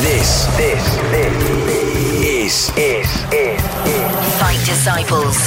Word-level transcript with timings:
This, 0.00 0.44
this, 0.58 0.96
this 1.10 1.32
is, 1.72 2.70
is, 2.76 2.76
is, 2.76 3.32
is 3.32 3.60
Fight 4.38 4.60
Disciples. 4.66 5.38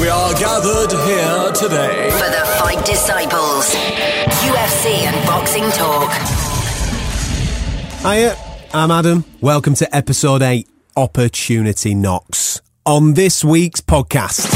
We 0.00 0.08
are 0.08 0.32
gathered 0.32 0.92
here 0.92 1.52
today. 1.52 2.10
For 2.12 2.30
the 2.30 2.44
Fight 2.58 2.82
Disciples. 2.86 3.74
UFC 4.46 5.04
and 5.04 5.26
boxing 5.26 5.70
talk. 5.72 6.10
Hiya, 8.00 8.34
I'm 8.72 8.90
Adam. 8.90 9.24
Welcome 9.42 9.74
to 9.74 9.94
episode 9.94 10.40
8 10.40 10.66
Opportunity 10.96 11.94
Knocks. 11.94 12.62
On 12.86 13.12
this 13.12 13.44
week's 13.44 13.82
podcast, 13.82 14.46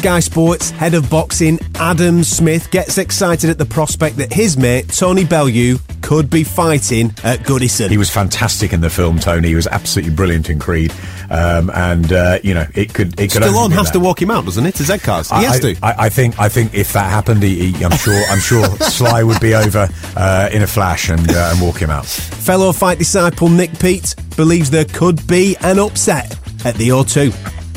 Sky 0.00 0.18
Sports 0.18 0.70
head 0.70 0.94
of 0.94 1.08
boxing 1.08 1.60
Adam 1.76 2.24
Smith 2.24 2.70
gets 2.72 2.98
excited 2.98 3.50
at 3.50 3.58
the 3.58 3.66
prospect 3.66 4.16
that 4.16 4.32
his 4.32 4.56
mate 4.56 4.88
Tony 4.88 5.24
Bellew 5.24 5.76
could 6.02 6.30
be 6.30 6.44
fighting 6.44 7.12
at 7.24 7.40
Goodison. 7.40 7.90
He 7.90 7.98
was 7.98 8.10
fantastic 8.10 8.72
in 8.72 8.80
the 8.80 8.90
film, 8.90 9.18
Tony. 9.18 9.48
He 9.48 9.54
was 9.54 9.66
absolutely 9.66 10.14
brilliant 10.14 10.50
in 10.50 10.58
Creed, 10.58 10.92
um, 11.30 11.70
and 11.74 12.12
uh, 12.12 12.38
you 12.42 12.54
know 12.54 12.66
it 12.74 12.92
could 12.94 13.18
it 13.20 13.32
could. 13.32 13.42
only 13.42 13.54
Stallone 13.54 13.68
be 13.70 13.74
has 13.76 13.86
that. 13.86 13.92
to 13.94 14.00
walk 14.00 14.20
him 14.20 14.30
out, 14.30 14.44
doesn't 14.44 14.64
it? 14.66 14.74
To 14.76 14.82
Z-Cars. 14.84 15.30
He 15.30 15.36
I, 15.36 15.42
has 15.42 15.60
to. 15.60 15.76
I, 15.82 16.06
I 16.06 16.08
think 16.08 16.38
I 16.38 16.48
think 16.48 16.74
if 16.74 16.92
that 16.92 17.10
happened, 17.10 17.42
he, 17.42 17.72
he- 17.72 17.84
I'm 17.84 17.96
sure 17.96 18.22
I'm 18.28 18.40
sure 18.40 18.64
Sly 18.80 19.22
would 19.22 19.40
be 19.40 19.54
over 19.54 19.88
uh, 20.16 20.48
in 20.52 20.62
a 20.62 20.66
flash 20.66 21.08
and 21.10 21.28
uh, 21.30 21.50
and 21.52 21.60
walk 21.60 21.78
him 21.78 21.90
out. 21.90 22.06
Fellow 22.06 22.72
fight 22.72 22.98
disciple 22.98 23.48
Nick 23.48 23.78
Peet 23.78 24.14
believes 24.36 24.70
there 24.70 24.84
could 24.86 25.26
be 25.26 25.56
an 25.60 25.78
upset 25.78 26.32
at 26.64 26.74
the 26.76 26.88
O2. 26.88 27.32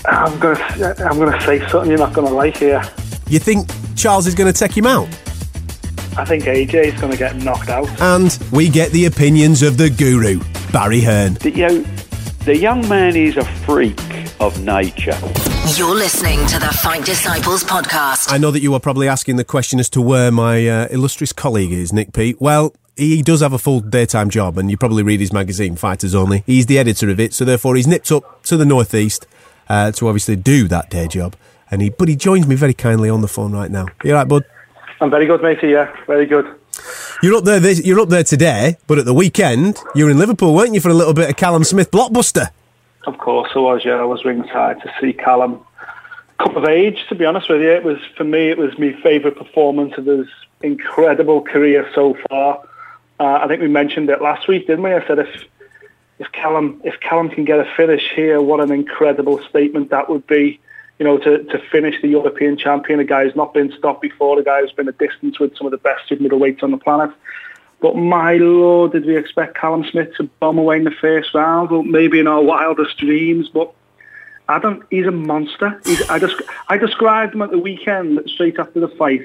I'm 0.06 0.38
gonna, 0.40 0.60
I'm 1.00 1.18
gonna 1.18 1.40
say 1.42 1.66
something 1.70 1.90
you're 1.90 1.98
not 2.00 2.14
gonna 2.14 2.30
like 2.30 2.58
here. 2.58 2.82
You 3.30 3.40
think 3.40 3.70
Charles 3.96 4.28
is 4.28 4.36
going 4.36 4.52
to 4.52 4.58
take 4.58 4.76
him 4.76 4.86
out? 4.86 5.08
I 6.16 6.26
think 6.26 6.44
AJ 6.44 6.94
is 6.94 7.02
gonna 7.02 7.18
get 7.18 7.36
knocked 7.38 7.70
out. 7.70 7.90
And 8.02 8.38
we 8.52 8.70
get 8.70 8.92
the 8.92 9.06
opinions 9.06 9.62
of 9.64 9.78
the 9.78 9.90
guru, 9.90 10.40
Barry 10.72 11.02
Hearn. 11.02 11.36
the, 11.36 11.52
you 11.52 11.68
know, 11.68 11.82
the 12.46 12.56
young 12.58 12.88
man 12.88 13.16
is 13.16 13.38
a 13.38 13.44
freak 13.66 14.00
of 14.40 14.62
nature. 14.64 15.18
You're 15.76 15.96
listening 15.96 16.46
to 16.48 16.60
the 16.60 16.68
Fight 16.82 17.06
Disciples 17.06 17.64
podcast. 17.64 18.32
I 18.32 18.38
know 18.38 18.52
that 18.52 18.62
you 18.62 18.74
are 18.74 18.80
probably 18.80 19.08
asking 19.08 19.38
the 19.38 19.44
question 19.44 19.80
as 19.80 19.90
to 19.92 20.02
where 20.02 20.32
my 20.32 20.68
uh, 20.68 20.88
illustrious 20.92 21.34
colleague 21.34 21.72
is, 21.72 21.94
Nick 21.94 22.14
Peet. 22.14 22.40
Well, 22.42 22.76
he 22.96 23.22
does 23.24 23.42
have 23.42 23.54
a 23.54 23.58
full 23.58 23.80
daytime 23.80 24.30
job, 24.30 24.58
and 24.58 24.70
you 24.70 24.78
probably 24.78 25.02
read 25.04 25.20
his 25.20 25.34
magazine, 25.34 25.76
Fighters 25.76 26.14
Only. 26.14 26.44
He's 26.46 26.66
the 26.68 26.78
editor 26.78 27.10
of 27.10 27.20
it, 27.20 27.34
so 27.34 27.44
therefore 27.46 27.76
he's 27.76 27.88
nipped 27.88 28.12
up 28.12 28.44
to 28.44 28.58
the 28.58 28.66
northeast 28.66 29.26
uh, 29.70 29.92
to 29.94 30.08
obviously 30.08 30.36
do 30.36 30.68
that 30.68 30.90
day 30.90 31.08
job. 31.08 31.36
And 31.72 31.82
he, 31.82 31.90
but 31.90 32.08
he 32.08 32.16
joins 32.16 32.46
me 32.46 32.56
very 32.56 32.74
kindly 32.76 33.10
on 33.10 33.22
the 33.22 33.28
phone 33.28 33.54
right 33.54 33.72
now. 33.72 33.88
You 34.04 34.12
all 34.12 34.18
right, 34.20 34.28
bud? 34.28 34.44
I'm 35.04 35.10
very 35.10 35.26
good, 35.26 35.42
matey. 35.42 35.68
Yeah, 35.68 35.94
very 36.08 36.26
good. 36.26 36.48
You're 37.22 37.36
up 37.36 37.44
there. 37.44 37.60
This, 37.60 37.86
you're 37.86 38.00
up 38.00 38.08
there 38.08 38.24
today, 38.24 38.78
but 38.88 38.98
at 38.98 39.04
the 39.04 39.14
weekend 39.14 39.78
you 39.96 40.06
were 40.06 40.12
in 40.12 40.18
Liverpool, 40.18 40.56
weren't 40.56 40.74
you, 40.74 40.80
for 40.80 40.88
a 40.88 40.94
little 40.94 41.14
bit 41.14 41.30
of 41.30 41.36
Callum 41.36 41.66
Smith 41.66 41.92
blockbuster? 41.92 42.52
Of 43.06 43.18
course, 43.18 43.52
I 43.54 43.60
was. 43.60 43.84
Yeah, 43.84 43.96
I 43.96 44.06
was 44.06 44.24
ringside 44.24 44.82
to 44.82 44.94
see 45.02 45.12
Callum 45.12 45.60
Cup 46.38 46.56
of 46.56 46.64
age. 46.64 47.06
To 47.10 47.16
be 47.16 47.26
honest 47.26 47.50
with 47.50 47.62
you, 47.62 47.70
it 47.70 47.84
was 47.84 47.98
for 48.16 48.24
me. 48.24 48.50
It 48.50 48.58
was 48.58 48.80
my 48.80 48.94
favourite 49.04 49.36
performance 49.36 49.94
of 49.98 50.06
his 50.06 50.26
incredible 50.62 51.42
career 51.42 51.92
so 51.94 52.16
far. 52.30 52.64
Uh, 53.20 53.40
I 53.42 53.48
think 53.50 53.62
we 53.62 53.68
mentioned 53.68 54.10
it 54.10 54.22
last 54.22 54.48
week, 54.48 54.68
didn't 54.68 54.84
we? 54.84 54.94
I 54.94 55.06
said 55.06 55.20
if 55.20 55.44
if 56.20 56.32
Callum 56.32 56.80
if 56.86 56.98
Callum 57.02 57.28
can 57.28 57.44
get 57.44 57.60
a 57.60 57.70
finish 57.76 58.10
here, 58.16 58.42
what 58.42 58.62
an 58.62 58.72
incredible 58.72 59.44
statement 59.50 59.90
that 59.90 60.10
would 60.10 60.26
be. 60.28 60.62
You 61.00 61.06
know, 61.06 61.18
to, 61.18 61.44
to 61.44 61.60
finish 61.72 62.02
the 62.02 62.08
European 62.08 62.58
champion, 62.58 63.00
a 63.00 63.04
guy 63.04 63.24
who's 63.24 63.36
not 63.36 63.54
been 63.54 63.74
stopped 63.78 64.02
before, 64.02 64.40
a 64.40 64.44
guy 64.44 64.62
who's 64.62 64.72
been 64.72 64.88
a 64.88 64.94
distance 64.94 65.40
with 65.40 65.58
some 65.58 65.66
of 65.66 65.72
the 65.72 65.78
best 65.78 66.10
middleweights 66.10 66.64
on 66.64 66.72
the 66.72 66.78
planet. 66.78 67.10
But 67.82 67.98
my 67.98 68.36
lord, 68.36 68.94
did 68.94 69.06
we 69.06 69.18
expect 69.18 69.58
Callum 69.58 69.84
Smith 69.84 70.16
to 70.16 70.24
bomb 70.40 70.58
away 70.58 70.78
in 70.78 70.86
the 70.86 70.92
first 70.92 71.34
round? 71.34 71.72
Well, 71.72 71.84
maybe 71.84 72.20
in 72.20 72.28
our 72.28 72.42
wildest 72.42 72.98
dreams, 72.98 73.50
but 73.50 73.74
Adam, 74.48 74.86
he's 74.90 75.06
a 75.06 75.12
monster. 75.12 75.82
He's, 75.86 76.02
I, 76.10 76.20
just, 76.20 76.42
I 76.70 76.78
described 76.78 77.34
him 77.34 77.42
at 77.42 77.52
the 77.52 77.58
weekend, 77.58 78.22
straight 78.28 78.60
after 78.60 78.80
the 78.80 78.88
fight, 78.88 79.22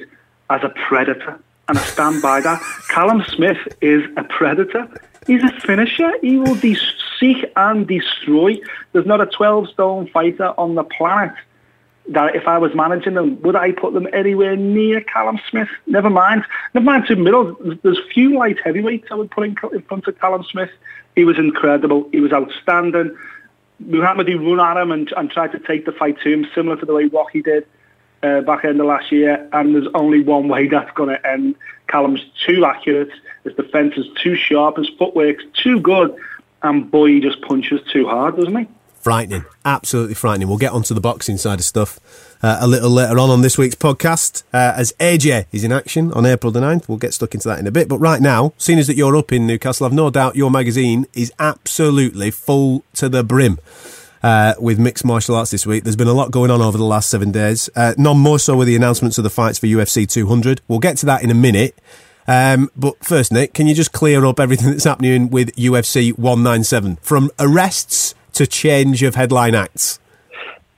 as 0.50 0.62
a 0.64 0.70
predator. 0.88 1.38
And 1.68 1.78
I 1.78 1.82
stand 1.82 2.22
by 2.22 2.40
that. 2.40 2.62
Callum 2.88 3.24
Smith 3.28 3.58
is 3.80 4.02
a 4.16 4.24
predator. 4.24 4.88
He's 5.26 5.44
a 5.44 5.50
finisher. 5.60 6.10
He 6.20 6.38
will 6.38 6.54
de- 6.54 6.78
seek 7.20 7.44
and 7.56 7.86
destroy. 7.86 8.58
There's 8.92 9.06
not 9.06 9.20
a 9.20 9.26
12-stone 9.26 10.08
fighter 10.08 10.54
on 10.58 10.74
the 10.74 10.84
planet 10.84 11.34
that 12.08 12.34
if 12.34 12.48
I 12.48 12.58
was 12.58 12.74
managing 12.74 13.14
them, 13.14 13.40
would 13.42 13.56
I 13.56 13.72
put 13.72 13.92
them 13.92 14.08
anywhere 14.12 14.56
near 14.56 15.00
Callum 15.00 15.38
Smith? 15.50 15.68
Never 15.86 16.10
mind. 16.10 16.44
Never 16.74 16.84
mind 16.84 17.04
two 17.06 17.16
middle. 17.16 17.56
There's 17.82 18.00
few 18.12 18.38
light 18.38 18.58
heavyweights 18.64 19.08
I 19.10 19.14
would 19.14 19.30
put 19.30 19.44
in, 19.44 19.56
in 19.72 19.82
front 19.82 20.06
of 20.06 20.18
Callum 20.18 20.44
Smith. 20.50 20.70
He 21.14 21.24
was 21.24 21.38
incredible. 21.38 22.08
He 22.12 22.20
was 22.20 22.32
outstanding. 22.32 23.16
Mohoumadi 23.84 24.34
run 24.36 24.60
at 24.60 24.80
him 24.80 24.90
and, 24.90 25.12
and 25.16 25.30
tried 25.30 25.52
to 25.52 25.58
take 25.58 25.84
the 25.84 25.92
fight 25.92 26.20
to 26.22 26.32
him, 26.32 26.46
similar 26.54 26.76
to 26.76 26.86
the 26.86 26.94
way 26.94 27.04
Rocky 27.06 27.42
did 27.42 27.66
uh, 28.22 28.40
back 28.40 28.64
end 28.64 28.80
of 28.80 28.86
last 28.86 29.12
year. 29.12 29.48
And 29.52 29.74
there's 29.74 29.88
only 29.94 30.22
one 30.22 30.48
way 30.48 30.66
that's 30.68 30.90
going 30.92 31.10
to 31.10 31.26
end. 31.26 31.56
Callum's 31.88 32.24
too 32.46 32.64
accurate. 32.64 33.10
His 33.44 33.54
defence 33.54 33.94
is 33.96 34.06
too 34.22 34.34
sharp. 34.34 34.76
His 34.76 34.88
footwork's 34.98 35.44
too 35.54 35.80
good. 35.80 36.14
And 36.62 36.90
boy, 36.90 37.08
he 37.08 37.20
just 37.20 37.40
punches 37.42 37.80
too 37.92 38.06
hard, 38.08 38.36
doesn't 38.36 38.56
he? 38.56 38.66
Frightening, 39.08 39.46
absolutely 39.64 40.12
frightening. 40.12 40.48
We'll 40.48 40.58
get 40.58 40.72
onto 40.72 40.92
the 40.92 41.00
boxing 41.00 41.38
side 41.38 41.60
of 41.60 41.64
stuff 41.64 41.98
uh, 42.42 42.58
a 42.60 42.68
little 42.68 42.90
later 42.90 43.18
on 43.18 43.30
on 43.30 43.40
this 43.40 43.56
week's 43.56 43.74
podcast 43.74 44.42
uh, 44.52 44.74
as 44.76 44.92
AJ 45.00 45.46
is 45.50 45.64
in 45.64 45.72
action 45.72 46.12
on 46.12 46.26
April 46.26 46.52
the 46.52 46.60
9th. 46.60 46.90
We'll 46.90 46.98
get 46.98 47.14
stuck 47.14 47.32
into 47.32 47.48
that 47.48 47.58
in 47.58 47.66
a 47.66 47.70
bit. 47.70 47.88
But 47.88 48.00
right 48.00 48.20
now, 48.20 48.52
seeing 48.58 48.78
as 48.78 48.86
that 48.86 48.96
you're 48.96 49.16
up 49.16 49.32
in 49.32 49.46
Newcastle, 49.46 49.86
I've 49.86 49.94
no 49.94 50.10
doubt 50.10 50.36
your 50.36 50.50
magazine 50.50 51.06
is 51.14 51.32
absolutely 51.38 52.30
full 52.30 52.84
to 52.96 53.08
the 53.08 53.24
brim. 53.24 53.58
Uh, 54.22 54.52
with 54.58 54.78
mixed 54.78 55.06
martial 55.06 55.36
arts 55.36 55.52
this 55.52 55.64
week. 55.64 55.84
There's 55.84 55.96
been 55.96 56.06
a 56.06 56.12
lot 56.12 56.30
going 56.30 56.50
on 56.50 56.60
over 56.60 56.76
the 56.76 56.84
last 56.84 57.08
seven 57.08 57.32
days. 57.32 57.70
Uh, 57.74 57.94
none 57.96 58.18
more 58.18 58.38
so 58.38 58.58
with 58.58 58.68
the 58.68 58.76
announcements 58.76 59.16
of 59.16 59.24
the 59.24 59.30
fights 59.30 59.58
for 59.58 59.68
UFC 59.68 60.06
200. 60.06 60.60
We'll 60.68 60.80
get 60.80 60.98
to 60.98 61.06
that 61.06 61.22
in 61.22 61.30
a 61.30 61.34
minute. 61.34 61.78
Um, 62.26 62.70
but 62.76 63.02
first, 63.02 63.32
Nick, 63.32 63.54
can 63.54 63.66
you 63.68 63.74
just 63.74 63.92
clear 63.92 64.26
up 64.26 64.38
everything 64.38 64.70
that's 64.70 64.84
happening 64.84 65.30
with 65.30 65.56
UFC 65.56 66.18
197 66.18 66.96
from 66.96 67.30
arrests 67.38 68.14
to 68.38 68.46
change 68.46 69.02
of 69.02 69.14
headline 69.14 69.54
acts? 69.54 70.00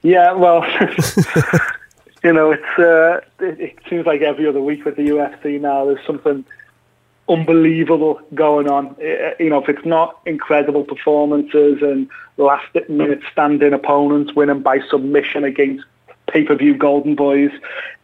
Yeah, 0.03 0.33
well, 0.33 0.65
you 2.25 2.33
know, 2.33 2.51
it's 2.53 2.79
uh, 2.79 3.21
it, 3.39 3.61
it 3.61 3.79
seems 3.89 4.07
like 4.07 4.23
every 4.23 4.47
other 4.47 4.61
week 4.61 4.85
with 4.85 4.97
the 4.97 5.09
UFC 5.09 5.61
now, 5.61 5.85
there's 5.85 6.05
something 6.07 6.45
unbelievable 7.29 8.21
going 8.35 8.69
on. 8.69 8.89
Uh, 8.99 9.35
you 9.39 9.51
know, 9.51 9.63
if 9.63 9.69
it's 9.69 9.85
not 9.85 10.21
incredible 10.27 10.85
performances 10.85 11.83
and 11.83 12.09
last 12.39 12.67
minute 12.89 13.21
stand-in 13.31 13.75
opponents 13.75 14.35
winning 14.35 14.63
by 14.63 14.81
submission 14.91 15.45
against 15.45 15.85
pay-per-view 16.29 16.77
golden 16.77 17.15
boys, 17.15 17.51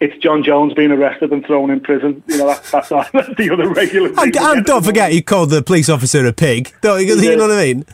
it's 0.00 0.16
Jon 0.18 0.42
Jones 0.42 0.74
being 0.74 0.90
arrested 0.90 1.32
and 1.32 1.44
thrown 1.46 1.70
in 1.70 1.80
prison. 1.80 2.22
You 2.28 2.38
know, 2.38 2.46
that's, 2.48 2.70
that's 2.70 2.88
the 3.36 3.50
other 3.52 3.68
regular. 3.68 4.12
And, 4.18 4.36
and 4.36 4.64
don't 4.64 4.84
forget, 4.84 5.12
he 5.12 5.22
called 5.22 5.50
the 5.50 5.62
police 5.62 5.88
officer 5.88 6.26
a 6.26 6.32
pig. 6.32 6.74
Don't 6.82 7.04
you, 7.06 7.16
you 7.16 7.36
know 7.36 7.48
what 7.48 7.58
I 7.58 7.64
mean? 7.64 7.86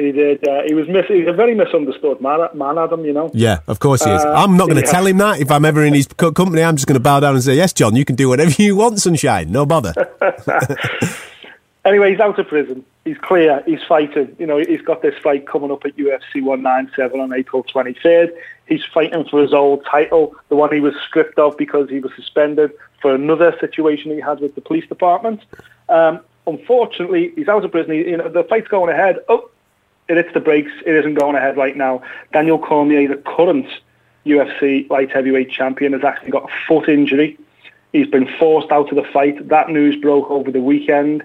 He 0.00 0.12
did. 0.12 0.46
Uh, 0.46 0.62
he 0.66 0.74
was 0.74 0.88
mis- 0.88 1.06
he's 1.06 1.28
a 1.28 1.32
very 1.32 1.54
misunderstood 1.54 2.20
man, 2.20 2.48
man, 2.54 2.78
Adam. 2.78 3.04
You 3.04 3.12
know. 3.12 3.30
Yeah, 3.34 3.58
of 3.66 3.78
course 3.78 4.02
he 4.02 4.10
is. 4.10 4.22
Uh, 4.22 4.32
I'm 4.32 4.56
not 4.56 4.68
going 4.68 4.80
to 4.80 4.86
yeah. 4.86 4.92
tell 4.92 5.06
him 5.06 5.18
that. 5.18 5.40
If 5.40 5.50
I'm 5.50 5.64
ever 5.64 5.84
in 5.84 5.94
his 5.94 6.06
co- 6.06 6.32
company, 6.32 6.62
I'm 6.62 6.76
just 6.76 6.86
going 6.86 6.94
to 6.94 7.02
bow 7.02 7.20
down 7.20 7.34
and 7.34 7.44
say, 7.44 7.54
yes, 7.54 7.72
Jon, 7.72 7.96
you 7.96 8.04
can 8.04 8.16
do 8.16 8.28
whatever 8.28 8.50
you 8.62 8.76
want, 8.76 9.00
sunshine. 9.00 9.52
No 9.52 9.66
bother. 9.66 9.92
Anyway, 11.84 12.10
he's 12.10 12.20
out 12.20 12.38
of 12.38 12.46
prison. 12.46 12.84
He's 13.04 13.16
clear. 13.18 13.62
He's 13.66 13.82
fighting. 13.88 14.36
You 14.38 14.46
know, 14.46 14.58
he's 14.58 14.82
got 14.82 15.00
this 15.00 15.14
fight 15.22 15.46
coming 15.46 15.70
up 15.70 15.84
at 15.86 15.96
UFC 15.96 16.42
197 16.42 17.18
on 17.18 17.32
April 17.32 17.64
23rd. 17.64 18.36
He's 18.66 18.84
fighting 18.92 19.24
for 19.24 19.40
his 19.40 19.54
old 19.54 19.84
title, 19.86 20.34
the 20.50 20.56
one 20.56 20.72
he 20.72 20.80
was 20.80 20.94
stripped 21.08 21.38
of 21.38 21.56
because 21.56 21.88
he 21.88 21.98
was 21.98 22.12
suspended 22.14 22.72
for 23.00 23.14
another 23.14 23.56
situation 23.60 24.10
he 24.12 24.20
had 24.20 24.40
with 24.40 24.54
the 24.54 24.60
police 24.60 24.86
department. 24.86 25.40
Um, 25.88 26.20
unfortunately, 26.46 27.32
he's 27.34 27.48
out 27.48 27.64
of 27.64 27.70
prison. 27.72 27.92
He, 27.92 28.10
you 28.10 28.18
know, 28.18 28.28
the 28.28 28.44
fight's 28.44 28.68
going 28.68 28.92
ahead. 28.92 29.16
Oh, 29.28 29.50
it 30.10 30.16
hits 30.16 30.34
the 30.34 30.40
brakes. 30.40 30.72
It 30.84 30.94
isn't 30.96 31.14
going 31.14 31.36
ahead 31.36 31.56
right 31.56 31.76
now. 31.76 32.02
Daniel 32.32 32.58
Cormier, 32.58 33.06
the 33.08 33.16
current 33.16 33.66
UFC 34.26 34.90
light 34.90 35.10
heavyweight 35.10 35.50
champion, 35.50 35.92
has 35.92 36.02
actually 36.02 36.32
got 36.32 36.50
a 36.50 36.52
foot 36.66 36.88
injury. 36.88 37.38
He's 37.92 38.08
been 38.08 38.28
forced 38.38 38.72
out 38.72 38.90
of 38.90 38.96
the 38.96 39.08
fight. 39.12 39.48
That 39.48 39.68
news 39.68 39.96
broke 39.96 40.28
over 40.28 40.50
the 40.50 40.60
weekend. 40.60 41.22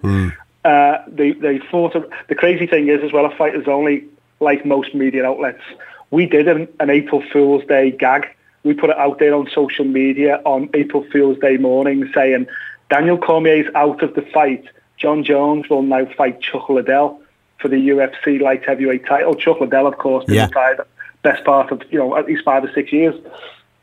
Uh, 0.64 1.04
they 1.08 1.32
they. 1.32 1.58
The 1.58 2.36
crazy 2.38 2.68
thing 2.68 2.88
is, 2.88 3.04
as 3.04 3.12
well, 3.12 3.26
a 3.26 3.36
fight 3.36 3.56
is 3.56 3.68
only 3.68 4.06
like 4.40 4.66
most 4.66 4.94
media 4.94 5.26
outlets. 5.26 5.64
We 6.12 6.28
did 6.28 6.48
an, 6.48 6.68
an 6.80 6.92
April 6.92 7.24
Fool's 7.34 7.66
Day 7.66 7.90
gag. 7.92 8.28
We 8.64 8.74
put 8.74 8.92
it 8.92 8.98
out 8.98 9.18
there 9.18 9.34
on 9.34 9.50
social 9.50 9.86
media 9.86 10.42
on 10.46 10.70
April 10.76 11.06
Fool's 11.12 11.40
Day 11.40 11.58
morning, 11.58 12.12
saying 12.14 12.48
Daniel 12.90 13.18
Cormier's 13.18 13.68
out 13.74 14.04
of 14.04 14.14
the 14.14 14.22
fight. 14.22 14.66
Jon 14.98 15.24
Jones 15.24 15.70
will 15.70 15.82
now 15.82 16.06
fight 16.18 16.40
Chuck 16.40 16.70
Liddell 16.70 17.22
for 17.60 17.68
the 17.70 17.78
UFC 17.90 18.40
light 18.42 18.64
heavyweight 18.66 19.06
title. 19.06 19.34
Chuck 19.36 19.60
Liddell, 19.62 19.88
of 19.88 19.98
course, 19.98 20.26
Yeah. 20.28 20.46
retired 20.48 20.82
best 21.24 21.44
part 21.44 21.72
of 21.72 21.82
you 21.92 21.98
know 21.98 22.16
at 22.18 22.26
least 22.28 22.44
five 22.44 22.64
or 22.64 22.72
six 22.74 22.92
years. 22.94 23.16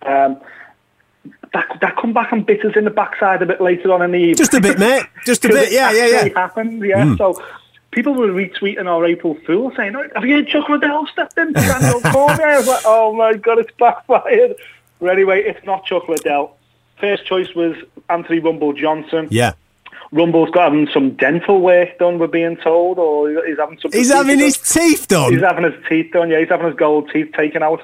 Um, 0.07 0.37
that 1.53 1.79
that 1.81 1.97
come 1.97 2.13
back 2.13 2.33
and 2.33 2.45
bit 2.47 2.65
us 2.65 2.77
in 2.77 2.85
the 2.85 2.91
backside 2.91 3.43
a 3.43 3.47
bit 3.47 3.61
later 3.61 3.93
on 3.93 4.03
in 4.03 4.11
the 4.13 4.19
evening. 4.19 4.35
Just 4.37 4.55
a 4.55 4.61
bit, 4.61 4.79
mate. 4.79 5.05
Just 5.27 5.45
a 5.45 5.49
bit. 5.49 5.69
it 5.69 5.73
Yeah, 5.73 5.93
yeah, 5.93 6.07
yeah. 6.25 6.29
Happened, 6.35 6.83
yeah. 6.83 7.15
So 7.17 7.41
people 7.91 8.15
were 8.15 8.29
retweeting 8.29 8.87
our 8.87 9.05
April 9.05 9.37
Fool 9.47 9.73
saying, 9.77 9.95
"Oh, 9.95 10.05
"Have 10.15 10.25
you 10.25 10.37
heard 10.37 10.49
Chuck 10.49 10.69
Liddell 10.69 11.07
stepped 11.09 11.37
in? 11.39 11.53
Daniel 11.53 12.01
Cormier?" 12.13 12.47
I 12.47 12.57
was 12.59 12.69
like, 12.69 12.83
"Oh 12.87 13.13
my 13.15 13.35
god, 13.35 13.59
it's 13.59 13.73
backfired." 13.79 14.57
But 15.01 15.11
anyway, 15.11 15.43
it's 15.43 15.65
not 15.67 15.85
Chuck 15.85 16.09
Liddell. 16.09 16.57
First 17.01 17.27
choice 17.27 17.55
was 17.55 17.77
Anthony 18.09 18.39
Rumble 18.39 18.73
Johnson. 18.73 19.27
Yeah. 19.31 19.53
Rumble's 20.13 20.51
got 20.51 20.73
having 20.73 20.89
some 20.93 21.13
dental 21.13 21.61
work 21.61 21.99
done, 21.99 22.19
we're 22.19 22.27
being 22.27 22.57
told, 22.59 22.99
or 22.99 23.31
he's 23.47 23.59
having 23.59 23.79
some. 23.79 23.93
He's 23.93 24.13
having 24.13 24.39
his 24.39 24.59
teeth 24.59 25.09
done. 25.09 25.33
He's 25.33 25.41
having 25.43 25.65
his 25.65 25.75
teeth 25.89 26.13
done. 26.13 26.31
Yeah, 26.31 26.41
he's 26.41 26.51
having 26.51 26.67
his 26.67 26.77
gold 26.77 27.11
teeth 27.11 27.33
taken 27.33 27.63
out. 27.63 27.81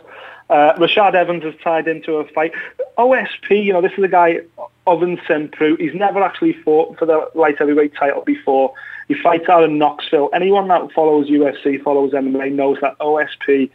Uh, 0.51 0.75
Rashad 0.75 1.15
Evans 1.15 1.45
is 1.45 1.55
tied 1.63 1.89
into 1.89 2.17
a 2.17 2.29
fight. 2.29 2.53
OSP, 2.97 3.65
you 3.65 3.73
know, 3.73 3.83
this 3.83 3.93
is 3.97 4.05
a 4.05 4.09
guy 4.09 4.41
Ovince 4.87 5.27
Saint 5.27 5.53
Preux. 5.53 5.77
He's 5.77 5.95
never 5.95 6.23
actually 6.23 6.53
fought 6.53 6.99
for 6.99 7.07
the 7.07 7.31
light 7.35 7.59
heavyweight 7.59 7.95
title 7.95 8.23
before. 8.23 8.73
He 9.09 9.15
fights 9.15 9.49
out 9.49 9.65
in 9.65 9.79
Knoxville. 9.79 10.31
Anyone 10.35 10.69
that 10.69 10.93
follows 10.93 11.29
UFC, 11.29 11.83
follows 11.83 12.13
MMA, 12.13 12.53
knows 12.53 12.79
that 12.81 12.99
OSP 12.99 13.71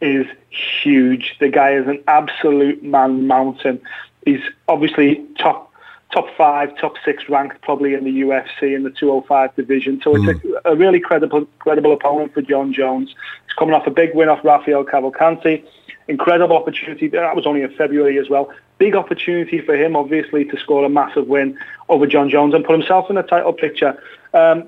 is 0.00 0.26
huge. 0.50 1.36
The 1.40 1.48
guy 1.48 1.72
is 1.74 1.86
an 1.88 2.02
absolute 2.06 2.82
man 2.82 3.26
mountain. 3.26 3.80
He's 4.24 4.42
obviously 4.68 5.24
top 5.38 5.70
top 6.12 6.26
five, 6.36 6.76
top 6.78 6.94
six 7.04 7.28
ranked 7.28 7.60
probably 7.62 7.94
in 7.94 8.04
the 8.04 8.20
UFC 8.22 8.74
in 8.74 8.84
the 8.84 8.90
205 8.90 9.54
division. 9.56 10.00
So 10.02 10.14
it's 10.16 10.44
a, 10.64 10.72
a 10.72 10.76
really 10.76 11.00
credible 11.00 11.46
credible 11.58 11.92
opponent 11.92 12.34
for 12.34 12.42
Jon 12.42 12.72
Jones. 12.72 13.14
He's 13.46 13.54
coming 13.58 13.74
off 13.74 13.86
a 13.86 13.90
big 13.90 14.14
win 14.14 14.28
off 14.28 14.44
Rafael 14.44 14.84
Cavalcante. 14.84 15.64
Incredible 16.06 16.56
opportunity. 16.56 17.08
That 17.08 17.34
was 17.34 17.46
only 17.46 17.62
in 17.62 17.74
February 17.74 18.18
as 18.18 18.28
well. 18.28 18.52
Big 18.78 18.94
opportunity 18.94 19.60
for 19.60 19.74
him, 19.74 19.96
obviously, 19.96 20.44
to 20.44 20.58
score 20.58 20.84
a 20.84 20.88
massive 20.88 21.26
win 21.26 21.58
over 21.88 22.06
Jon 22.06 22.28
Jones 22.28 22.54
and 22.54 22.64
put 22.64 22.78
himself 22.78 23.08
in 23.08 23.16
the 23.16 23.22
title 23.22 23.52
picture. 23.52 24.00
Um, 24.34 24.64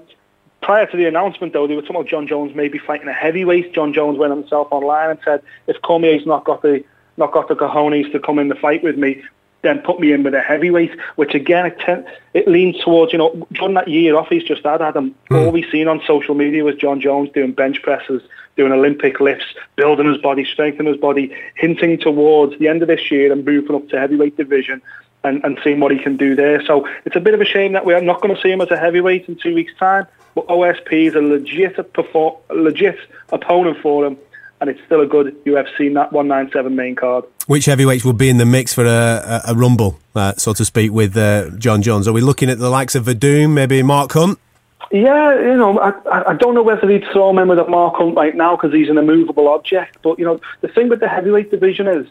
prior 0.62 0.86
to 0.86 0.96
the 0.96 1.06
announcement, 1.06 1.52
though, 1.52 1.66
they 1.66 1.74
were 1.74 1.82
talking 1.82 1.96
about 1.96 2.08
Jon 2.08 2.26
Jones 2.26 2.54
maybe 2.54 2.78
fighting 2.78 3.08
a 3.08 3.12
heavyweight. 3.12 3.74
Jon 3.74 3.92
Jones 3.92 4.18
went 4.18 4.32
himself 4.32 4.68
online 4.70 5.10
and 5.10 5.18
said, 5.24 5.42
if 5.66 5.80
Cormier's 5.82 6.26
not 6.26 6.44
got 6.44 6.62
the 6.62 6.82
not 7.18 7.32
got 7.32 7.48
the 7.48 7.54
cojones 7.54 8.10
to 8.12 8.20
come 8.20 8.38
in 8.38 8.48
the 8.48 8.54
fight 8.54 8.82
with 8.82 8.98
me, 8.98 9.22
then 9.62 9.80
put 9.80 10.00
me 10.00 10.12
in 10.12 10.22
with 10.22 10.34
a 10.34 10.40
heavyweight. 10.40 10.92
Which 11.16 11.34
again, 11.34 11.66
it, 11.66 11.78
ten, 11.80 12.06
it 12.34 12.48
leans 12.48 12.78
towards 12.82 13.12
you 13.12 13.18
know 13.18 13.46
during 13.52 13.74
that 13.74 13.88
year 13.88 14.16
off 14.16 14.28
he's 14.28 14.44
just 14.44 14.64
had, 14.64 14.82
Adam. 14.82 15.14
Hmm. 15.28 15.36
All 15.36 15.50
we've 15.50 15.70
seen 15.70 15.88
on 15.88 16.00
social 16.06 16.34
media 16.34 16.64
was 16.64 16.76
Jon 16.76 17.00
Jones 17.00 17.30
doing 17.32 17.52
bench 17.52 17.82
presses, 17.82 18.22
doing 18.56 18.72
Olympic 18.72 19.20
lifts, 19.20 19.46
building 19.76 20.06
his 20.06 20.18
body, 20.18 20.44
strengthening 20.44 20.92
his 20.92 21.00
body, 21.00 21.34
hinting 21.54 21.98
towards 21.98 22.58
the 22.58 22.68
end 22.68 22.82
of 22.82 22.88
this 22.88 23.10
year 23.10 23.32
and 23.32 23.44
moving 23.44 23.76
up 23.76 23.88
to 23.88 23.98
heavyweight 23.98 24.36
division. 24.36 24.82
And, 25.24 25.42
and 25.44 25.58
seeing 25.64 25.80
what 25.80 25.90
he 25.90 25.98
can 25.98 26.16
do 26.16 26.36
there. 26.36 26.64
So 26.64 26.86
it's 27.04 27.16
a 27.16 27.20
bit 27.20 27.34
of 27.34 27.40
a 27.40 27.44
shame 27.44 27.72
that 27.72 27.84
we're 27.84 28.00
not 28.00 28.20
going 28.20 28.32
to 28.32 28.40
see 28.40 28.48
him 28.48 28.60
as 28.60 28.70
a 28.70 28.76
heavyweight 28.76 29.28
in 29.28 29.34
two 29.34 29.56
weeks' 29.56 29.72
time. 29.76 30.06
But 30.36 30.46
OSP 30.48 31.08
is 31.08 31.14
a 31.16 31.20
legit, 31.20 31.92
perform, 31.94 32.36
legit 32.50 32.96
opponent 33.30 33.78
for 33.78 34.06
him, 34.06 34.18
and 34.60 34.70
it's 34.70 34.80
still 34.86 35.00
a 35.00 35.06
good 35.06 35.36
UFC 35.44 35.92
that 35.94 36.12
197 36.12 36.74
main 36.74 36.94
card. 36.94 37.24
Which 37.46 37.66
heavyweights 37.66 38.04
will 38.04 38.12
be 38.12 38.28
in 38.28 38.38
the 38.38 38.46
mix 38.46 38.72
for 38.74 38.84
a, 38.84 39.42
a, 39.46 39.52
a 39.52 39.54
rumble, 39.54 39.98
uh, 40.14 40.32
so 40.34 40.52
to 40.54 40.64
speak, 40.64 40.92
with 40.92 41.16
uh, 41.16 41.50
Jon 41.58 41.82
Jones? 41.82 42.08
Are 42.08 42.12
we 42.12 42.20
looking 42.20 42.48
at 42.50 42.58
the 42.58 42.70
likes 42.70 42.94
of 42.94 43.04
Werdum, 43.06 43.50
maybe 43.52 43.82
Mark 43.82 44.12
Hunt? 44.12 44.38
Yeah, 44.92 45.34
you 45.40 45.56
know, 45.56 45.78
I, 45.80 45.90
I- 46.08 46.30
I 46.30 46.34
don't 46.34 46.54
know 46.54 46.62
whether 46.62 46.88
he'd 46.88 47.04
throw 47.12 47.36
him 47.36 47.48
with 47.48 47.58
a 47.58 47.66
Mark 47.68 47.96
Hunt 47.96 48.16
right 48.16 48.34
now 48.36 48.56
because 48.56 48.72
he's 48.72 48.88
an 48.88 48.98
immovable 48.98 49.48
object. 49.48 49.98
But, 50.02 50.18
you 50.18 50.24
know, 50.24 50.40
the 50.60 50.68
thing 50.68 50.88
with 50.88 51.00
the 51.00 51.08
heavyweight 51.08 51.50
division 51.50 51.86
is 51.88 52.06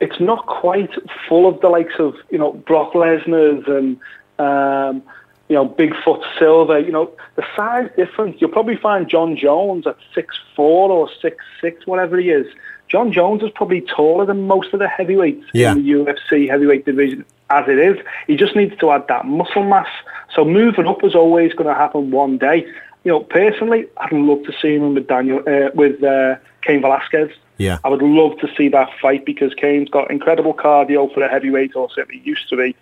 it's 0.00 0.18
not 0.20 0.46
quite 0.46 0.90
full 1.28 1.46
of 1.48 1.60
the 1.60 1.68
likes 1.68 1.94
of, 1.98 2.14
you 2.30 2.38
know, 2.38 2.52
Brock 2.52 2.92
Lesnar's 2.94 3.66
and, 3.68 3.98
um, 4.38 5.02
you 5.48 5.54
know, 5.56 5.68
Bigfoot 5.68 6.22
Silva. 6.38 6.80
You 6.80 6.92
know, 6.92 7.10
the 7.36 7.44
size 7.56 7.90
difference. 7.96 8.36
You'll 8.40 8.50
probably 8.50 8.76
find 8.76 9.08
Jon 9.08 9.36
Jones 9.36 9.86
at 9.86 9.96
six 10.14 10.38
four 10.54 10.90
or 10.90 11.08
six 11.22 11.44
six, 11.60 11.86
whatever 11.86 12.18
he 12.18 12.30
is. 12.30 12.46
Jon 12.88 13.12
Jones 13.12 13.42
is 13.42 13.50
probably 13.54 13.82
taller 13.82 14.24
than 14.24 14.46
most 14.46 14.72
of 14.72 14.78
the 14.80 14.88
heavyweights 14.88 15.44
Yeah. 15.52 15.72
in 15.72 15.84
the 15.84 15.90
UFC 15.90 16.48
heavyweight 16.48 16.86
division 16.86 17.24
as 17.50 17.68
it 17.68 17.78
is. 17.78 17.98
He 18.26 18.36
just 18.36 18.56
needs 18.56 18.76
to 18.78 18.90
add 18.90 19.06
that 19.08 19.26
muscle 19.26 19.62
mass. 19.62 19.88
So 20.34 20.44
moving 20.44 20.86
up 20.86 21.04
is 21.04 21.14
always 21.14 21.52
going 21.52 21.68
to 21.68 21.74
happen 21.74 22.10
one 22.10 22.38
day. 22.38 22.66
You 23.04 23.12
know, 23.12 23.20
personally, 23.20 23.86
I'd 23.98 24.12
love 24.12 24.42
to 24.44 24.52
see 24.60 24.74
him 24.76 24.94
with 24.94 25.06
Daniel 25.06 25.40
uh, 25.46 25.70
with 25.74 26.02
uh, 26.02 26.36
Cain 26.62 26.80
Velasquez. 26.80 27.30
Yeah. 27.58 27.78
I 27.84 27.88
would 27.88 28.02
love 28.02 28.38
to 28.38 28.48
see 28.56 28.68
that 28.68 28.88
fight 29.00 29.24
because 29.24 29.52
Cain's 29.54 29.88
got 29.88 30.10
incredible 30.10 30.54
cardio 30.54 31.12
for 31.12 31.22
a 31.22 31.28
heavyweight, 31.28 31.74
or 31.76 31.88
certainly 31.90 32.20
used 32.24 32.48
to 32.50 32.56
be. 32.56 32.74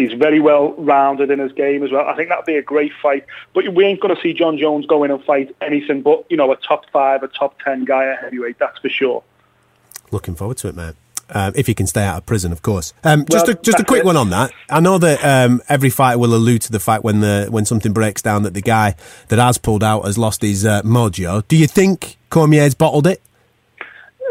He's 0.00 0.18
very 0.18 0.40
well 0.40 0.72
rounded 0.74 1.30
in 1.30 1.38
his 1.38 1.52
game 1.52 1.82
as 1.82 1.92
well. 1.92 2.06
I 2.06 2.16
think 2.16 2.28
that'd 2.30 2.44
be 2.46 2.56
a 2.56 2.62
great 2.62 2.92
fight. 3.02 3.24
But 3.54 3.74
we 3.74 3.84
ain't 3.84 4.00
going 4.00 4.14
to 4.14 4.20
see 4.20 4.32
Jon 4.32 4.58
Jones 4.58 4.86
go 4.86 5.04
in 5.04 5.10
and 5.10 5.22
fight 5.24 5.54
anything 5.60 6.02
but 6.02 6.24
you 6.30 6.36
know 6.36 6.50
a 6.52 6.56
top 6.56 6.88
five, 6.90 7.22
a 7.22 7.28
top 7.28 7.60
ten 7.62 7.84
guy 7.84 8.06
at 8.10 8.20
heavyweight. 8.20 8.58
That's 8.58 8.78
for 8.78 8.88
sure. 8.88 9.22
Looking 10.10 10.34
forward 10.34 10.56
to 10.58 10.68
it, 10.68 10.74
man. 10.74 10.94
Um, 11.32 11.52
if 11.54 11.68
he 11.68 11.74
can 11.74 11.86
stay 11.86 12.02
out 12.02 12.16
of 12.18 12.26
prison, 12.26 12.50
of 12.50 12.60
course. 12.62 12.92
Um, 13.04 13.24
just 13.30 13.46
Well, 13.46 13.54
a, 13.56 13.60
just 13.62 13.78
a 13.78 13.84
quick 13.84 14.00
it. 14.00 14.04
one 14.04 14.16
on 14.16 14.30
that. 14.30 14.50
I 14.68 14.80
know 14.80 14.98
that 14.98 15.24
um, 15.24 15.62
every 15.68 15.90
fighter 15.90 16.18
will 16.18 16.34
allude 16.34 16.62
to 16.62 16.72
the 16.72 16.80
fact 16.80 17.04
when 17.04 17.20
the 17.20 17.46
when 17.50 17.64
something 17.64 17.92
breaks 17.92 18.20
down 18.20 18.42
that 18.42 18.54
the 18.54 18.62
guy 18.62 18.96
that 19.28 19.38
has 19.38 19.56
pulled 19.56 19.84
out 19.84 20.04
has 20.06 20.18
lost 20.18 20.42
his 20.42 20.66
uh, 20.66 20.82
mojo. 20.82 21.46
Do 21.46 21.56
you 21.56 21.68
think 21.68 22.16
Cormier's 22.30 22.74
bottled 22.74 23.06
it? 23.06 23.22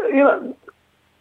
You 0.08 0.16
know, 0.16 0.56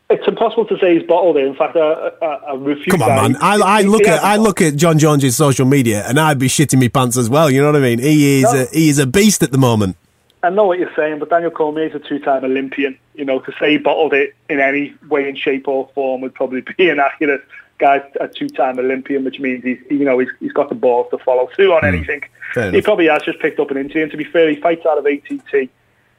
it's 0.10 0.28
impossible 0.28 0.66
to 0.66 0.78
say 0.80 0.98
he's 0.98 1.08
bottled 1.08 1.38
it. 1.38 1.46
In 1.46 1.56
fact, 1.56 1.76
I, 1.76 2.12
I, 2.22 2.26
I 2.26 2.54
refuse. 2.56 2.88
Come 2.88 3.04
on, 3.04 3.10
that. 3.10 3.32
man. 3.32 3.36
I, 3.42 3.80
I 3.80 3.82
look 3.84 4.08
at 4.08 4.24
I 4.24 4.38
look 4.38 4.62
at 4.62 4.76
Jon 4.76 4.98
Jones's 4.98 5.36
social 5.38 5.66
media, 5.66 6.04
and 6.08 6.20
I'd 6.20 6.40
be 6.40 6.48
shitting 6.48 6.80
me 6.80 6.90
pants 6.90 7.18
as 7.18 7.30
well. 7.30 7.50
You 7.50 7.62
know 7.62 7.68
what 7.72 7.76
I 7.76 7.82
mean? 7.82 8.00
He 8.00 8.40
is 8.42 8.52
No. 8.54 8.62
a, 8.64 8.66
he 8.74 8.90
is 8.90 8.98
a 9.00 9.06
beast 9.08 9.44
at 9.44 9.52
the 9.52 9.58
moment. 9.58 9.96
I 10.42 10.50
know 10.50 10.66
what 10.66 10.80
you're 10.80 10.94
saying, 10.96 11.20
but 11.20 11.30
Daniel 11.30 11.52
Cormier 11.52 11.88
is 11.88 11.96
a 11.96 12.00
two-time 12.00 12.46
Olympian. 12.46 12.98
You 13.14 13.26
know, 13.26 13.40
to 13.42 13.52
say 13.60 13.72
he 13.72 13.78
bottled 13.78 14.14
it 14.14 14.36
in 14.50 14.62
any 14.62 14.94
way, 15.10 15.28
in 15.28 15.36
shape 15.36 15.68
or 15.68 15.90
form 15.94 16.22
would 16.22 16.34
probably 16.34 16.62
be 16.78 16.90
inaccurate. 16.90 17.44
Guy's 17.78 18.02
a 18.20 18.28
two-time 18.28 18.80
Olympian, 18.80 19.24
which 19.24 19.40
means 19.40 19.64
he's 19.64 19.78
you 19.90 20.06
know 20.06 20.18
he's, 20.20 20.30
he's 20.40 20.52
got 20.54 20.70
the 20.70 20.76
balls 20.76 21.08
to 21.12 21.18
follow 21.20 21.50
through 21.56 21.74
on 21.74 21.86
anything. 21.86 22.22
Hmm. 22.22 22.54
Fair 22.54 22.64
He 22.64 22.70
enough. 22.70 22.84
probably 22.86 23.08
has 23.08 23.22
just 23.22 23.40
picked 23.40 23.60
up 23.60 23.70
an 23.70 23.78
injury. 23.78 24.02
And 24.02 24.12
to 24.12 24.18
be 24.18 24.24
fair, 24.24 24.50
he 24.50 24.56
fights 24.60 24.86
out 24.86 24.98
of 24.98 25.06
ATT 25.06 25.70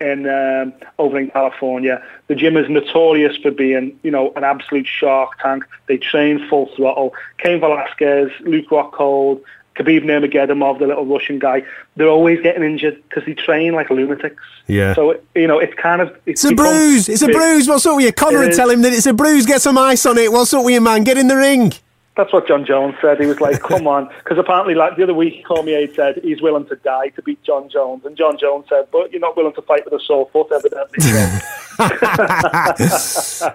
in 0.01 0.29
um, 0.29 0.73
over 0.99 1.19
in 1.19 1.31
California. 1.31 2.03
The 2.29 2.35
gym 2.35 2.57
is 2.57 2.69
notorious 2.69 3.37
for 3.37 3.51
being 3.51 3.99
you 4.03 4.11
know 4.11 4.33
an 4.37 4.45
absolute 4.45 4.87
shark 4.87 5.39
tank. 5.39 5.65
They 5.87 5.99
train 5.99 6.47
full 6.49 6.71
throttle. 6.77 7.15
Cain 7.39 7.61
Velasquez, 7.61 8.31
Luke 8.41 8.69
Rockhold. 8.69 9.43
Khabib 9.77 10.03
Nurmagomedov, 10.03 10.79
the 10.79 10.87
little 10.89 11.07
Russian 11.07 11.39
guy, 11.39 11.63
they're 11.97 12.09
always 12.09 12.41
getting 12.43 12.63
injured 12.63 13.03
because 13.09 13.25
they 13.25 13.35
train 13.35 13.73
like 13.73 13.89
lunatics. 13.89 14.43
Yeah. 14.67 14.95
So 14.95 15.19
you 15.35 15.47
know, 15.47 15.59
it's 15.59 15.73
kind 15.75 16.03
of 16.03 16.15
It's 16.27 16.45
a 16.45 16.55
bruise. 16.55 17.09
It's 17.09 17.23
a 17.23 17.29
bruise. 17.29 17.69
What's 17.69 17.87
up 17.87 17.97
with 17.97 18.05
you? 18.05 18.13
Conor 18.13 18.43
It 18.43 18.49
would 18.49 18.57
tell 18.57 18.69
him 18.69 18.83
that 18.83 18.93
it's 18.93 19.07
a 19.07 19.15
bruise. 19.15 19.47
Get 19.47 19.63
some 19.63 19.79
ice 19.79 20.05
on 20.07 20.19
it. 20.19 20.33
What's 20.33 20.53
up 20.53 20.65
with 20.65 20.75
you, 20.75 20.81
man? 20.81 21.05
Get 21.05 21.17
in 21.17 21.29
the 21.29 21.37
ring. 21.37 21.73
That's 22.17 22.33
what 22.33 22.47
Jon 22.49 22.67
Jones 22.67 22.97
said. 23.01 23.21
He 23.21 23.27
was 23.27 23.41
like, 23.41 23.61
"Come 23.71 23.87
on," 23.87 24.09
because 24.19 24.39
apparently, 24.39 24.75
like 24.75 24.97
the 24.97 25.05
other 25.05 25.15
week, 25.15 25.45
Cormier 25.47 25.93
said 25.95 26.21
he's 26.23 26.43
willing 26.43 26.67
to 26.67 26.77
die 26.77 27.09
to 27.11 27.23
beat 27.23 27.43
Jon 27.43 27.69
Jones, 27.69 28.05
and 28.05 28.17
Jon 28.17 28.37
Jones 28.39 28.67
said, 28.69 28.89
"But 28.91 29.13
you're 29.13 29.21
not 29.21 29.37
willing 29.37 29.55
to 29.55 29.63
fight 29.63 29.85
with 29.85 30.01
a 30.01 30.05
sore 30.05 30.29
foot, 30.33 30.49
evidently." 30.53 30.99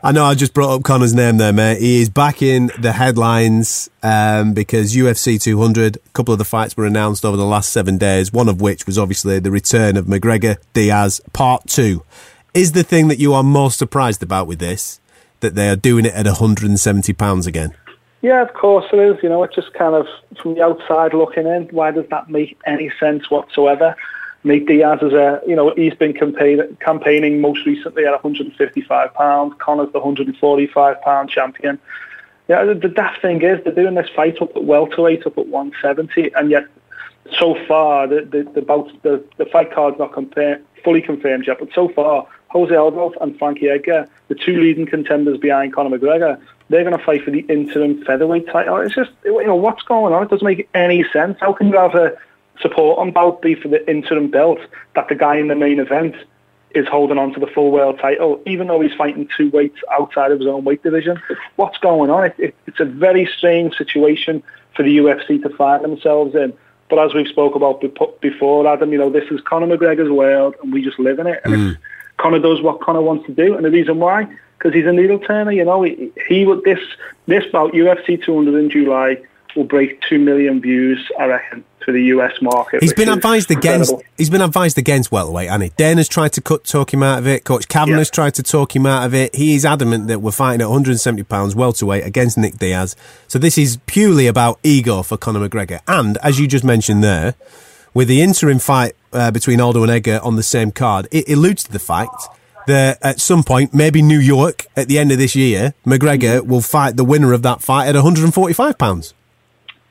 I 0.04 0.12
know 0.12 0.26
I 0.26 0.34
just 0.34 0.54
brought 0.54 0.74
up 0.74 0.84
Conor's 0.84 1.14
name 1.14 1.38
there, 1.38 1.54
mate. 1.54 1.80
He 1.80 2.02
is 2.02 2.10
back 2.10 2.42
in 2.42 2.72
the 2.80 2.94
headlines 2.94 3.90
um, 4.02 4.54
because 4.54 4.96
UFC 4.96 5.40
200, 5.40 5.98
a 5.98 6.00
couple 6.14 6.32
of 6.32 6.40
the 6.40 6.46
fights 6.46 6.76
were 6.76 6.86
announced 6.86 7.24
over 7.24 7.38
the 7.38 7.46
last 7.46 7.72
seven 7.72 8.00
days, 8.00 8.34
one 8.34 8.50
of 8.50 8.62
which 8.62 8.88
was 8.88 8.98
obviously 8.98 9.38
the 9.38 9.52
return 9.52 9.96
of 9.96 10.06
McGregor 10.06 10.58
Diaz 10.74 11.22
Part 11.34 11.68
2. 11.68 12.04
Is 12.56 12.72
the 12.72 12.84
thing 12.84 13.10
that 13.10 13.20
you 13.20 13.34
are 13.34 13.44
most 13.44 13.78
surprised 13.78 14.24
about 14.24 14.48
with 14.48 14.58
this 14.60 15.00
that 15.42 15.54
they 15.54 15.70
are 15.70 15.76
doing 15.76 16.06
it 16.06 16.14
at 16.16 16.26
£170 16.26 17.48
again? 17.48 17.76
Yeah, 18.22 18.42
of 18.42 18.54
course 18.54 18.86
it 18.92 19.00
is. 19.00 19.22
You 19.22 19.30
know, 19.30 19.44
it's 19.44 19.56
just 19.56 19.74
kind 19.74 19.94
of 19.94 20.08
from 20.42 20.56
the 20.56 20.64
outside 20.64 21.14
looking 21.14 21.46
in. 21.46 21.68
Why 21.72 21.92
does 21.92 22.08
that 22.10 22.30
make 22.30 22.58
any 22.66 22.92
sense 23.00 23.30
whatsoever? 23.30 23.96
Nate 24.44 24.68
Diaz 24.68 25.00
is 25.02 25.14
a, 25.14 25.42
you 25.48 25.56
know, 25.56 25.74
he's 25.76 25.96
been 25.96 26.14
campaign, 26.14 26.78
campaigning 26.80 27.42
most 27.42 27.66
recently 27.66 28.06
at 28.06 28.12
155 28.12 29.14
pounds. 29.14 29.54
Conor's 29.58 29.92
the 29.92 30.00
145 30.00 31.02
pound 31.02 31.30
champion. 31.30 31.80
Yeah, 32.48 32.64
the, 32.64 32.76
the 32.76 32.90
daft 32.90 33.22
thing 33.22 33.42
is 33.42 33.64
they're 33.64 33.74
doing 33.74 33.96
this 33.96 34.10
fight 34.16 34.40
up 34.42 34.56
at 34.56 34.64
welterweight, 34.64 35.26
up 35.26 35.38
at 35.38 35.48
170, 35.48 36.32
and 36.36 36.52
yet 36.52 36.68
so 37.40 37.56
far 37.68 38.08
the 38.08 38.22
the 38.22 38.44
the, 38.54 38.62
bout, 38.62 38.92
the, 39.02 39.24
the 39.38 39.46
fight 39.46 39.74
card's 39.74 39.98
not 39.98 40.14
fully 40.84 41.02
confirmed 41.02 41.48
yet. 41.48 41.58
But 41.60 41.70
so 41.74 41.90
far, 41.90 42.28
Jose 42.50 42.76
Aldo 42.76 43.14
and 43.22 43.38
Frankie 43.40 43.70
Edgar, 43.70 44.08
the 44.28 44.36
two 44.36 44.60
leading 44.62 44.86
contenders 44.86 45.40
behind 45.40 45.74
Conor 45.74 45.98
McGregor, 45.98 46.40
they're 46.70 46.84
going 46.84 46.98
to 46.98 47.04
fight 47.04 47.24
for 47.24 47.32
the 47.32 47.42
interim 47.42 48.04
featherweight 48.04 48.48
title. 48.48 48.78
It's 48.78 48.96
just 48.96 49.12
you 49.24 49.46
know 49.46 49.56
what's 49.56 49.84
going 49.84 50.14
on. 50.14 50.24
It 50.24 50.30
doesn't 50.30 50.46
make 50.46 50.68
any 50.74 51.06
sense. 51.12 51.38
How 51.40 51.54
can 51.54 51.70
you 51.70 51.78
have 51.78 51.96
a 51.96 52.18
support 52.62 53.00
on 53.00 53.12
bout 53.12 53.42
be 53.42 53.56
for 53.56 53.68
the 53.68 53.88
interim 53.90 54.30
belt 54.30 54.60
that 54.96 55.08
the 55.10 55.16
guy 55.16 55.38
in 55.38 55.48
the 55.48 55.56
main 55.56 55.80
event 55.80 56.16
is 56.72 56.88
holding 56.88 57.18
on 57.18 57.34
to 57.34 57.40
the 57.40 57.48
full 57.48 57.72
world 57.72 57.98
title, 58.00 58.42
even 58.46 58.68
though 58.68 58.82
he's 58.82 58.94
fighting 58.94 59.28
two 59.36 59.50
weights 59.50 59.78
outside 59.94 60.32
of 60.32 60.40
his 60.40 60.48
own 60.48 60.64
weight 60.66 60.84
division. 60.84 61.22
What's 61.56 61.78
going 61.78 62.10
on? 62.10 62.26
It, 62.26 62.36
it, 62.38 62.56
it's 62.68 62.80
a 62.82 62.86
very 62.86 63.30
strange 63.38 63.76
situation 63.76 64.44
for 64.76 64.84
the 64.84 64.98
UFC 64.98 65.42
to 65.42 65.50
find 65.50 65.84
themselves 65.84 66.36
in. 66.36 66.54
But 66.90 67.00
as 67.00 67.14
we've 67.14 67.28
spoke 67.28 67.56
about 67.56 67.82
before, 68.22 68.68
Adam, 68.68 68.92
you 68.92 68.98
know, 68.98 69.10
this 69.10 69.24
is 69.32 69.40
Conor 69.42 69.76
McGregor's 69.76 70.12
world, 70.12 70.56
and 70.62 70.72
we 70.72 70.84
just 70.84 71.00
live 71.00 71.18
in 71.18 71.28
it. 71.28 71.40
And 71.46 71.54
if 71.54 71.60
mm. 71.60 71.78
Conor 72.18 72.40
does 72.40 72.62
what 72.62 72.82
Conor 72.82 73.02
wants 73.02 73.26
to 73.26 73.34
do, 73.34 73.56
and 73.56 73.66
the 73.66 73.72
reason 73.72 73.98
why, 74.00 74.28
because 74.58 74.74
he's 74.74 74.86
a 74.86 74.92
needle 74.94 75.20
turner. 75.20 75.52
You 75.52 75.66
know, 75.66 75.84
he, 75.84 76.12
he 76.28 76.46
would 76.46 76.64
this 76.64 76.80
this 77.28 77.46
bout 77.52 77.74
UFC 77.74 78.24
200 78.24 78.58
in 78.58 78.70
July 78.70 79.18
will 79.56 79.64
break 79.64 80.02
two 80.02 80.20
million 80.20 80.60
views, 80.62 81.10
I 81.18 81.26
reckon, 81.26 81.64
for 81.86 81.94
the 81.94 82.04
US 82.06 82.34
market. 82.42 82.82
He's 82.84 82.92
been 82.94 83.08
advised 83.08 83.50
against. 83.50 83.90
incredible. 83.92 84.04
He's 84.18 84.30
been 84.30 84.42
advised 84.42 84.78
against 84.78 85.14
welterweight, 85.14 85.48
hasn't 85.48 85.64
he? 85.64 85.70
Dana's 85.78 86.10
tried 86.10 86.34
to 86.34 86.42
cut 86.42 86.66
talk 86.66 86.94
him 86.94 87.02
out 87.02 87.20
of 87.20 87.28
it. 87.28 87.46
Coach 87.46 87.68
Kavanagh's 87.70 88.10
Yeah. 88.10 88.16
tried 88.16 88.34
to 88.36 88.44
talk 88.44 88.76
him 88.76 88.86
out 88.86 89.06
of 89.06 89.14
it. 89.14 89.34
He 89.34 89.56
is 89.56 89.64
adamant 89.66 90.08
that 90.08 90.20
we're 90.22 90.32
fighting 90.32 90.62
at 90.62 90.68
170 90.70 91.24
pounds 91.24 91.56
welterweight 91.56 92.06
against 92.06 92.38
Nick 92.38 92.58
Diaz. 92.60 92.98
So 93.30 93.40
this 93.40 93.58
is 93.58 93.78
purely 93.86 94.28
about 94.28 94.60
ego 94.62 95.04
for 95.04 95.16
Conor 95.16 95.48
McGregor. 95.48 95.80
And 95.88 96.18
as 96.18 96.38
you 96.38 96.48
just 96.48 96.66
mentioned 96.66 97.02
there, 97.02 97.36
with 97.94 98.10
the 98.10 98.22
interim 98.22 98.60
fight 98.60 98.94
uh, 99.14 99.32
between 99.32 99.62
Aldo 99.62 99.84
and 99.84 99.92
Edgar 99.92 100.20
on 100.22 100.36
the 100.36 100.44
same 100.44 100.70
card, 100.72 101.08
it 101.14 101.30
alludes 101.30 101.64
to 101.64 101.72
the 101.72 101.80
fact 101.80 102.28
that 102.68 102.98
at 103.02 103.20
some 103.20 103.44
point, 103.44 103.74
maybe 103.74 104.02
New 104.02 104.20
York 104.20 104.66
at 104.76 104.88
the 104.88 104.98
end 104.98 105.12
of 105.12 105.18
this 105.18 105.36
year, 105.36 105.74
McGregor 105.86 106.46
will 106.46 106.62
fight 106.62 106.98
the 106.98 107.04
winner 107.04 107.34
of 107.34 107.42
that 107.44 107.62
fight 107.62 107.88
at 107.88 107.96
145 107.96 108.78
pounds. 108.78 109.14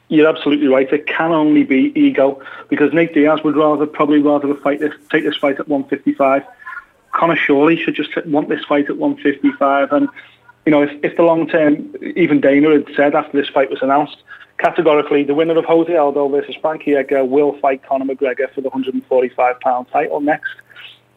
You're 0.09 0.29
absolutely 0.29 0.69
right. 0.69 0.91
It 0.93 1.07
can 1.07 1.33
only 1.33 1.65
be 1.65 1.93
ego 1.95 2.41
because 2.69 2.93
Nate 2.93 3.15
Diaz 3.15 3.41
would 3.43 3.57
rather 3.57 3.87
probably 3.87 4.21
rather 4.21 4.55
fight 4.57 4.81
this, 4.81 4.93
take 5.11 5.25
this 5.25 5.37
fight 5.37 5.59
at 5.59 5.69
155. 5.69 6.43
Conor 7.13 7.37
surely 7.37 7.77
should 7.77 7.95
just 7.95 8.11
want 8.27 8.49
this 8.49 8.65
fight 8.65 8.91
at 8.91 8.97
155. 8.97 9.93
And 9.93 10.09
you 10.67 10.73
know, 10.73 10.83
if, 10.83 10.91
if 11.03 11.17
the 11.17 11.23
long 11.23 11.49
term, 11.49 11.95
even 12.17 12.41
Dana 12.41 12.71
had 12.71 12.87
said 12.95 13.15
after 13.15 13.39
this 13.39 13.49
fight 13.49 13.71
was 13.71 13.83
announced, 13.83 14.17
categorically 14.59 15.25
the 15.25 15.35
winner 15.35 15.59
of 15.59 15.65
Jose 15.65 15.95
Aldo 15.95 16.29
versus 16.29 16.57
Frankie 16.57 16.95
Edgar 16.95 17.25
will 17.25 17.59
fight 17.59 17.83
Conor 17.83 18.05
McGregor 18.05 18.53
for 18.53 18.61
the 18.61 18.69
145 18.69 19.61
pound 19.61 19.89
title 19.89 20.21
next. 20.21 20.55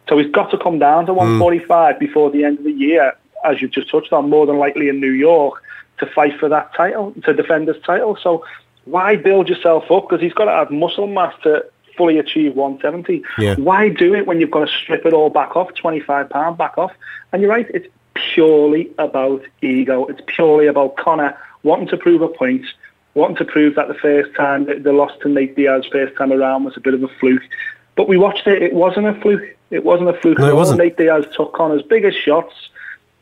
So 0.09 0.17
he's 0.17 0.31
got 0.31 0.51
to 0.51 0.57
come 0.57 0.79
down 0.79 1.05
to 1.07 1.11
hmm. 1.11 1.39
145 1.39 1.99
before 1.99 2.31
the 2.31 2.43
end 2.43 2.59
of 2.59 2.63
the 2.63 2.71
year, 2.71 3.13
as 3.45 3.61
you've 3.61 3.71
just 3.71 3.89
touched 3.89 4.13
on, 4.13 4.29
more 4.29 4.45
than 4.45 4.57
likely 4.57 4.89
in 4.89 4.99
New 4.99 5.11
York 5.11 5.63
to 5.99 6.05
fight 6.05 6.39
for 6.39 6.49
that 6.49 6.73
title, 6.75 7.13
to 7.23 7.33
defend 7.33 7.67
his 7.67 7.81
title. 7.83 8.17
So 8.21 8.45
why 8.85 9.15
build 9.15 9.49
yourself 9.49 9.89
up? 9.91 10.07
Because 10.07 10.21
he's 10.21 10.33
got 10.33 10.45
to 10.45 10.51
have 10.51 10.71
muscle 10.71 11.07
mass 11.07 11.33
to 11.43 11.65
fully 11.97 12.19
achieve 12.19 12.55
170. 12.55 13.23
Yeah. 13.39 13.55
Why 13.55 13.89
do 13.89 14.13
it 14.13 14.27
when 14.27 14.39
you've 14.39 14.51
got 14.51 14.67
to 14.67 14.71
strip 14.71 15.05
it 15.05 15.13
all 15.13 15.29
back 15.29 15.55
off, 15.55 15.73
25 15.73 16.29
pound 16.29 16.57
back 16.57 16.77
off? 16.77 16.91
And 17.33 17.41
you're 17.41 17.51
right, 17.51 17.67
it's 17.73 17.87
purely 18.33 18.89
about 18.97 19.43
ego. 19.61 20.05
It's 20.05 20.21
purely 20.27 20.67
about 20.67 20.95
Conor 20.97 21.37
wanting 21.63 21.87
to 21.89 21.97
prove 21.97 22.21
a 22.21 22.27
point, 22.27 22.65
wanting 23.15 23.37
to 23.37 23.45
prove 23.45 23.75
that 23.75 23.87
the 23.87 23.95
first 23.95 24.33
time, 24.35 24.65
the 24.65 24.93
loss 24.93 25.11
to 25.21 25.29
Nate 25.29 25.55
Diaz 25.55 25.85
first 25.91 26.15
time 26.15 26.31
around 26.31 26.63
was 26.63 26.77
a 26.77 26.79
bit 26.79 26.93
of 26.93 27.03
a 27.03 27.07
fluke. 27.19 27.43
But 27.97 28.07
we 28.07 28.17
watched 28.17 28.47
it, 28.47 28.61
it 28.61 28.73
wasn't 28.73 29.07
a 29.07 29.19
fluke. 29.19 29.57
It 29.71 29.83
wasn't 29.83 30.09
a 30.09 30.13
fluke 30.13 30.37
No, 30.37 30.47
it 30.47 30.55
wasn't. 30.55 30.79
Nate 30.79 30.95
Diaz 30.95 31.25
took 31.35 31.53
Conor's 31.53 31.81
biggest 31.81 32.23
shots. 32.23 32.53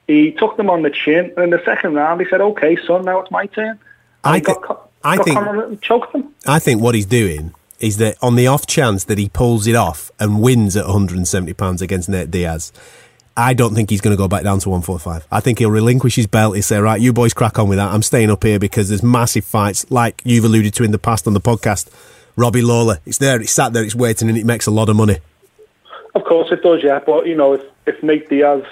He 0.06 0.32
took 0.34 0.58
them 0.58 0.70
on 0.70 0.84
the 0.84 0.92
chin, 0.92 1.34
and 1.36 1.46
in 1.46 1.50
the 1.50 1.64
second 1.66 1.96
round, 1.96 2.22
he 2.22 2.28
said, 2.30 2.42
"Okay, 2.42 2.76
son, 2.86 3.06
now 3.06 3.20
it's 3.22 3.32
my 3.32 3.48
turn." 3.48 3.80
I 4.24 4.36
he 4.36 4.42
got, 4.42 4.90
I 5.04 5.16
got 5.16 5.26
think- 5.26 5.40
and 5.40 5.82
choked 5.82 6.14
him. 6.14 6.26
I 6.46 6.60
think 6.60 6.82
what 6.82 6.94
he's 6.94 7.08
doing 7.08 7.56
is 7.80 7.98
that 7.98 8.18
on 8.22 8.36
the 8.36 8.48
off 8.48 8.68
chance 8.68 9.06
that 9.06 9.18
he 9.18 9.30
pulls 9.30 9.66
it 9.66 9.76
off 9.76 10.12
and 10.20 10.42
wins 10.42 10.76
at 10.76 10.86
170 10.86 11.54
pounds 11.54 11.82
against 11.82 12.08
Nate 12.08 12.30
Diaz, 12.30 12.72
I 13.38 13.54
don't 13.54 13.76
think 13.76 13.90
he's 13.90 14.02
going 14.02 14.16
to 14.16 14.18
go 14.18 14.28
back 14.28 14.44
down 14.44 14.60
to 14.60 14.70
145. 14.70 15.28
I 15.32 15.40
think 15.42 15.60
he'll 15.60 15.72
relinquish 15.72 16.16
his 16.16 16.28
belt. 16.28 16.54
He'll 16.54 16.64
say, 16.64 16.80
right, 16.80 17.02
you 17.02 17.12
boys 17.12 17.34
crack 17.34 17.60
on 17.60 17.68
with 17.68 17.78
that. 17.78 17.92
I'm 17.92 18.02
staying 18.02 18.32
up 18.32 18.44
here 18.44 18.60
because 18.60 18.90
there's 18.90 19.04
massive 19.04 19.44
fights 19.44 19.86
like 19.92 20.22
you've 20.24 20.46
alluded 20.46 20.74
to 20.76 20.84
in 20.84 20.92
the 20.92 21.00
past 21.00 21.28
on 21.28 21.34
the 21.34 21.42
podcast. 21.42 21.90
Robbie 22.36 22.62
Lawler, 22.62 23.00
it's 23.06 23.18
there, 23.18 23.40
it's 23.42 23.52
sat 23.52 23.74
there, 23.74 23.84
it's 23.84 23.96
waiting, 23.96 24.30
and 24.30 24.38
it 24.38 24.46
makes 24.46 24.68
a 24.68 24.72
lot 24.72 24.90
of 24.90 24.96
money. 24.96 25.18
Of 26.14 26.24
course 26.26 26.52
it 26.52 26.62
does, 26.64 26.82
yeah. 26.84 27.00
But 27.06 27.28
you 27.28 27.36
know, 27.36 27.54
if 27.54 27.62
if 27.86 28.02
Nate 28.04 28.30
Diaz 28.30 28.64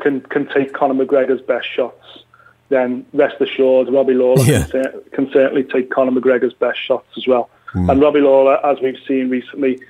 can 0.00 0.20
can 0.22 0.46
take 0.48 0.72
Conor 0.72 0.94
McGregor's 1.04 1.42
best 1.42 1.66
shots, 1.74 2.24
then 2.68 3.04
rest 3.12 3.36
assured, 3.40 3.88
Robbie 3.92 4.14
Lawler 4.14 4.44
Yeah. 4.44 4.64
can, 4.66 4.84
can 5.12 5.30
certainly 5.32 5.64
take 5.64 5.90
Conor 5.90 6.12
McGregor's 6.12 6.54
best 6.54 6.78
shots 6.80 7.08
as 7.16 7.26
well. 7.26 7.50
Hmm. 7.72 7.90
And 7.90 8.00
Robbie 8.00 8.20
Lawler, 8.20 8.64
as 8.64 8.78
we've 8.80 8.98
seen 9.06 9.28
recently, 9.28 9.80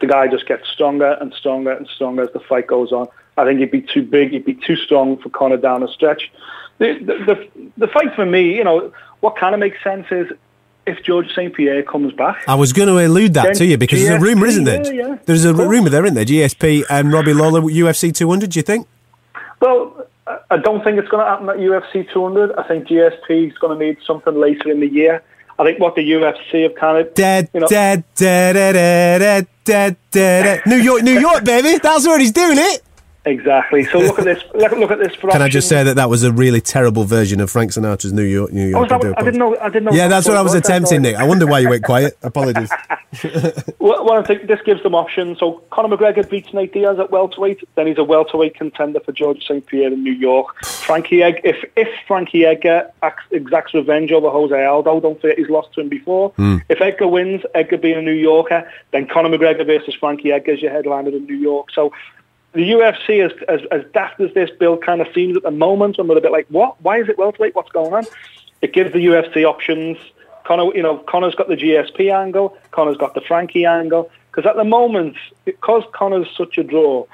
the 0.00 0.06
guy 0.06 0.28
just 0.28 0.46
gets 0.46 0.68
stronger 0.68 1.12
and 1.20 1.32
stronger 1.34 1.72
and 1.72 1.86
stronger 1.88 2.22
as 2.22 2.32
the 2.32 2.40
fight 2.40 2.66
goes 2.66 2.92
on. 2.92 3.06
I 3.36 3.44
think 3.44 3.60
he'd 3.60 3.70
be 3.70 3.80
too 3.82 4.02
big, 4.02 4.32
he'd 4.32 4.44
be 4.44 4.54
too 4.54 4.76
strong 4.76 5.16
for 5.18 5.30
Conor 5.30 5.56
down 5.56 5.82
a 5.82 5.88
stretch. 5.88 6.30
The, 6.78 6.94
the, 6.98 7.34
the, 7.34 7.70
the 7.78 7.86
fight 7.86 8.14
for 8.14 8.26
me, 8.26 8.56
you 8.56 8.64
know, 8.64 8.92
what 9.20 9.36
kind 9.36 9.54
of 9.54 9.60
makes 9.60 9.82
sense 9.84 10.06
is 10.10 10.30
if 10.86 11.02
George 11.02 11.28
St. 11.34 11.54
Pierre 11.54 11.82
comes 11.82 12.12
back. 12.12 12.42
I 12.48 12.54
was 12.54 12.72
going 12.72 12.88
to 12.88 12.98
allude 13.06 13.34
that 13.34 13.54
to 13.56 13.64
you 13.64 13.78
because 13.78 14.02
there's 14.02 14.20
a 14.20 14.24
rumour, 14.24 14.46
isn't 14.46 14.64
there? 14.64 14.94
yeah, 14.94 15.06
yeah. 15.08 15.16
There's 15.24 15.44
a 15.44 15.54
rumour 15.54 15.90
there, 15.90 16.04
isn't 16.04 16.14
there? 16.14 16.24
GSP 16.24 16.84
and 16.90 17.12
Robbie 17.12 17.34
Lawler, 17.34 17.60
UFC 17.60 18.14
200, 18.14 18.50
do 18.50 18.58
you 18.58 18.62
think? 18.62 18.86
Well, 19.60 20.06
I- 20.50 20.56
don't 20.58 20.82
think 20.84 20.98
it's 20.98 21.08
going 21.08 21.24
to 21.24 21.30
happen 21.30 21.48
at 21.48 21.56
UFC 21.56 22.10
200. 22.12 22.52
I 22.58 22.62
think 22.64 22.86
GSP 22.88 23.50
is 23.52 23.58
going 23.58 23.78
to 23.78 23.84
need 23.84 23.98
something 24.06 24.34
later 24.34 24.70
in 24.70 24.80
the 24.80 24.86
year. 24.88 25.22
I 25.58 25.64
think 25.64 25.78
what 25.78 25.94
the 25.94 26.02
UFC 26.02 26.62
have 26.62 26.74
kind 26.74 26.98
of 26.98 27.14
Dead, 27.14 27.48
you 27.52 27.60
know, 27.60 27.66
dead, 27.68 28.04
dead, 28.14 28.54
dead, 28.54 29.20
dead, 29.20 29.46
dead, 29.64 29.96
dead. 30.10 30.62
New 30.66 30.76
York, 30.76 31.02
New 31.02 31.18
York, 31.18 31.44
baby. 31.44 31.78
That's 31.78 32.06
where 32.06 32.18
he's 32.18 32.32
doing 32.32 32.56
it. 32.58 32.82
Exactly. 33.24 33.84
So 33.84 33.98
look 33.98 34.18
at 34.18 34.24
this. 34.24 34.42
Look, 34.54 34.72
look 34.72 34.90
at 34.90 34.98
this. 34.98 35.16
Can 35.16 35.40
I 35.42 35.48
just 35.48 35.68
say 35.68 35.82
that 35.84 35.96
that 35.96 36.10
was 36.10 36.22
a 36.24 36.32
really 36.32 36.60
terrible 36.60 37.04
version 37.04 37.40
of 37.40 37.50
Frank 37.50 37.70
Sinatra's 37.70 38.12
New 38.12 38.22
York, 38.22 38.52
New 38.52 38.66
Oh, 38.76 38.84
York? 38.84 38.92
is 38.92 39.00
that- 39.02 39.18
I 39.18 39.22
didn't 39.22 39.38
know. 39.38 39.56
I 39.58 39.68
didn't 39.68 39.84
know. 39.84 39.92
Yeah, 39.92 40.08
that's 40.08 40.26
what 40.28 40.36
I 40.36 40.42
was 40.42 40.54
attempting. 40.54 41.02
Nick. 41.02 41.16
I 41.16 41.24
wonder 41.26 41.46
why 41.46 41.60
you 41.60 41.68
went 41.68 41.84
quiet. 41.84 42.16
Apologies. 42.22 42.70
Well, 43.78 44.04
well, 44.06 44.14
I 44.18 44.22
think 44.22 44.46
this 44.46 44.60
gives 44.64 44.82
them 44.82 44.94
options. 44.94 45.38
So 45.38 45.62
Conor 45.70 45.94
McGregor 45.96 46.28
beats 46.28 46.54
Nate 46.54 46.72
Diaz 46.72 46.98
at 46.98 47.10
welterweight, 47.10 47.62
then 47.74 47.86
he's 47.86 47.98
a 47.98 48.04
welterweight 48.04 48.54
contender 48.54 49.00
for 49.00 49.12
George 49.12 49.42
St. 49.44 49.66
Pierre 49.66 49.92
in 49.92 50.02
New 50.02 50.12
York. 50.12 50.64
Frankie 50.64 51.22
Egg, 51.22 51.40
if 51.44 51.56
if 51.76 51.88
Frankie 52.06 52.46
Edgar 52.46 52.90
exacts 53.32 53.74
revenge 53.74 54.12
over 54.12 54.30
Jose 54.30 54.64
Aldo, 54.64 55.00
don't 55.00 55.20
forget 55.20 55.36
he's 55.36 55.50
lost 55.50 55.74
to 55.74 55.80
him 55.82 55.88
before. 55.88 56.30
Hmm. 56.36 56.58
If 56.70 56.80
Edgar 56.80 57.08
wins, 57.08 57.42
Edgar 57.54 57.76
being 57.78 57.98
a 57.98 58.02
New 58.02 58.12
Yorker, 58.12 58.70
then 58.92 59.06
Conor 59.06 59.28
McGregor 59.36 59.66
versus 59.66 59.94
Frankie 59.94 60.32
Edgar 60.32 60.52
is 60.52 60.62
your 60.62 60.72
headliner 60.72 61.10
in 61.10 61.26
New 61.26 61.36
York. 61.36 61.70
So 61.72 61.92
the 62.52 62.70
UFC, 62.70 63.24
as, 63.24 63.32
as, 63.48 63.60
as 63.70 63.84
daft 63.92 64.20
as 64.20 64.32
this 64.34 64.50
bill 64.50 64.76
kind 64.76 65.00
of 65.00 65.08
seems 65.14 65.36
at 65.36 65.42
the 65.42 65.50
moment, 65.50 65.98
I'm 65.98 66.06
a 66.06 66.08
little 66.08 66.22
bit 66.22 66.32
like, 66.32 66.46
what? 66.48 66.80
Why 66.82 67.00
is 67.00 67.08
it 67.08 67.16
welterweight? 67.16 67.54
What's 67.54 67.72
going 67.72 67.92
on? 67.94 68.04
It 68.60 68.72
gives 68.72 68.92
the 68.92 69.04
UFC 69.04 69.44
options. 69.44 69.98
Conor, 70.44 70.74
you 70.74 70.82
know, 70.82 70.98
Conor's 70.98 71.34
got 71.34 71.48
the 71.48 71.56
GSP 71.56 72.12
angle. 72.12 72.56
Conor's 72.70 72.96
got 72.96 73.14
the 73.14 73.20
Frankie 73.20 73.64
angle. 73.64 74.10
Because 74.30 74.48
at 74.48 74.56
the 74.56 74.64
moment, 74.64 75.16
because 75.44 75.82
Conor's 75.92 76.28
such 76.36 76.58
a 76.58 76.64
draw, 76.64 77.06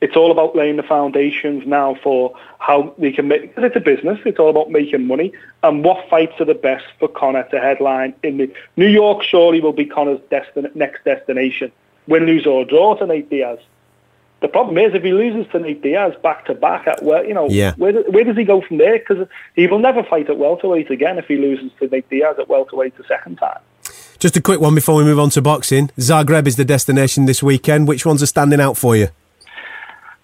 it's 0.00 0.16
all 0.16 0.30
about 0.30 0.54
laying 0.54 0.76
the 0.76 0.82
foundations 0.82 1.66
now 1.66 1.96
for 2.02 2.34
how 2.58 2.94
they 2.98 3.10
can 3.10 3.28
make. 3.28 3.42
Because 3.42 3.64
it's 3.64 3.76
a 3.76 3.80
business, 3.80 4.20
it's 4.24 4.38
all 4.38 4.50
about 4.50 4.70
making 4.70 5.06
money. 5.06 5.32
And 5.62 5.84
what 5.84 6.08
fights 6.08 6.40
are 6.40 6.44
the 6.44 6.54
best 6.54 6.84
for 6.98 7.08
Conor 7.08 7.44
to 7.50 7.60
headline 7.60 8.14
in 8.22 8.36
the 8.36 8.52
New 8.76 8.88
York? 8.88 9.22
Surely 9.22 9.60
will 9.60 9.72
be 9.72 9.86
Conor's 9.86 10.20
destin- 10.30 10.70
next 10.74 11.04
destination. 11.04 11.72
Win, 12.06 12.26
lose 12.26 12.46
or 12.46 12.64
draw 12.64 12.94
to 12.96 13.06
Nate 13.06 13.30
Diaz. 13.30 13.58
The 14.40 14.48
problem 14.48 14.76
is 14.76 14.94
if 14.94 15.02
he 15.02 15.12
loses 15.12 15.50
to 15.52 15.58
Nate 15.58 15.80
Diaz 15.82 16.12
back 16.22 16.44
to 16.46 16.54
back 16.54 16.86
at 16.86 17.02
where 17.02 17.24
you 17.24 17.32
know 17.34 17.48
Yeah. 17.48 17.72
where 17.76 17.92
where 18.10 18.24
does 18.24 18.36
he 18.36 18.44
go 18.44 18.60
from 18.60 18.78
there? 18.78 18.98
Because 18.98 19.26
he 19.54 19.66
will 19.66 19.78
never 19.78 20.02
fight 20.02 20.28
at 20.28 20.36
welterweight 20.38 20.90
again 20.90 21.18
if 21.18 21.26
he 21.26 21.36
loses 21.36 21.70
to 21.80 21.86
Nate 21.88 22.08
Diaz 22.10 22.36
at 22.38 22.48
welterweight 22.48 22.96
the 22.98 23.04
second 23.04 23.36
time. 23.36 23.60
Just 24.18 24.36
a 24.36 24.42
quick 24.42 24.60
one 24.60 24.74
before 24.74 24.96
we 24.96 25.04
move 25.04 25.18
on 25.18 25.30
to 25.30 25.42
boxing. 25.42 25.88
Zagreb 25.98 26.46
is 26.46 26.56
the 26.56 26.64
destination 26.64 27.26
this 27.26 27.42
weekend. 27.42 27.88
Which 27.88 28.04
ones 28.06 28.22
are 28.22 28.26
standing 28.26 28.60
out 28.60 28.76
for 28.76 28.96
you? 28.96 29.08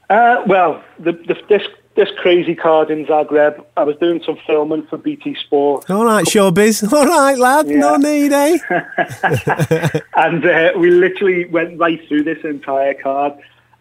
Uh, 0.08 0.42
well, 0.46 0.82
the, 0.98 1.12
the, 1.12 1.36
this 1.48 1.62
this 1.96 2.08
crazy 2.18 2.54
card 2.54 2.90
in 2.90 3.04
Zagreb. 3.06 3.64
I 3.76 3.82
was 3.84 3.96
doing 3.96 4.22
some 4.24 4.38
filming 4.46 4.86
for 4.86 4.96
BT 4.96 5.34
Sport, 5.34 5.90
All 5.90 6.04
right, 6.04 6.24
showbiz. 6.24 6.90
All 6.92 7.06
right, 7.06 7.38
lad. 7.38 7.66
No 7.66 7.96
need, 7.96 8.32
eh? 8.32 8.58
and 10.16 10.44
uh, 10.46 10.72
we 10.78 10.90
literally 10.90 11.46
went 11.46 11.78
right 11.78 12.00
through 12.08 12.24
this 12.24 12.42
entire 12.44 12.94
card. 12.94 13.34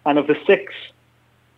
And 0.06 0.18
of 0.18 0.28
the 0.28 0.38
six 0.48 0.74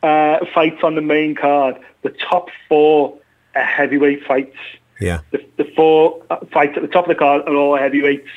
uh, 0.03 0.39
fights 0.53 0.83
on 0.83 0.95
the 0.95 1.01
main 1.01 1.35
card, 1.35 1.77
the 2.01 2.09
top 2.09 2.49
four 2.67 3.17
are 3.55 3.63
heavyweight 3.63 4.25
fights. 4.25 4.57
Yeah. 4.99 5.21
the, 5.31 5.43
the 5.57 5.65
four 5.75 6.21
uh, 6.29 6.37
fights 6.51 6.73
at 6.75 6.83
the 6.83 6.87
top 6.87 7.05
of 7.05 7.09
the 7.09 7.15
card 7.15 7.47
are 7.47 7.55
all 7.55 7.75
heavyweights, 7.75 8.29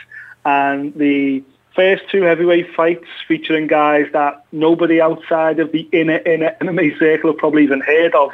and 0.44 0.94
the 0.94 1.42
first 1.74 2.04
two 2.10 2.22
heavyweight 2.22 2.74
fights 2.74 3.06
featuring 3.26 3.66
guys 3.66 4.06
that 4.12 4.44
nobody 4.52 5.00
outside 5.00 5.58
of 5.58 5.72
the 5.72 5.88
inner 5.92 6.18
inner 6.18 6.56
MMA 6.60 6.98
circle 6.98 7.30
have 7.30 7.38
probably 7.38 7.64
even 7.64 7.80
heard 7.80 8.14
of. 8.14 8.30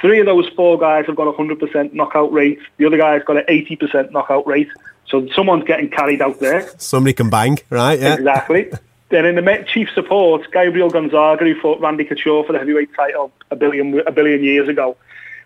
Three 0.00 0.20
of 0.20 0.26
those 0.26 0.48
four 0.50 0.78
guys 0.78 1.06
have 1.06 1.16
got 1.16 1.26
a 1.26 1.32
hundred 1.32 1.58
percent 1.58 1.94
knockout 1.94 2.32
rate. 2.32 2.60
The 2.76 2.86
other 2.86 2.96
guy's 2.96 3.24
got 3.24 3.38
an 3.38 3.44
eighty 3.48 3.74
percent 3.74 4.12
knockout 4.12 4.46
rate. 4.46 4.68
So 5.06 5.26
someone's 5.34 5.64
getting 5.64 5.88
carried 5.88 6.20
out 6.20 6.38
there. 6.38 6.68
Somebody 6.78 7.14
can 7.14 7.30
bang, 7.30 7.58
right? 7.70 7.98
Yeah. 7.98 8.14
Exactly. 8.14 8.70
Then 9.10 9.24
in 9.24 9.36
the 9.36 9.64
chief 9.66 9.88
support, 9.94 10.50
Gabriel 10.52 10.90
Gonzaga, 10.90 11.44
who 11.44 11.58
fought 11.60 11.80
Randy 11.80 12.04
Couture 12.04 12.44
for 12.44 12.52
the 12.52 12.58
heavyweight 12.58 12.94
title 12.94 13.32
a 13.50 13.56
billion 13.56 14.00
a 14.06 14.12
billion 14.12 14.44
years 14.44 14.68
ago, 14.68 14.96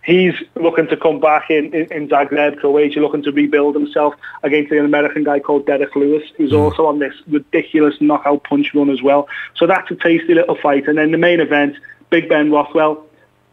he's 0.04 0.34
looking 0.56 0.88
to 0.88 0.96
come 0.96 1.20
back 1.20 1.48
in, 1.48 1.72
in, 1.72 1.92
in 1.92 2.08
Zagreb, 2.08 2.58
Croatia, 2.58 3.00
looking 3.00 3.22
to 3.22 3.30
rebuild 3.30 3.76
himself 3.76 4.14
against 4.42 4.72
an 4.72 4.84
American 4.84 5.22
guy 5.22 5.38
called 5.38 5.66
Derrick 5.66 5.94
Lewis, 5.94 6.24
who's 6.36 6.52
also 6.52 6.86
on 6.86 6.98
this 6.98 7.14
ridiculous 7.28 7.94
knockout 8.00 8.42
punch 8.44 8.74
run 8.74 8.90
as 8.90 9.00
well. 9.00 9.28
So 9.56 9.66
that's 9.66 9.90
a 9.90 9.94
tasty 9.94 10.34
little 10.34 10.56
fight. 10.56 10.88
And 10.88 10.98
then 10.98 11.12
the 11.12 11.18
main 11.18 11.40
event, 11.40 11.76
Big 12.10 12.28
Ben 12.28 12.50
Rothwell. 12.50 13.06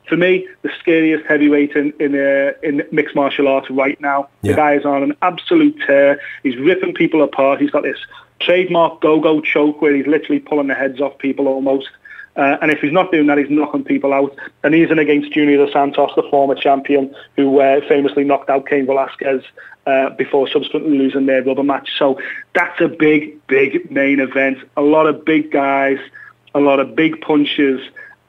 For 0.07 0.17
me, 0.17 0.47
the 0.63 0.71
scariest 0.79 1.23
heavyweight 1.27 1.73
in 1.73 1.93
in, 1.99 2.15
uh, 2.15 2.53
in 2.63 2.81
mixed 2.91 3.15
martial 3.15 3.47
arts 3.47 3.69
right 3.69 4.01
now. 4.01 4.27
Yeah. 4.41 4.53
The 4.53 4.55
guy 4.55 4.73
is 4.73 4.85
on 4.85 5.03
an 5.03 5.15
absolute 5.21 5.77
tear. 5.85 6.19
He's 6.41 6.57
ripping 6.57 6.95
people 6.95 7.21
apart. 7.21 7.61
He's 7.61 7.69
got 7.69 7.83
this 7.83 7.99
trademark 8.39 9.01
go-go 9.01 9.41
choke 9.41 9.81
where 9.81 9.95
he's 9.95 10.07
literally 10.07 10.39
pulling 10.39 10.67
the 10.67 10.75
heads 10.75 10.99
off 11.01 11.17
people 11.17 11.47
almost. 11.47 11.89
Uh, 12.35 12.57
and 12.61 12.71
if 12.71 12.79
he's 12.79 12.93
not 12.93 13.11
doing 13.11 13.27
that, 13.27 13.37
he's 13.37 13.49
knocking 13.49 13.83
people 13.83 14.13
out. 14.13 14.33
And 14.63 14.73
he's 14.73 14.89
in 14.89 14.99
against 14.99 15.31
Junior 15.33 15.57
Dos 15.57 15.73
Santos, 15.73 16.11
the 16.15 16.23
former 16.29 16.55
champion, 16.55 17.13
who 17.35 17.59
uh, 17.59 17.81
famously 17.87 18.23
knocked 18.23 18.49
out 18.49 18.65
Cain 18.65 18.85
Velasquez 18.85 19.43
uh, 19.85 20.11
before 20.11 20.47
subsequently 20.47 20.97
losing 20.97 21.25
their 21.25 21.43
rubber 21.43 21.63
match. 21.63 21.89
So 21.97 22.19
that's 22.53 22.79
a 22.79 22.87
big, 22.87 23.45
big 23.47 23.91
main 23.91 24.19
event. 24.19 24.59
A 24.77 24.81
lot 24.81 25.07
of 25.07 25.25
big 25.25 25.51
guys, 25.51 25.99
a 26.53 26.59
lot 26.59 26.79
of 26.79 26.95
big 26.95 27.19
punches. 27.19 27.81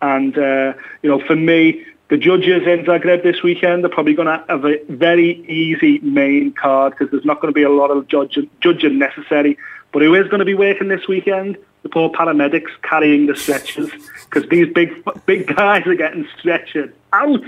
And, 0.02 0.37
uh, 0.37 0.73
you 1.02 1.11
know, 1.11 1.21
for 1.25 1.37
me, 1.37 1.85
the 2.09 2.17
judges 2.17 2.67
in 2.67 2.85
Zagreb 2.85 3.23
this 3.23 3.43
weekend 3.43 3.85
are 3.85 3.88
probably 3.88 4.14
going 4.14 4.26
to 4.26 4.45
have 4.49 4.64
a 4.64 4.79
very 4.88 5.45
easy 5.49 6.00
main 6.00 6.52
card 6.52 6.95
because 6.95 7.12
there's 7.12 7.25
not 7.25 7.40
going 7.40 7.52
to 7.52 7.55
be 7.55 7.62
a 7.62 7.71
lot 7.71 7.93
of 7.93 8.09
judging, 8.09 8.50
judging 8.61 8.99
necessary. 8.99 9.57
But 9.92 10.02
who 10.02 10.14
is 10.14 10.28
going 10.28 10.38
to 10.40 10.44
be 10.44 10.54
working 10.54 10.88
this 10.88 11.06
weekend? 11.09 11.56
The 11.82 11.88
poor 11.88 12.11
paramedics 12.11 12.70
carrying 12.82 13.26
the 13.26 13.35
stretchers 13.35 13.90
because 14.26 14.49
these 14.50 14.73
big 14.73 14.92
big 15.26 15.47
guys 15.56 15.87
are 15.87 15.94
getting 15.94 16.26
stretchered 16.38 16.92
out. 17.12 17.40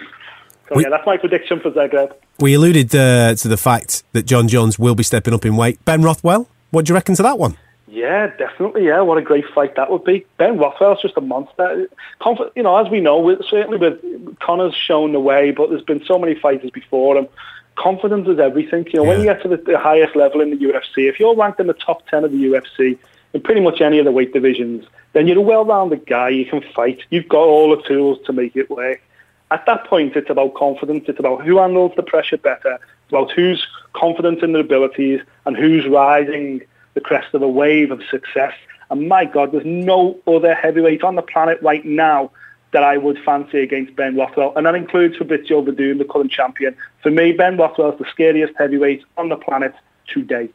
So 0.68 0.76
We- 0.76 0.82
yeah, 0.84 0.88
that's 0.90 1.06
my 1.06 1.16
prediction 1.18 1.61
for 1.61 1.70
Zagreb. 1.70 2.12
We 2.40 2.54
alluded 2.54 2.94
uh, 2.94 3.34
to 3.37 3.49
the 3.49 3.58
fact 3.58 4.04
that 4.12 4.25
Jon 4.25 4.49
Jones 4.49 4.78
will 4.78 4.94
be 4.94 5.02
stepping 5.02 5.34
up 5.34 5.44
in 5.44 5.54
weight. 5.56 5.84
Ben 5.84 6.02
Rothwell, 6.02 6.49
what 6.70 6.87
do 6.87 6.90
you 6.90 6.94
reckon 6.94 7.14
to 7.16 7.22
that 7.22 7.38
one? 7.38 7.56
Yeah, 7.87 8.28
definitely. 8.38 8.87
Yeah, 8.87 9.02
what 9.02 9.18
a 9.18 9.22
great 9.22 9.44
fight 9.54 9.76
that 9.76 9.90
would 9.90 10.02
be. 10.02 10.25
Ben 10.38 10.56
Rothwell's 10.58 11.02
just 11.02 11.14
a 11.18 11.20
monster. 11.20 11.88
Conf- 12.20 12.50
you 12.56 12.62
know, 12.62 12.75
as 12.78 12.90
we 12.90 13.00
know, 13.00 13.37
certainly 13.50 13.76
with 13.76 14.38
Conor's 14.40 14.75
shown 14.75 15.12
the 15.12 15.20
way, 15.20 15.50
but 15.50 15.68
there's 15.68 15.82
been 15.84 16.02
so 16.06 16.18
many 16.18 16.34
fighters 16.34 16.70
before 16.70 17.18
him. 17.18 17.28
Confidence 17.76 18.29
is 18.29 18.38
everything. 18.38 18.87
You 18.93 19.00
know, 19.00 19.05
when 19.05 19.21
you 19.21 19.25
get 19.25 19.43
to 19.43 19.49
the, 19.49 19.57
the 19.57 19.79
highest 19.79 20.14
level 20.14 20.41
in 20.41 20.50
the 20.50 20.57
UFC, 20.57 21.09
if 21.09 21.19
you're 21.19 21.35
ranked 21.35 21.59
in 21.61 21.67
the 21.67 21.75
top 21.75 22.07
ten 22.09 22.25
of 22.25 22.33
the 22.33 22.45
UFC 22.45 22.99
in 23.33 23.41
pretty 23.41 23.61
much 23.61 23.81
any 23.81 23.99
of 23.99 24.05
the 24.05 24.12
weight 24.12 24.33
divisions, 24.33 24.85
then 25.12 25.26
you're 25.26 25.38
a 25.38 25.43
well-rounded 25.43 26.07
guy. 26.07 26.29
You 26.31 26.45
can 26.45 26.62
fight. 26.75 27.02
You've 27.11 27.29
got 27.29 27.45
all 27.45 27.75
the 27.75 27.83
tools 27.83 28.19
to 28.26 28.33
make 28.33 28.57
it 28.57 28.71
work. 28.71 29.02
At 29.50 29.67
that 29.67 29.87
point, 29.87 30.17
it's 30.17 30.31
about 30.31 30.55
confidence. 30.55 31.05
It's 31.09 31.19
about 31.19 31.45
who 31.45 31.59
handles 31.59 31.93
the 31.97 32.02
pressure 32.02 32.38
better. 32.38 32.75
It's 32.75 33.11
about 33.11 33.31
who's 33.33 33.67
confident 33.93 34.43
in 34.43 34.52
their 34.52 34.62
abilities 34.62 35.21
and 35.45 35.57
who's 35.57 35.87
riding 35.87 36.62
the 36.95 37.00
crest 37.00 37.35
of 37.35 37.43
a 37.43 37.49
wave 37.49 37.91
of 37.91 38.02
success. 38.11 38.55
And 38.91 39.09
my 39.09 39.25
God, 39.25 39.52
there's 39.52 39.67
no 39.67 40.19
other 40.26 40.55
heavyweight 40.55 41.02
on 41.02 41.17
the 41.17 41.23
planet 41.23 41.61
right 41.62 41.85
now 41.85 42.31
that 42.73 42.83
I 42.83 42.97
would 42.97 43.19
fancy 43.25 43.61
against 43.61 43.95
Ben 43.97 44.17
Rothwell. 44.17 44.52
And 44.57 44.67
that 44.67 44.75
includes 44.75 45.17
Fabricio 45.17 45.64
Werdum, 45.64 45.99
the 45.99 46.05
current 46.05 46.31
champion. 46.31 46.76
For 47.02 47.11
me, 47.11 47.33
Ben 47.33 47.57
Rothwell 47.57 47.93
is 47.93 47.99
the 47.99 48.07
scariest 48.11 48.55
heavyweight 48.59 49.05
on 49.17 49.29
the 49.29 49.37
planet 49.37 49.75
today. 50.09 50.49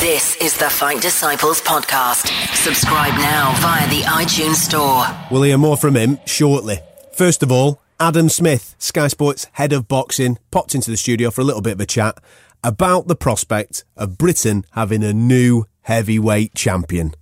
This 0.00 0.36
is 0.36 0.56
the 0.58 0.70
Fight 0.70 1.00
Disciples 1.00 1.60
podcast. 1.60 2.26
Subscribe 2.54 3.14
now 3.14 3.52
via 3.60 3.88
the 3.88 4.02
iTunes 4.02 4.56
Store. 4.56 5.04
We'll 5.30 5.42
hear 5.42 5.58
more 5.58 5.76
from 5.76 5.96
him 5.96 6.18
shortly. 6.26 6.80
First 7.12 7.42
of 7.42 7.52
all, 7.52 7.80
Adam 7.98 8.28
Smith, 8.30 8.74
Sky 8.78 9.08
Sports 9.08 9.46
head 9.52 9.72
of 9.72 9.86
boxing, 9.86 10.38
popped 10.50 10.74
into 10.74 10.90
the 10.90 10.96
studio 10.96 11.30
for 11.30 11.42
a 11.42 11.44
little 11.44 11.60
bit 11.60 11.74
of 11.74 11.80
a 11.80 11.86
chat 11.86 12.18
about 12.64 13.06
the 13.06 13.16
prospect 13.16 13.84
of 13.96 14.16
Britain 14.16 14.64
having 14.72 15.04
a 15.04 15.12
new 15.12 15.66
heavyweight 15.82 16.54
champion. 16.54 17.12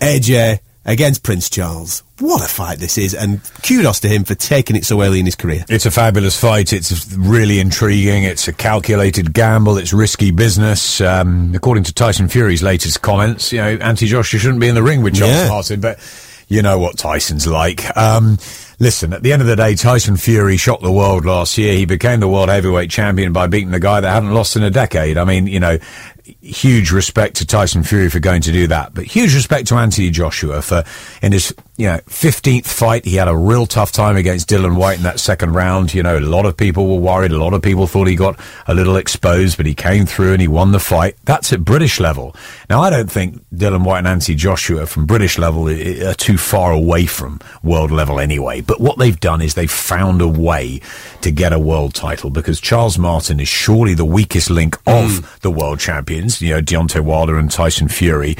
AJ 0.00 0.60
against 0.84 1.22
Prince 1.22 1.50
Charles. 1.50 2.02
What 2.18 2.42
a 2.42 2.48
fight 2.48 2.78
this 2.78 2.98
is, 2.98 3.14
and 3.14 3.40
kudos 3.66 4.00
to 4.00 4.08
him 4.08 4.24
for 4.24 4.34
taking 4.34 4.76
it 4.76 4.84
so 4.84 5.02
early 5.02 5.20
in 5.20 5.26
his 5.26 5.34
career. 5.36 5.64
It's 5.68 5.86
a 5.86 5.90
fabulous 5.90 6.38
fight. 6.38 6.72
It's 6.72 7.14
really 7.16 7.60
intriguing. 7.60 8.24
It's 8.24 8.46
a 8.48 8.52
calculated 8.52 9.32
gamble. 9.32 9.78
It's 9.78 9.92
risky 9.92 10.30
business. 10.30 11.00
Um, 11.00 11.52
according 11.54 11.84
to 11.84 11.94
Tyson 11.94 12.28
Fury's 12.28 12.62
latest 12.62 13.00
comments, 13.02 13.52
you 13.52 13.58
know, 13.58 13.70
Anti 13.80 14.06
Joshua 14.06 14.38
shouldn't 14.38 14.60
be 14.60 14.68
in 14.68 14.74
the 14.74 14.82
ring 14.82 15.02
with 15.02 15.14
Charles 15.14 15.34
Yeah. 15.34 15.48
Martin, 15.48 15.80
but 15.80 15.98
you 16.48 16.60
know 16.62 16.78
what 16.78 16.98
Tyson's 16.98 17.46
like. 17.46 17.96
Um, 17.96 18.36
listen, 18.78 19.12
at 19.14 19.22
the 19.22 19.32
end 19.32 19.40
of 19.40 19.48
the 19.48 19.56
day, 19.56 19.74
Tyson 19.76 20.16
Fury 20.18 20.56
shocked 20.58 20.82
the 20.82 20.92
world 20.92 21.24
last 21.24 21.56
year. 21.56 21.72
He 21.74 21.86
became 21.86 22.20
the 22.20 22.28
world 22.28 22.48
heavyweight 22.50 22.90
champion 22.90 23.32
by 23.32 23.46
beating 23.46 23.70
the 23.70 23.80
guy 23.80 24.00
that 24.00 24.10
hadn't 24.12 24.34
lost 24.34 24.56
in 24.56 24.62
a 24.62 24.70
decade. 24.70 25.16
I 25.16 25.24
mean, 25.24 25.46
you 25.46 25.60
know, 25.60 25.78
huge 26.40 26.90
respect 26.90 27.36
to 27.36 27.46
Tyson 27.46 27.82
Fury 27.82 28.08
for 28.08 28.20
going 28.20 28.42
to 28.42 28.52
do 28.52 28.66
that, 28.68 28.94
but 28.94 29.04
huge 29.04 29.34
respect 29.34 29.68
to 29.68 29.76
Anthony 29.76 30.10
Joshua 30.10 30.62
for 30.62 30.84
in 31.22 31.32
his 31.32 31.54
you 31.80 31.86
know 31.86 31.96
15th 32.08 32.66
fight 32.66 33.06
he 33.06 33.16
had 33.16 33.26
a 33.26 33.36
real 33.36 33.64
tough 33.64 33.90
time 33.90 34.14
against 34.14 34.50
Dillian 34.50 34.76
Whyte 34.76 34.98
in 34.98 35.04
that 35.04 35.18
second 35.18 35.54
round. 35.54 35.94
You 35.94 36.02
know, 36.02 36.18
a 36.18 36.20
lot 36.20 36.44
of 36.44 36.56
people 36.56 36.86
were 36.86 37.00
worried, 37.00 37.32
a 37.32 37.38
lot 37.38 37.54
of 37.54 37.62
people 37.62 37.86
thought 37.86 38.06
he 38.06 38.16
got 38.16 38.38
a 38.66 38.74
little 38.74 38.96
exposed, 38.96 39.56
but 39.56 39.64
he 39.64 39.74
came 39.74 40.04
through 40.04 40.32
and 40.32 40.42
he 40.42 40.48
won 40.48 40.72
the 40.72 40.78
fight. 40.78 41.16
That's 41.24 41.54
at 41.54 41.64
British 41.64 41.98
level. 41.98 42.36
Now, 42.68 42.82
I 42.82 42.90
don't 42.90 43.10
think 43.10 43.42
Dillian 43.54 43.84
Whyte 43.84 44.00
and 44.00 44.08
Anthony 44.08 44.34
Joshua 44.34 44.84
from 44.84 45.06
British 45.06 45.38
level 45.38 45.68
are 45.68 46.14
too 46.14 46.36
far 46.36 46.72
away 46.72 47.06
from 47.06 47.40
world 47.62 47.90
level 47.90 48.20
anyway. 48.20 48.60
But 48.60 48.80
what 48.80 48.98
they've 48.98 49.18
done 49.18 49.40
is 49.40 49.54
they've 49.54 49.70
found 49.70 50.20
a 50.20 50.28
way 50.28 50.82
to 51.22 51.30
get 51.30 51.54
a 51.54 51.58
world 51.58 51.94
title 51.94 52.28
because 52.28 52.60
Charles 52.60 52.98
Martin 52.98 53.40
is 53.40 53.48
surely 53.48 53.94
the 53.94 54.04
weakest 54.04 54.50
link 54.50 54.76
of 54.86 55.10
hmm. 55.10 55.26
the 55.40 55.50
world 55.50 55.80
champions, 55.80 56.42
you 56.42 56.50
know, 56.50 56.60
Deontay 56.60 57.00
Wilder 57.00 57.38
and 57.38 57.50
Tyson 57.50 57.88
Fury. 57.88 58.36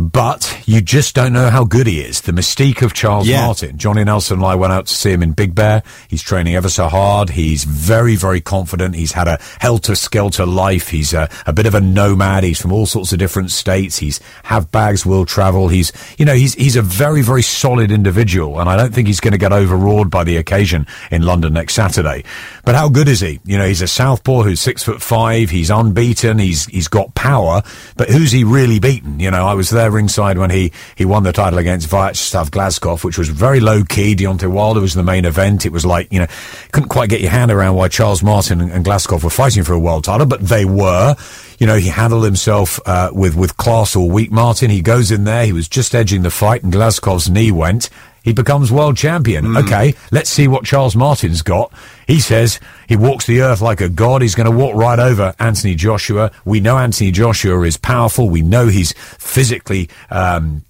But 0.00 0.62
you 0.64 0.80
just 0.80 1.16
don't 1.16 1.32
know 1.32 1.50
how 1.50 1.64
good 1.64 1.88
he 1.88 2.00
is. 2.00 2.20
The 2.20 2.30
mystique 2.30 2.82
of 2.82 2.94
Charles 2.94 3.26
Yeah. 3.26 3.44
Martin. 3.44 3.76
Johnny 3.78 4.04
Nelson 4.04 4.36
and 4.38 4.46
I 4.46 4.54
went 4.54 4.72
out 4.72 4.86
to 4.86 4.94
see 4.94 5.10
him 5.10 5.24
in 5.24 5.32
Big 5.32 5.56
Bear. 5.56 5.82
He's 6.06 6.22
training 6.22 6.54
ever 6.54 6.68
so 6.68 6.86
hard. 6.86 7.30
He's 7.30 7.64
very, 7.64 8.14
very 8.14 8.40
confident. 8.40 8.94
He's 8.94 9.10
had 9.10 9.26
a 9.26 9.40
helter-skelter 9.58 10.46
life. 10.46 10.90
He's 10.90 11.12
a, 11.12 11.28
a 11.46 11.52
bit 11.52 11.66
of 11.66 11.74
a 11.74 11.80
nomad. 11.80 12.44
He's 12.44 12.60
from 12.60 12.72
all 12.72 12.86
sorts 12.86 13.12
of 13.12 13.18
different 13.18 13.50
states. 13.50 13.98
He's 13.98 14.20
have 14.44 14.70
bags, 14.70 15.04
will 15.04 15.26
travel. 15.26 15.66
He's, 15.66 15.92
you 16.16 16.24
know, 16.24 16.34
he's, 16.34 16.54
he's 16.54 16.76
a 16.76 16.82
very, 16.82 17.22
very 17.22 17.42
solid 17.42 17.90
individual. 17.90 18.60
And 18.60 18.70
I 18.70 18.76
don't 18.76 18.94
think 18.94 19.08
he's 19.08 19.18
going 19.20 19.32
to 19.32 19.38
get 19.38 19.52
overawed 19.52 20.12
by 20.12 20.22
the 20.22 20.36
occasion 20.36 20.86
in 21.10 21.22
London 21.22 21.54
next 21.54 21.74
Saturday. 21.74 22.22
But 22.64 22.76
how 22.76 22.88
good 22.88 23.08
is 23.08 23.18
he? 23.20 23.40
You 23.44 23.58
know, 23.58 23.66
he's 23.66 23.82
a 23.82 23.88
southpaw 23.88 24.42
who's 24.44 24.60
six 24.60 24.84
foot 24.84 25.02
five. 25.02 25.50
He's 25.50 25.70
unbeaten. 25.70 26.38
He's, 26.38 26.66
he's 26.66 26.86
got 26.86 27.16
power. 27.16 27.62
But 27.96 28.10
who's 28.10 28.30
he 28.30 28.44
really 28.44 28.78
beaten? 28.78 29.18
You 29.18 29.32
know, 29.32 29.44
I 29.44 29.54
was 29.54 29.70
there 29.70 29.87
ringside 29.90 30.38
when 30.38 30.50
he, 30.50 30.72
he 30.96 31.04
won 31.04 31.22
the 31.22 31.32
title 31.32 31.58
against 31.58 31.88
Vyacheslav 31.88 32.50
Glazkov, 32.50 33.04
which 33.04 33.18
was 33.18 33.28
very 33.28 33.60
low 33.60 33.84
key. 33.84 34.14
Deontay 34.14 34.50
Wilder 34.50 34.80
was 34.80 34.94
the 34.94 35.02
main 35.02 35.24
event. 35.24 35.66
It 35.66 35.72
was 35.72 35.84
like, 35.84 36.12
you 36.12 36.20
know, 36.20 36.26
couldn't 36.72 36.88
quite 36.88 37.08
get 37.08 37.20
your 37.20 37.30
hand 37.30 37.50
around 37.50 37.76
why 37.76 37.88
Charles 37.88 38.22
Martin 38.22 38.60
and, 38.60 38.70
and 38.70 38.84
Glazkov 38.84 39.24
were 39.24 39.30
fighting 39.30 39.64
for 39.64 39.72
a 39.72 39.78
world 39.78 40.04
title, 40.04 40.26
but 40.26 40.40
they 40.40 40.64
were. 40.64 41.16
You 41.58 41.66
know, 41.66 41.76
he 41.76 41.88
handled 41.88 42.24
himself 42.24 42.78
uh, 42.86 43.10
with 43.12 43.34
with 43.34 43.56
class 43.56 43.96
all 43.96 44.08
week. 44.08 44.30
Martin, 44.30 44.70
he 44.70 44.80
goes 44.80 45.10
in 45.10 45.24
there. 45.24 45.44
He 45.44 45.52
was 45.52 45.68
just 45.68 45.94
edging 45.94 46.22
the 46.22 46.30
fight, 46.30 46.62
and 46.62 46.72
Glazkov's 46.72 47.28
knee 47.28 47.50
went. 47.50 47.90
He 48.28 48.34
becomes 48.34 48.70
world 48.70 48.94
champion. 48.98 49.56
Okay, 49.56 49.94
let's 50.10 50.28
see 50.28 50.48
what 50.48 50.66
Charles 50.66 50.94
Martin's 50.94 51.40
got. 51.40 51.72
He 52.06 52.20
says 52.20 52.60
he 52.86 52.94
walks 52.94 53.24
the 53.24 53.40
earth 53.40 53.62
like 53.62 53.80
a 53.80 53.88
god. 53.88 54.20
He's 54.20 54.34
going 54.34 54.50
to 54.50 54.54
walk 54.54 54.76
right 54.76 54.98
over 54.98 55.34
Anthony 55.38 55.74
Joshua. 55.74 56.30
We 56.44 56.60
know 56.60 56.76
Anthony 56.76 57.10
Joshua 57.10 57.58
is 57.62 57.78
powerful. 57.78 58.28
We 58.28 58.42
know 58.42 58.66
he's 58.66 58.92
physically 58.92 59.88
um, 60.10 60.62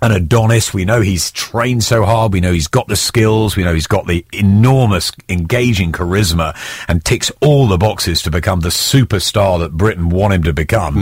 an 0.00 0.12
Adonis. 0.12 0.72
We 0.72 0.84
know 0.84 1.00
he's 1.00 1.32
trained 1.32 1.82
so 1.82 2.04
hard. 2.04 2.32
We 2.32 2.40
know 2.40 2.52
he's 2.52 2.68
got 2.68 2.86
the 2.86 2.94
skills. 2.94 3.56
We 3.56 3.64
know 3.64 3.74
he's 3.74 3.88
got 3.88 4.06
the 4.06 4.24
enormous, 4.32 5.10
engaging 5.28 5.90
charisma 5.90 6.56
and 6.86 7.04
ticks 7.04 7.32
all 7.40 7.66
the 7.66 7.76
boxes 7.76 8.22
to 8.22 8.30
become 8.30 8.60
the 8.60 8.68
superstar 8.68 9.58
that 9.58 9.72
Britain 9.72 10.10
want 10.10 10.32
him 10.34 10.44
to 10.44 10.52
become. 10.52 10.94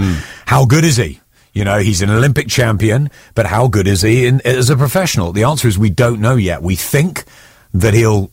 How 0.46 0.64
good 0.64 0.84
is 0.84 0.96
he? 0.96 1.20
You 1.58 1.64
know, 1.64 1.80
he's 1.80 2.02
an 2.02 2.10
Olympic 2.10 2.46
champion, 2.46 3.10
but 3.34 3.44
how 3.44 3.66
good 3.66 3.88
is 3.88 4.02
he 4.02 4.26
in, 4.26 4.40
as 4.42 4.70
a 4.70 4.76
professional? 4.76 5.32
The 5.32 5.42
answer 5.42 5.66
is 5.66 5.76
we 5.76 5.90
don't 5.90 6.20
know 6.20 6.36
yet. 6.36 6.62
We 6.62 6.76
think 6.76 7.24
that 7.74 7.94
he'll 7.94 8.30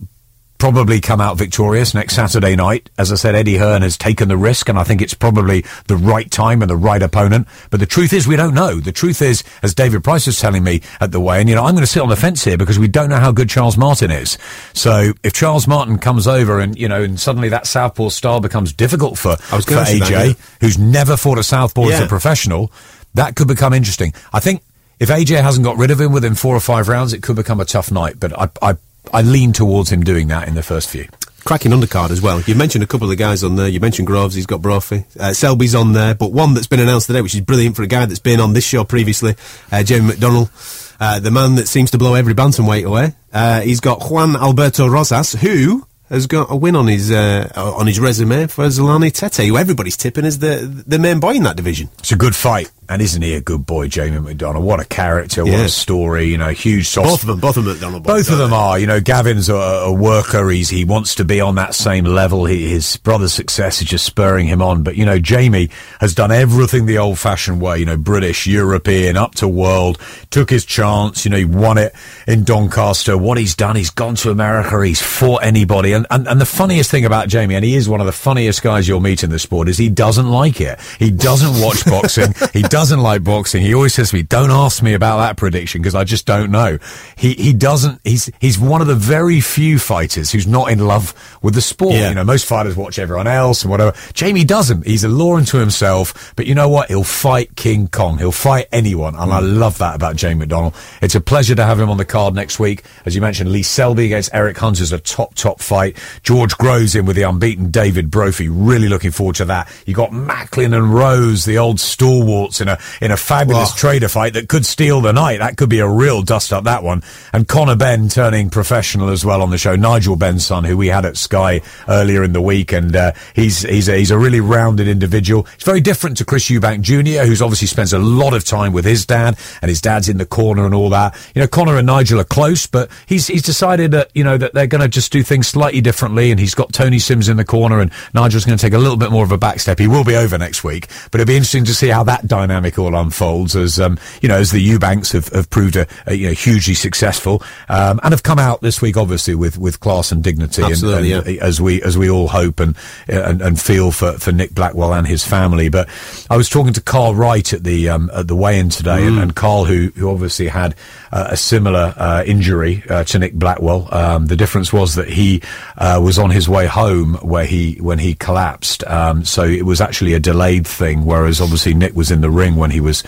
probably 0.60 1.02
come 1.02 1.20
out 1.20 1.36
victorious 1.36 1.96
next 1.96 2.16
Saturday 2.16 2.56
night. 2.56 2.92
As 3.00 3.12
I 3.12 3.16
said, 3.16 3.34
Eddie 3.34 3.58
Hearn 3.58 3.82
has 3.82 3.98
taken 3.98 4.28
the 4.28 4.38
risk, 4.38 4.70
and 4.70 4.78
I 4.78 4.84
think 4.84 5.02
it's 5.02 5.16
probably 5.16 5.66
the 5.88 5.98
right 5.98 6.30
time 6.30 6.62
and 6.62 6.70
the 6.70 6.78
right 6.78 7.02
opponent. 7.02 7.48
But 7.72 7.80
the 7.80 7.88
truth 7.88 8.14
is, 8.14 8.28
we 8.28 8.36
don't 8.36 8.54
know. 8.54 8.80
The 8.80 8.92
truth 8.92 9.24
is, 9.24 9.44
as 9.64 9.74
David 9.74 10.04
Price 10.04 10.28
was 10.28 10.40
telling 10.40 10.64
me 10.64 10.82
at 11.02 11.12
the 11.12 11.20
way, 11.20 11.40
and 11.40 11.50
you 11.50 11.56
know, 11.56 11.66
I'm 11.66 11.74
going 11.74 11.82
to 11.82 11.88
sit 11.88 12.04
on 12.04 12.10
the 12.10 12.16
fence 12.16 12.44
here 12.44 12.58
because 12.58 12.78
we 12.78 12.88
don't 12.88 13.10
know 13.10 13.20
how 13.20 13.32
good 13.32 13.50
Charles 13.50 13.76
Martin 13.76 14.12
is. 14.12 14.38
So 14.74 15.14
if 15.24 15.34
Charles 15.34 15.68
Martin 15.68 15.98
comes 15.98 16.28
over 16.28 16.60
and 16.60 16.78
you 16.78 16.88
know, 16.88 17.02
and 17.02 17.20
suddenly 17.20 17.50
that 17.50 17.66
southpaw 17.66 18.10
style 18.10 18.40
becomes 18.40 18.72
difficult 18.72 19.18
for, 19.18 19.36
I 19.52 19.56
was 19.56 19.66
for 19.66 19.74
AJ, 19.74 20.00
that, 20.00 20.28
yeah. 20.28 20.34
who's 20.62 20.78
never 20.78 21.18
fought 21.18 21.40
a 21.40 21.44
southpaw 21.44 21.90
as 21.90 22.02
a 22.02 22.08
professional, 22.08 22.72
that 23.16 23.36
could 23.36 23.48
become 23.48 23.74
interesting. 23.74 24.14
I 24.32 24.40
think 24.40 24.62
if 25.00 25.10
AJ 25.10 25.42
hasn't 25.42 25.66
got 25.66 25.78
rid 25.78 25.92
of 25.92 26.00
him 26.00 26.14
within 26.14 26.36
four 26.36 26.56
or 26.56 26.60
five 26.60 26.88
rounds, 26.88 27.14
it 27.14 27.22
could 27.22 27.36
become 27.36 27.60
a 27.60 27.66
tough 27.66 27.92
night. 27.92 28.20
But 28.20 28.38
I, 28.40 28.50
I, 28.62 28.78
I 29.14 29.22
lean 29.22 29.54
towards 29.54 29.92
him 29.92 30.04
doing 30.04 30.28
that 30.30 30.48
in 30.48 30.56
the 30.56 30.64
first 30.64 30.90
few. 30.90 31.08
Cracking 31.44 31.72
undercard 31.72 32.10
as 32.10 32.22
well. 32.22 32.42
You 32.42 32.56
mentioned 32.56 32.84
a 32.84 32.88
couple 32.88 33.06
of 33.06 33.10
the 33.10 33.16
guys 33.16 33.44
on 33.44 33.56
there. 33.56 33.68
You 33.68 33.80
mentioned 33.80 34.08
Groves, 34.08 34.34
he's 34.34 34.48
got 34.48 34.62
Brophy. 34.64 35.06
Uh, 35.20 35.32
Selby's 35.32 35.76
on 35.76 35.94
there, 35.94 36.16
but 36.16 36.32
one 36.32 36.56
that's 36.56 36.66
been 36.66 36.80
announced 36.80 37.06
today, 37.08 37.22
which 37.22 37.36
is 37.36 37.42
brilliant 37.42 37.76
for 37.76 37.84
a 37.84 37.88
guy 37.88 38.06
that's 38.06 38.20
been 38.20 38.40
on 38.40 38.54
this 38.54 38.66
show 38.66 38.84
previously, 38.84 39.36
uh, 39.72 39.84
Jamie 39.84 40.14
McDonnell, 40.14 40.96
uh, 41.00 41.20
the 41.20 41.30
man 41.30 41.56
that 41.56 41.68
seems 41.68 41.92
to 41.92 42.00
blow 42.00 42.16
every 42.16 42.34
bantamweight 42.34 42.88
away. 42.88 43.14
Uh, 43.32 43.62
he's 43.62 43.80
got 43.80 44.10
Juan 44.10 44.36
Alberto 44.36 44.88
Rosas, 44.88 45.34
who 45.34 45.86
has 46.10 46.28
got 46.28 46.52
a 46.52 46.56
win 46.56 46.76
on 46.76 46.88
his 46.88 47.12
uh, 47.12 47.52
on 47.56 47.88
his 47.88 48.00
resume 48.00 48.48
for 48.48 48.66
Zolani 48.68 49.12
Tete, 49.12 49.48
who 49.48 49.58
everybody's 49.58 49.98
tipping 49.98 50.26
as 50.26 50.40
the 50.40 50.84
the 50.86 51.00
main 51.00 51.20
boy 51.20 51.34
in 51.34 51.44
that 51.44 51.56
division. 51.56 51.90
It's 52.00 52.12
a 52.12 52.16
good 52.16 52.36
fight. 52.36 52.72
And 52.88 53.02
isn't 53.02 53.22
he 53.24 53.34
a 53.34 53.42
good 53.42 53.66
boy, 53.66 53.88
Jamie 53.88 54.18
McDonnell? 54.18 54.62
What 54.62 54.80
a 54.80 54.86
character, 54.86 55.44
what 55.44 55.60
a 55.60 55.70
story, 55.70 56.26
you 56.26 56.38
know, 56.38 56.50
huge 56.50 56.88
soft 56.88 57.08
Both 57.08 57.22
of 57.24 57.28
them, 57.28 57.40
both 57.40 57.58
of 57.58 57.66
them 57.66 57.78
McDonnell. 57.78 58.04
Both 58.04 58.30
of 58.30 58.38
them 58.38 58.54
are. 58.54 58.78
You 58.78 58.86
know, 58.86 59.00
Gavin's 59.02 59.50
a, 59.50 59.56
a 59.56 59.92
worker. 59.92 60.48
He's 60.50 60.70
he 60.70 60.86
wants 60.86 61.16
to 61.16 61.26
be 61.26 61.42
on 61.42 61.56
that 61.56 61.74
same 61.74 62.06
level. 62.06 62.46
He, 62.46 62.70
his 62.70 62.98
brother's 62.98 63.34
success 63.34 63.82
is 63.82 63.88
just 63.88 64.06
spurring 64.06 64.46
him 64.46 64.62
on. 64.62 64.84
But 64.84 64.98
you 64.98 65.06
know, 65.06 65.18
Jamie 65.18 65.72
has 66.00 66.14
done 66.14 66.32
everything 66.32 66.86
the 66.86 67.00
old-fashioned 67.00 67.60
way. 67.60 67.80
You 67.80 67.88
know, 67.88 67.98
British, 67.98 68.46
European, 68.46 69.18
up 69.18 69.34
to 69.36 69.48
world. 69.48 69.98
Took 70.30 70.52
his 70.52 70.64
chance. 70.64 71.26
You 71.26 71.32
know, 71.32 71.38
he 71.38 71.46
won 71.46 71.80
it 71.80 71.92
in 72.28 72.44
Doncaster. 72.44 73.18
What 73.18 73.40
he's 73.40 73.56
done, 73.56 73.76
he's 73.76 73.90
gone 73.90 74.14
to 74.18 74.30
America. 74.30 74.86
He's 74.86 75.02
fought 75.02 75.44
anybody. 75.44 75.95
And 75.96 76.08
and, 76.12 76.28
and 76.28 76.40
the 76.40 76.46
funniest 76.46 76.92
thing 76.92 77.06
about 77.06 77.28
Jamie, 77.28 77.56
and 77.56 77.66
he 77.66 77.76
is 77.76 77.90
one 77.90 78.00
of 78.00 78.06
the 78.06 78.12
funniest 78.12 78.62
guys 78.62 78.88
you'll 78.88 79.00
meet 79.00 79.24
in 79.24 79.30
the 79.30 79.40
sport, 79.40 79.68
is 79.68 79.78
he 79.78 79.90
doesn't 79.90 80.30
like 80.30 80.62
it. 80.62 80.80
He 81.00 81.12
doesn't 81.12 81.62
watch 81.62 81.86
boxing. 81.88 82.34
He 82.54 82.62
doesn't 82.62 83.00
like 83.00 83.24
boxing. 83.24 83.62
He 83.62 83.74
always 83.74 83.94
says 83.94 84.10
to 84.10 84.18
me, 84.18 84.24
"Don't 84.24 84.52
ask 84.52 84.84
me 84.84 84.94
about 84.94 85.18
that 85.18 85.38
prediction 85.38 85.82
because 85.82 85.96
I 85.96 86.04
just 86.04 86.26
don't 86.26 86.52
know." 86.52 86.78
He 87.16 87.34
he 87.34 87.54
doesn't. 87.54 88.02
He's 88.04 88.30
he's 88.40 88.60
one 88.60 88.82
of 88.82 88.88
the 88.88 88.96
very 88.96 89.42
few 89.42 89.80
fighters 89.80 90.32
who's 90.32 90.48
not 90.48 90.72
in 90.72 90.80
love 90.80 91.14
with 91.42 91.56
the 91.56 91.62
sport. 91.62 91.94
Yeah. 91.94 92.10
You 92.10 92.16
know, 92.16 92.24
most 92.24 92.46
fighters 92.46 92.76
watch 92.76 93.00
everyone 93.00 93.28
else 93.28 93.64
and 93.64 93.72
whatever. 93.72 93.98
Jamie 94.14 94.44
doesn't. 94.44 94.86
He's 94.86 95.04
a 95.04 95.10
law 95.10 95.38
unto 95.38 95.58
himself. 95.58 96.34
But 96.36 96.46
you 96.46 96.56
know 96.56 96.70
what? 96.70 96.90
He'll 96.90 97.04
fight 97.04 97.56
King 97.56 97.88
Kong. 97.88 98.18
He'll 98.18 98.32
fight 98.32 98.68
anyone, 98.72 99.16
and 99.16 99.32
I 99.32 99.42
mm. 99.42 99.58
love 99.58 99.78
that 99.80 99.96
about 99.96 100.16
Jamie 100.16 100.46
McDonnell. 100.46 100.76
It's 101.02 101.16
a 101.16 101.22
pleasure 101.22 101.56
to 101.56 101.66
have 101.66 101.80
him 101.80 101.90
on 101.90 101.98
the 101.98 102.06
card 102.06 102.36
next 102.36 102.60
week. 102.60 102.84
As 103.06 103.16
you 103.16 103.22
mentioned, 103.22 103.52
Lee 103.52 103.64
Selby 103.64 104.06
against 104.06 104.34
Eric 104.34 104.58
Hunt 104.58 104.80
is 104.80 104.92
a 104.92 105.00
top 105.00 105.36
top 105.36 105.60
fight. 105.94 106.22
George 106.24 106.58
Groves 106.58 106.96
in 106.96 107.06
with 107.06 107.16
the 107.16 107.24
unbeaten 107.24 107.72
David 107.72 108.10
Brophy. 108.12 108.50
Really 108.50 108.88
looking 108.88 109.12
forward 109.12 109.36
to 109.38 109.46
that. 109.46 109.70
You 109.86 109.94
got 109.94 110.12
Macklin 110.14 110.74
and 110.74 110.94
Rose, 110.94 111.46
the 111.46 111.58
old 111.58 111.80
stalwarts, 111.80 112.62
in 112.62 112.68
a 112.68 112.78
in 113.02 113.12
a 113.12 113.18
fabulous 113.18 113.72
Oh. 113.72 113.76
trader 113.78 114.08
fight 114.08 114.34
that 114.34 114.48
could 114.50 114.66
steal 114.66 115.02
the 115.02 115.14
night. 115.14 115.40
That 115.40 115.58
could 115.58 115.70
be 115.70 115.80
a 115.80 115.88
real 115.88 116.22
dust 116.22 116.52
up 116.54 116.64
that 116.66 116.84
one. 116.84 117.04
And 117.34 117.48
Conor 117.48 117.76
Benn 117.76 118.10
turning 118.10 118.50
professional 118.50 119.10
as 119.10 119.26
well 119.26 119.42
on 119.42 119.50
the 119.50 119.58
show. 119.58 119.76
Nigel 119.76 120.16
Benn's 120.16 120.46
son, 120.46 120.64
who 120.64 120.78
we 120.78 120.88
had 120.88 121.06
at 121.06 121.18
Sky 121.18 121.62
earlier 121.88 122.24
in 122.24 122.34
the 122.34 122.42
week, 122.42 122.72
and 122.72 122.96
uh, 122.96 123.12
he's 123.34 123.62
he's 123.64 123.88
a, 123.90 123.98
he's 123.98 124.12
a 124.12 124.18
really 124.18 124.40
rounded 124.40 124.88
individual. 124.88 125.48
It's 125.56 125.64
very 125.64 125.82
different 125.82 126.18
to 126.18 126.26
Chris 126.26 126.46
Eubank 126.50 126.82
Jr., 126.82 127.26
who's 127.26 127.42
obviously 127.42 127.68
spends 127.68 127.94
a 127.94 128.00
lot 128.00 128.34
of 128.34 128.44
time 128.44 128.74
with 128.74 128.86
his 128.86 129.06
dad, 129.06 129.38
and 129.62 129.70
his 129.70 129.82
dad's 129.82 130.10
in 130.10 130.18
the 130.18 130.26
corner 130.26 130.66
and 130.66 130.74
all 130.74 130.90
that. 130.90 131.16
You 131.36 131.42
know, 131.42 131.48
Conor 131.48 131.78
and 131.78 131.88
Nigel 131.88 132.20
are 132.20 132.24
close, 132.26 132.68
but 132.68 132.90
he's 133.08 133.28
he's 133.28 133.42
decided 133.44 133.92
that 133.92 134.12
you 134.14 134.24
know 134.24 134.38
that 134.38 134.54
they're 134.54 134.68
going 134.68 134.82
to 134.82 134.88
just 134.88 135.12
do 135.12 135.24
things 135.24 135.48
slightly 135.48 135.75
differently, 135.82 136.32
and 136.32 136.40
he's 136.40 136.56
got 136.56 136.74
Tony 136.74 137.00
Sims 137.00 137.30
in 137.30 137.38
the 137.38 137.46
corner, 137.46 137.80
and 137.80 137.92
Nigel's 138.14 138.46
going 138.46 138.58
to 138.58 138.62
take 138.62 138.74
a 138.74 138.78
little 138.78 138.98
bit 138.98 139.12
more 139.12 139.24
of 139.24 139.32
a 139.32 139.38
back 139.38 139.60
step. 139.60 139.80
He 139.80 139.88
will 139.88 140.04
be 140.04 140.16
over 140.16 140.38
next 140.38 140.64
week, 140.64 140.88
but 141.12 141.20
it'll 141.22 141.28
be 141.28 141.36
interesting 141.38 141.66
to 141.66 141.74
see 141.74 141.88
how 141.90 142.04
that 142.04 142.28
dynamic 142.28 142.78
all 142.80 142.96
unfolds 142.96 143.56
as 143.56 143.80
um, 143.80 143.98
you 144.22 144.30
know 144.30 144.38
as 144.38 144.52
the 144.52 144.60
Eubanks 144.60 145.12
have, 145.12 145.28
have 145.30 145.50
proved 145.50 145.76
a, 145.76 145.88
a, 146.08 146.14
you 146.14 146.28
know 146.28 146.34
hugely 146.34 146.74
successful 146.74 147.42
um, 147.70 148.00
and 148.04 148.14
have 148.14 148.24
come 148.24 148.40
out 148.40 148.62
this 148.62 148.82
week 148.82 148.98
obviously 148.98 149.36
with 149.36 149.58
with 149.58 149.80
class 149.80 150.12
and 150.12 150.24
dignity 150.24 150.62
and- 150.62 150.72
and, 150.84 151.06
yeah. 151.06 151.22
as 151.42 151.60
we 151.62 151.82
as 151.82 151.98
we 151.98 152.10
all 152.10 152.28
hope 152.28 152.60
and 152.60 152.76
and, 153.08 153.42
and 153.42 153.60
feel 153.62 153.92
for, 153.92 154.14
for 154.14 154.32
Nick 154.32 154.54
Blackwell 154.54 154.94
and 154.94 155.06
his 155.08 155.24
family. 155.26 155.70
But 155.70 155.88
I 156.30 156.38
was 156.38 156.50
talking 156.50 156.74
to 156.74 156.82
Carl 156.82 157.16
Wright 157.16 157.52
at 157.54 157.64
the 157.64 157.90
um, 157.90 158.10
at 158.14 158.28
the 158.28 158.36
weigh-in 158.36 158.70
today, 158.70 158.96
Mm. 159.02 159.08
and, 159.08 159.20
and 159.20 159.36
Carl, 159.36 159.66
who 159.66 159.92
who 159.96 160.10
obviously 160.10 160.48
had 160.48 160.76
uh, 161.12 161.28
a 161.32 161.38
similar 161.38 161.94
uh, 161.98 162.24
injury 162.26 162.84
uh, 162.90 163.04
to 163.06 163.20
Nick 163.20 163.34
Blackwell. 163.34 163.88
Um, 163.94 164.28
the 164.28 164.36
difference 164.36 164.72
was 164.74 164.96
that 164.96 165.10
he 165.10 165.42
uh, 165.78 166.00
was 166.04 166.18
on 166.18 166.30
his 166.30 166.48
way 166.48 166.66
home 166.66 167.16
where 167.16 167.46
he 167.46 167.76
when 167.82 168.00
he 168.00 168.16
collapsed. 168.16 168.84
Um, 168.86 169.26
so 169.26 169.44
it 169.44 169.66
was 169.66 169.82
actually 169.82 170.14
a 170.14 170.20
delayed 170.20 170.68
thing, 170.68 171.06
whereas 171.06 171.42
obviously 171.42 171.74
Nick 171.74 171.96
was 171.96 172.12
in 172.12 172.22
the 172.22 172.30
ring 172.30 172.56
when 172.56 172.72
he 172.72 172.80
was 172.80 173.04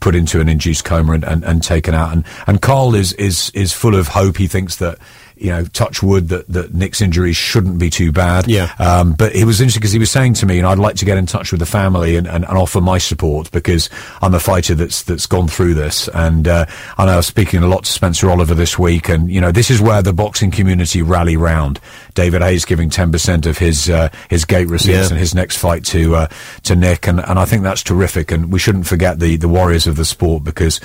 put 0.00 0.14
into 0.14 0.40
an 0.40 0.48
induced 0.48 0.84
coma 0.84 1.12
and, 1.12 1.24
and, 1.24 1.44
and 1.44 1.62
taken 1.62 1.94
out. 1.94 2.12
And 2.12 2.24
and 2.46 2.60
Carl 2.60 2.94
is 2.94 3.12
is 3.14 3.50
is 3.54 3.72
full 3.72 3.94
of 3.94 4.08
hope. 4.08 4.36
He 4.36 4.46
thinks 4.46 4.76
that. 4.76 4.98
You 5.40 5.50
know, 5.50 5.64
touch 5.64 6.02
wood 6.02 6.28
that, 6.28 6.46
that 6.48 6.74
Nick's 6.74 7.00
injuries 7.00 7.36
shouldn't 7.36 7.78
be 7.78 7.88
too 7.90 8.12
bad. 8.12 8.46
Yeah. 8.46 8.72
Um, 8.78 9.14
but 9.14 9.34
it 9.34 9.44
was 9.44 9.60
interesting 9.60 9.80
because 9.80 9.92
he 9.92 9.98
was 9.98 10.10
saying 10.10 10.34
to 10.34 10.46
me, 10.46 10.58
and 10.58 10.66
I'd 10.66 10.78
like 10.78 10.96
to 10.96 11.04
get 11.04 11.16
in 11.16 11.26
touch 11.26 11.50
with 11.50 11.60
the 11.60 11.66
family 11.66 12.16
and, 12.16 12.26
and, 12.26 12.44
and 12.44 12.58
offer 12.58 12.80
my 12.80 12.98
support 12.98 13.50
because 13.50 13.88
I'm 14.20 14.34
a 14.34 14.40
fighter 14.40 14.74
that's 14.74 15.02
that's 15.02 15.26
gone 15.26 15.48
through 15.48 15.74
this. 15.74 16.08
And 16.12 16.46
uh, 16.46 16.66
I 16.98 17.06
know 17.06 17.12
I 17.12 17.16
was 17.16 17.26
speaking 17.26 17.62
a 17.62 17.66
lot 17.68 17.84
to 17.84 17.90
Spencer 17.92 18.28
Oliver 18.30 18.54
this 18.54 18.78
week, 18.78 19.08
and 19.08 19.30
you 19.30 19.40
know 19.40 19.50
this 19.52 19.70
is 19.70 19.80
where 19.80 20.02
the 20.02 20.12
boxing 20.12 20.50
community 20.50 21.00
rally 21.02 21.36
round. 21.36 21.80
David 22.14 22.42
Haye's 22.42 22.64
giving 22.66 22.90
10% 22.90 23.46
of 23.46 23.56
his 23.56 23.88
uh, 23.88 24.10
his 24.28 24.44
gate 24.44 24.68
receipts 24.68 24.88
Yeah. 24.88 25.08
and 25.10 25.18
his 25.18 25.34
next 25.34 25.56
fight 25.56 25.84
to 25.86 26.16
uh, 26.16 26.26
to 26.64 26.76
Nick, 26.76 27.06
and, 27.08 27.20
and 27.20 27.38
I 27.38 27.44
think 27.46 27.62
that's 27.62 27.82
terrific. 27.82 28.30
And 28.30 28.52
we 28.52 28.58
shouldn't 28.58 28.86
forget 28.86 29.18
the 29.20 29.36
the 29.36 29.48
warriors 29.48 29.86
of 29.86 29.96
the 29.96 30.04
sport 30.04 30.44
because 30.44 30.80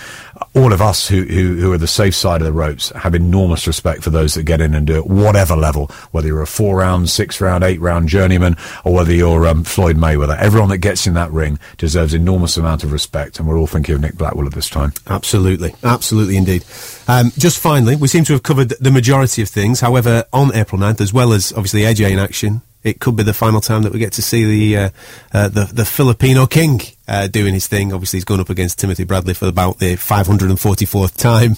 all 0.54 0.72
of 0.72 0.82
us 0.82 1.08
who, 1.10 1.24
who 1.24 1.56
who 1.56 1.74
are 1.74 1.78
the 1.78 1.88
safe 1.88 2.15
side 2.15 2.41
of 2.41 2.46
the 2.46 2.54
ropes 2.54 2.89
have 2.91 3.15
enormous 3.15 3.68
respect 3.68 4.04
for 4.04 4.10
those 4.12 4.36
that 4.36 4.44
get 4.45 4.62
in 4.62 4.73
and 4.73 4.88
do 4.88 4.97
it, 4.97 5.08
whatever 5.08 5.55
level, 5.55 5.88
whether 6.12 6.27
you're 6.27 6.41
a 6.41 6.47
four 6.47 6.77
round, 6.77 7.10
six 7.10 7.41
round, 7.41 7.63
eight 7.63 7.79
round 7.79 8.10
journeyman, 8.10 8.55
or 8.84 8.93
whether 8.93 9.13
you're 9.13 9.47
um, 9.47 9.63
Floyd 9.63 9.97
Mayweather. 9.97 10.38
Everyone 10.38 10.69
that 10.69 10.79
gets 10.79 11.08
in 11.08 11.13
that 11.15 11.31
ring 11.31 11.60
deserves 11.77 12.13
enormous 12.13 12.58
amount 12.58 12.84
of 12.84 12.91
respect, 12.91 13.39
and 13.39 13.47
we're 13.47 13.58
all 13.58 13.67
thinking 13.67 13.95
of 13.95 14.01
Nick 14.01 14.15
Blackwell 14.15 14.47
at 14.47 14.53
this 14.53 14.69
time. 14.69 14.93
Absolutely, 15.08 15.73
absolutely 15.84 16.38
indeed. 16.38 16.63
Um, 17.08 17.31
just 17.38 17.60
finally, 17.60 17.95
we 17.95 18.08
seem 18.08 18.23
to 18.25 18.34
have 18.34 18.43
covered 18.43 18.69
the 18.79 18.91
majority 18.91 19.41
of 19.41 19.49
things. 19.49 19.81
However, 19.81 20.25
on 20.31 20.55
April 20.55 20.79
9th, 20.79 21.01
as 21.01 21.13
well 21.13 21.34
as 21.34 21.51
obviously 21.51 21.81
AJ 21.81 22.12
in 22.12 22.19
action, 22.19 22.62
it 22.86 22.99
could 22.99 23.15
be 23.15 23.23
the 23.23 23.34
final 23.34 23.60
time 23.60 23.81
that 23.81 23.91
we 23.91 23.99
get 23.99 24.13
to 24.13 24.21
see 24.21 24.45
the 24.45 24.77
uh, 24.77 24.89
uh, 25.34 25.49
the, 25.49 25.65
the 25.65 25.86
Filipino 25.86 26.45
King 26.45 26.81
uh, 27.08 27.27
doing 27.27 27.53
his 27.53 27.67
thing. 27.67 27.91
Obviously, 27.91 28.17
he's 28.17 28.25
going 28.25 28.39
up 28.39 28.49
against 28.51 28.79
Timothy 28.79 29.03
Bradley 29.03 29.34
for 29.34 29.47
about 29.47 29.79
the 29.79 29.95
544th 29.95 31.17
time. 31.17 31.55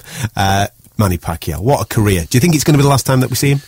Manny 0.97 1.17
Pacquiao, 1.17 1.59
what 1.59 1.81
a 1.81 1.85
career! 1.85 2.25
Do 2.29 2.37
you 2.37 2.39
think 2.39 2.55
it's 2.55 2.63
going 2.63 2.73
to 2.73 2.77
be 2.77 2.83
the 2.83 2.89
last 2.89 3.05
time 3.05 3.21
that 3.21 3.29
we 3.29 3.35
see 3.35 3.51
him? 3.51 3.61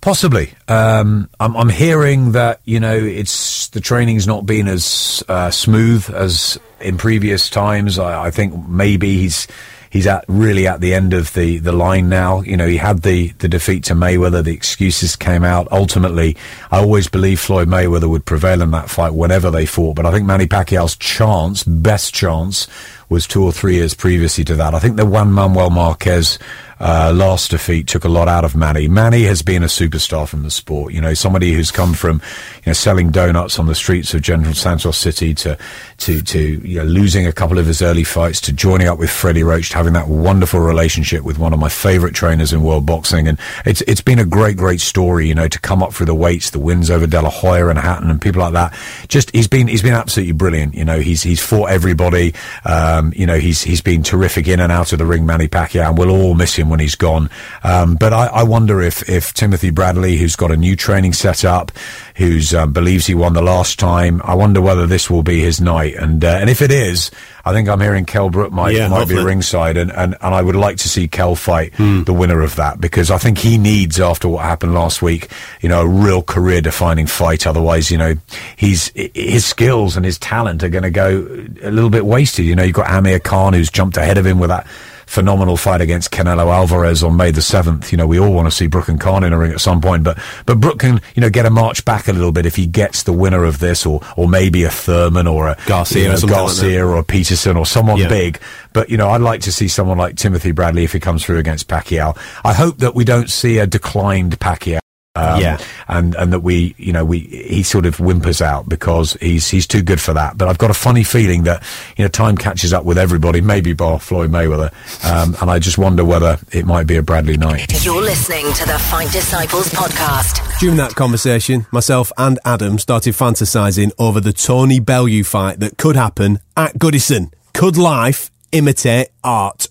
Possibly. 0.00 0.54
Um, 0.68 1.28
I'm, 1.40 1.56
I'm 1.56 1.68
hearing 1.68 2.32
that 2.32 2.60
you 2.64 2.78
know 2.78 2.94
it's 2.94 3.68
the 3.68 3.80
training's 3.80 4.26
not 4.26 4.46
been 4.46 4.68
as 4.68 5.24
uh, 5.28 5.50
smooth 5.50 6.08
as 6.10 6.58
in 6.80 6.98
previous 6.98 7.50
times. 7.50 7.98
I, 7.98 8.26
I 8.26 8.30
think 8.30 8.68
maybe 8.68 9.18
he's 9.18 9.48
he's 9.90 10.06
at 10.06 10.24
really 10.28 10.66
at 10.66 10.80
the 10.80 10.94
end 10.94 11.14
of 11.14 11.32
the, 11.34 11.58
the 11.58 11.72
line 11.72 12.08
now. 12.08 12.40
You 12.42 12.56
know, 12.56 12.66
he 12.66 12.76
had 12.76 13.02
the, 13.02 13.28
the 13.38 13.48
defeat 13.48 13.84
to 13.84 13.94
Mayweather. 13.94 14.42
The 14.44 14.52
excuses 14.52 15.16
came 15.16 15.44
out. 15.44 15.70
Ultimately, 15.70 16.36
I 16.70 16.78
always 16.78 17.08
believed 17.08 17.40
Floyd 17.40 17.68
Mayweather 17.68 18.08
would 18.08 18.24
prevail 18.24 18.62
in 18.62 18.70
that 18.72 18.90
fight 18.90 19.14
whenever 19.14 19.50
they 19.50 19.66
fought. 19.66 19.96
But 19.96 20.06
I 20.06 20.12
think 20.12 20.26
Manny 20.26 20.46
Pacquiao's 20.46 20.96
chance, 20.96 21.64
best 21.64 22.14
chance, 22.14 22.66
was 23.08 23.26
two 23.26 23.42
or 23.42 23.52
three 23.52 23.76
years 23.76 23.94
previously 23.94 24.44
to 24.44 24.54
that. 24.56 24.74
I 24.74 24.78
think 24.78 24.96
the 24.96 25.06
Juan 25.06 25.32
Manuel 25.32 25.70
Marquez 25.70 26.38
uh, 26.80 27.12
last 27.14 27.50
defeat 27.50 27.86
took 27.86 28.04
a 28.04 28.08
lot 28.08 28.28
out 28.28 28.44
of 28.44 28.54
Manny. 28.54 28.88
Manny 28.88 29.24
has 29.24 29.42
been 29.42 29.62
a 29.62 29.66
superstar 29.66 30.28
from 30.28 30.42
the 30.42 30.50
sport. 30.50 30.92
You 30.92 31.00
know, 31.00 31.14
somebody 31.14 31.52
who's 31.52 31.70
come 31.70 31.94
from, 31.94 32.22
you 32.64 32.70
know, 32.70 32.72
selling 32.72 33.10
donuts 33.10 33.58
on 33.58 33.66
the 33.66 33.74
streets 33.74 34.14
of 34.14 34.22
General 34.22 34.54
Santos 34.54 34.96
City 34.96 35.34
to, 35.34 35.58
to, 35.98 36.22
to, 36.22 36.40
you 36.40 36.78
know, 36.78 36.84
losing 36.84 37.26
a 37.26 37.32
couple 37.32 37.58
of 37.58 37.66
his 37.66 37.82
early 37.82 38.04
fights 38.04 38.40
to 38.42 38.52
joining 38.52 38.86
up 38.86 38.98
with 38.98 39.10
Freddie 39.10 39.42
Roach, 39.42 39.70
to 39.70 39.76
having 39.76 39.94
that 39.94 40.08
wonderful 40.08 40.60
relationship 40.60 41.22
with 41.24 41.38
one 41.38 41.52
of 41.52 41.58
my 41.58 41.68
favorite 41.68 42.14
trainers 42.14 42.52
in 42.52 42.62
world 42.62 42.86
boxing. 42.86 43.26
And 43.26 43.38
it's, 43.64 43.80
it's 43.82 44.00
been 44.00 44.18
a 44.18 44.24
great, 44.24 44.56
great 44.56 44.80
story, 44.80 45.28
you 45.28 45.34
know, 45.34 45.48
to 45.48 45.60
come 45.60 45.82
up 45.82 45.92
through 45.92 46.06
the 46.06 46.14
weights, 46.14 46.50
the 46.50 46.58
wins 46.58 46.90
over 46.90 47.06
De 47.06 47.20
La 47.20 47.30
Hoya 47.30 47.68
and 47.68 47.78
Hatton 47.78 48.10
and 48.10 48.20
people 48.20 48.40
like 48.40 48.52
that. 48.52 48.78
Just, 49.08 49.34
he's 49.34 49.48
been, 49.48 49.66
he's 49.66 49.82
been 49.82 49.94
absolutely 49.94 50.32
brilliant. 50.32 50.74
You 50.74 50.84
know, 50.84 51.00
he's, 51.00 51.22
he's 51.22 51.40
fought 51.40 51.70
everybody. 51.70 52.34
Um, 52.64 53.12
you 53.16 53.26
know, 53.26 53.38
he's, 53.38 53.62
he's 53.62 53.80
been 53.80 54.02
terrific 54.02 54.46
in 54.46 54.60
and 54.60 54.70
out 54.70 54.92
of 54.92 54.98
the 54.98 55.06
ring, 55.06 55.26
Manny 55.26 55.48
Pacquiao, 55.48 55.88
and 55.88 55.98
we'll 55.98 56.10
all 56.10 56.34
miss 56.34 56.54
him 56.54 56.67
him 56.68 56.70
when 56.70 56.80
he's 56.80 56.94
gone. 56.94 57.30
Um, 57.64 57.96
but 57.96 58.12
I, 58.12 58.26
I 58.26 58.42
wonder 58.42 58.80
if, 58.82 59.08
if 59.08 59.32
Timothy 59.32 59.70
Bradley, 59.70 60.16
who's 60.18 60.36
got 60.36 60.50
a 60.50 60.56
new 60.56 60.76
training 60.76 61.12
set 61.14 61.44
up, 61.44 61.72
who's 62.16 62.54
um, 62.54 62.72
believes 62.72 63.06
he 63.06 63.14
won 63.14 63.32
the 63.32 63.42
last 63.42 63.78
time, 63.78 64.20
I 64.24 64.34
wonder 64.34 64.60
whether 64.60 64.86
this 64.86 65.08
will 65.10 65.22
be 65.22 65.40
his 65.40 65.60
night. 65.60 65.94
And 65.94 66.24
uh, 66.24 66.28
and 66.40 66.50
if 66.50 66.62
it 66.62 66.70
is, 66.70 67.10
I 67.44 67.52
think 67.52 67.68
I'm 67.68 67.80
hearing 67.80 68.04
Kell 68.04 68.28
Brook 68.30 68.52
might 68.52 68.74
Yeah, 68.74 68.88
might 68.88 69.08
be 69.08 69.14
ringside, 69.16 69.76
and, 69.76 69.90
and, 69.92 70.14
and 70.20 70.34
I 70.34 70.42
would 70.42 70.56
like 70.56 70.76
to 70.78 70.88
see 70.88 71.08
Kell 71.08 71.34
fight 71.34 71.74
Hmm. 71.76 72.02
the 72.04 72.12
winner 72.12 72.42
of 72.42 72.56
that 72.56 72.80
because 72.80 73.10
I 73.10 73.18
think 73.18 73.38
he 73.38 73.56
needs 73.58 74.00
after 74.00 74.28
what 74.28 74.44
happened 74.44 74.74
last 74.74 75.00
week, 75.02 75.28
you 75.60 75.68
know, 75.68 75.82
a 75.82 75.86
real 75.88 76.22
career 76.22 76.60
defining 76.60 77.06
fight. 77.06 77.46
Otherwise, 77.46 77.90
you 77.90 77.98
know, 77.98 78.14
he's 78.56 78.90
his 78.94 79.44
skills 79.46 79.96
and 79.96 80.04
his 80.04 80.18
talent 80.18 80.62
are 80.62 80.68
going 80.68 80.82
to 80.84 80.90
go 80.90 81.26
a 81.62 81.70
little 81.70 81.90
bit 81.90 82.04
wasted. 82.04 82.44
You 82.44 82.56
know, 82.56 82.62
you've 82.64 82.74
got 82.74 82.90
Amir 82.90 83.20
Khan 83.20 83.52
who's 83.54 83.70
jumped 83.70 83.96
ahead 83.96 84.18
of 84.18 84.26
him 84.26 84.38
with 84.38 84.50
that 84.50 84.66
phenomenal 85.08 85.56
fight 85.56 85.80
against 85.80 86.10
Canelo 86.10 86.52
Alvarez 86.54 87.02
on 87.02 87.16
May 87.16 87.30
the 87.30 87.40
7th. 87.40 87.90
You 87.90 87.98
know, 87.98 88.06
we 88.06 88.18
all 88.20 88.32
want 88.32 88.46
to 88.46 88.50
see 88.50 88.66
Brook 88.66 88.88
and 88.88 89.00
Khan 89.00 89.24
in 89.24 89.32
a 89.32 89.38
ring 89.38 89.52
at 89.52 89.60
some 89.60 89.80
point, 89.80 90.04
but, 90.04 90.18
but 90.44 90.60
Brook 90.60 90.80
can, 90.80 91.00
you 91.14 91.22
know, 91.22 91.30
get 91.30 91.46
a 91.46 91.50
march 91.50 91.84
back 91.84 92.08
a 92.08 92.12
little 92.12 92.30
bit 92.30 92.44
if 92.46 92.56
he 92.56 92.66
gets 92.66 93.02
the 93.04 93.12
winner 93.12 93.44
of 93.44 93.58
this 93.58 93.86
or, 93.86 94.02
or 94.16 94.28
maybe 94.28 94.64
a 94.64 94.70
Thurman 94.70 95.26
or 95.26 95.48
a 95.48 95.56
Garcia 95.66 96.02
you 96.02 96.08
or 96.08 96.12
know, 96.12 96.20
like 96.20 96.30
Garcia 96.30 96.86
or 96.86 96.96
a 96.96 97.02
Peterson 97.04 97.56
or 97.56 97.64
someone 97.64 97.96
Yeah. 97.98 98.08
big. 98.08 98.38
But, 98.74 98.90
you 98.90 98.96
know, 98.98 99.08
I'd 99.08 99.22
like 99.22 99.40
to 99.42 99.52
see 99.52 99.66
someone 99.66 99.96
like 99.98 100.16
Timothy 100.16 100.52
Bradley 100.52 100.84
if 100.84 100.92
he 100.92 101.00
comes 101.00 101.24
through 101.24 101.38
against 101.38 101.68
Pacquiao. 101.68 102.16
I 102.44 102.52
hope 102.52 102.78
that 102.78 102.94
we 102.94 103.04
don't 103.04 103.30
see 103.30 103.58
a 103.58 103.66
declined 103.66 104.38
Pacquiao. 104.38 104.80
Um, 105.18 105.40
Yeah. 105.40 105.58
and 105.88 106.14
and 106.14 106.32
that 106.32 106.40
we, 106.40 106.74
you 106.78 106.92
know, 106.92 107.04
we 107.04 107.18
he 107.20 107.62
sort 107.62 107.86
of 107.86 107.96
whimpers 107.96 108.40
out 108.40 108.68
because 108.68 109.14
he's 109.20 109.48
he's 109.48 109.66
too 109.66 109.82
good 109.82 110.00
for 110.00 110.12
that. 110.14 110.38
But 110.38 110.48
I've 110.48 110.58
got 110.58 110.70
a 110.70 110.74
funny 110.74 111.02
feeling 111.02 111.44
that 111.44 111.62
you 111.96 112.04
know 112.04 112.08
time 112.08 112.36
catches 112.36 112.72
up 112.72 112.84
with 112.84 112.98
everybody, 112.98 113.40
maybe 113.40 113.72
bar 113.72 113.98
Floyd 113.98 114.30
Mayweather, 114.30 114.70
um, 115.04 115.36
and 115.40 115.50
I 115.50 115.58
just 115.58 115.78
wonder 115.78 116.04
whether 116.04 116.38
it 116.52 116.64
might 116.66 116.86
be 116.86 116.96
a 116.96 117.02
Bradley 117.02 117.36
night. 117.36 117.84
You're 117.84 118.02
listening 118.02 118.52
to 118.54 118.64
the 118.66 118.78
Fight 118.78 119.10
Disciples 119.12 119.68
podcast. 119.70 120.58
During 120.60 120.76
that 120.76 120.94
conversation, 120.94 121.66
myself 121.72 122.12
and 122.18 122.38
Adam 122.44 122.78
started 122.78 123.14
fantasising 123.14 123.90
over 123.98 124.20
the 124.20 124.32
Tony 124.32 124.80
Bellew 124.80 125.24
fight 125.24 125.60
that 125.60 125.78
could 125.78 125.96
happen 125.96 126.38
at 126.56 126.74
Goodison. 126.78 127.32
Could 127.54 127.76
life 127.76 128.30
imitate 128.52 129.08
art? 129.24 129.68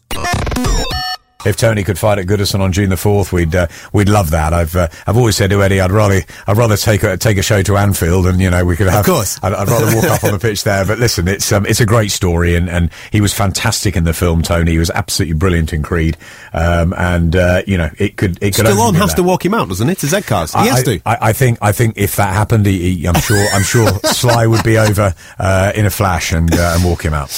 If 1.47 1.55
Tony 1.55 1.83
could 1.83 1.97
fight 1.97 2.19
at 2.19 2.25
Goodison 2.27 2.59
on 2.59 2.73
June 2.73 2.89
the 2.89 2.97
fourth, 2.97 3.31
we'd 3.31 3.55
uh, 3.55 3.67
we'd 3.93 4.09
love 4.09 4.31
that. 4.31 4.53
I've 4.53 4.75
uh, 4.75 4.89
I've 5.05 5.17
always 5.17 5.35
said 5.35 5.49
to 5.51 5.63
Eddie, 5.63 5.79
I'd 5.79 5.91
rather 5.91 6.21
I'd 6.45 6.57
rather 6.57 6.77
take 6.77 7.03
a 7.03 7.17
take 7.17 7.37
a 7.37 7.41
show 7.41 7.61
to 7.63 7.77
Anfield, 7.77 8.27
and 8.27 8.41
you 8.41 8.49
know 8.49 8.65
we 8.65 8.75
could 8.75 8.87
have. 8.87 8.99
Of 8.99 9.05
course. 9.05 9.39
I'd, 9.41 9.53
I'd 9.53 9.67
rather 9.67 9.95
walk 9.95 10.05
up 10.05 10.23
on 10.23 10.31
the 10.33 10.39
pitch 10.41 10.63
there. 10.63 10.85
But 10.85 10.99
listen, 10.99 11.27
it's 11.27 11.51
um, 11.51 11.65
it's 11.65 11.79
a 11.79 11.85
great 11.85 12.11
story, 12.11 12.55
and, 12.55 12.69
and 12.69 12.91
he 13.11 13.21
was 13.21 13.33
fantastic 13.33 13.95
in 13.95 14.03
the 14.03 14.13
film. 14.13 14.41
Tony, 14.41 14.71
he 14.71 14.77
was 14.77 14.89
absolutely 14.89 15.35
brilliant 15.35 15.73
in 15.73 15.83
Creed, 15.83 16.17
um, 16.53 16.93
and 16.97 17.35
uh, 17.35 17.61
you 17.65 17.77
know 17.77 17.89
it 17.97 18.17
could 18.17 18.37
it 18.41 18.55
could. 18.55 18.65
Stallone 18.65 18.95
has 18.95 19.13
to 19.15 19.23
walk 19.23 19.45
him 19.45 19.53
out, 19.53 19.69
doesn't 19.69 19.89
it? 19.89 19.99
To 19.99 20.07
Z-Cars. 20.07 20.53
He 20.53 20.59
I, 20.59 20.65
has 20.65 20.83
to. 20.83 21.01
I, 21.05 21.17
I 21.21 21.33
think 21.33 21.59
I 21.61 21.71
think 21.71 21.97
if 21.97 22.17
that 22.17 22.33
happened, 22.33 22.65
he, 22.65 22.95
he, 22.95 23.07
I'm 23.07 23.19
sure 23.21 23.45
I'm 23.53 23.63
sure 23.63 23.87
Sly 24.03 24.47
would 24.47 24.63
be 24.63 24.77
over 24.77 25.13
uh, 25.39 25.71
in 25.75 25.85
a 25.85 25.91
flash 25.91 26.33
and 26.33 26.53
uh, 26.53 26.73
and 26.75 26.83
walk 26.83 27.03
him 27.03 27.13
out. 27.13 27.31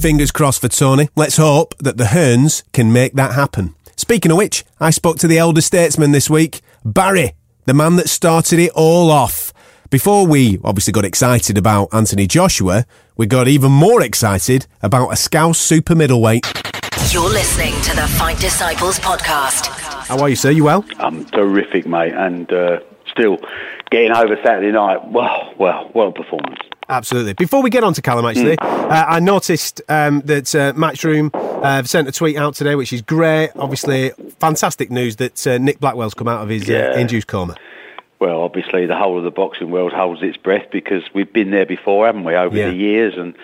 Fingers 0.00 0.30
crossed 0.30 0.60
for 0.60 0.68
Tony. 0.68 1.08
Let's 1.16 1.38
hope 1.38 1.76
that 1.78 1.96
the 1.96 2.04
Hearns 2.04 2.62
can 2.72 2.92
make 2.92 3.14
that 3.14 3.32
happen. 3.32 3.74
Speaking 3.96 4.30
of 4.30 4.36
which, 4.36 4.62
I 4.78 4.90
spoke 4.90 5.18
to 5.18 5.26
the 5.26 5.38
elder 5.38 5.62
statesman 5.62 6.12
this 6.12 6.28
week, 6.28 6.60
Barry, 6.84 7.32
the 7.64 7.74
man 7.74 7.96
that 7.96 8.08
started 8.08 8.58
it 8.58 8.70
all 8.74 9.10
off. 9.10 9.52
Before 9.88 10.26
we 10.26 10.58
obviously 10.62 10.92
got 10.92 11.06
excited 11.06 11.56
about 11.56 11.88
Anthony 11.92 12.26
Joshua, 12.26 12.84
we 13.16 13.26
got 13.26 13.48
even 13.48 13.72
more 13.72 14.02
excited 14.02 14.66
about 14.82 15.08
a 15.08 15.16
Scouse 15.16 15.58
super 15.58 15.94
middleweight. 15.94 16.46
You're 17.10 17.30
listening 17.30 17.72
to 17.82 17.96
the 17.96 18.06
Fight 18.18 18.38
Disciples 18.38 18.98
podcast. 18.98 19.66
How 20.06 20.20
are 20.20 20.28
you, 20.28 20.36
sir? 20.36 20.50
You 20.50 20.64
well? 20.64 20.84
I'm 20.98 21.24
terrific, 21.24 21.86
mate, 21.86 22.12
and 22.12 22.52
uh, 22.52 22.80
still 23.10 23.38
getting 23.90 24.12
over 24.12 24.36
Saturday 24.44 24.72
night. 24.72 25.08
Well, 25.08 25.54
well, 25.58 25.90
well 25.94 26.08
a 26.08 26.12
performance. 26.12 26.58
Absolutely. 26.88 27.32
Before 27.34 27.62
we 27.62 27.70
get 27.70 27.82
on 27.84 27.94
to 27.94 28.02
Callum, 28.02 28.24
actually, 28.26 28.56
uh, 28.58 28.86
I 29.08 29.18
noticed 29.20 29.82
um, 29.88 30.20
that 30.26 30.54
uh, 30.54 30.72
Matchroom 30.74 31.30
uh, 31.34 31.82
sent 31.82 32.06
a 32.08 32.12
tweet 32.12 32.36
out 32.36 32.54
today, 32.54 32.74
which 32.76 32.92
is 32.92 33.02
great. 33.02 33.50
Obviously, 33.56 34.10
fantastic 34.38 34.90
news 34.90 35.16
that 35.16 35.44
uh, 35.46 35.58
Nick 35.58 35.80
Blackwell's 35.80 36.14
come 36.14 36.28
out 36.28 36.42
of 36.42 36.48
his 36.48 36.68
uh, 36.68 36.72
Yeah. 36.72 36.98
induced 36.98 37.26
coma. 37.26 37.56
Well, 38.20 38.40
obviously, 38.40 38.86
the 38.86 38.96
whole 38.96 39.18
of 39.18 39.24
the 39.24 39.30
boxing 39.32 39.70
world 39.70 39.92
holds 39.92 40.22
its 40.22 40.36
breath 40.36 40.66
because 40.70 41.02
we've 41.12 41.32
been 41.32 41.50
there 41.50 41.66
before, 41.66 42.06
haven't 42.06 42.24
we, 42.24 42.34
over 42.34 42.56
Yeah. 42.56 42.68
the 42.70 42.76
years? 42.76 43.14
And 43.16 43.34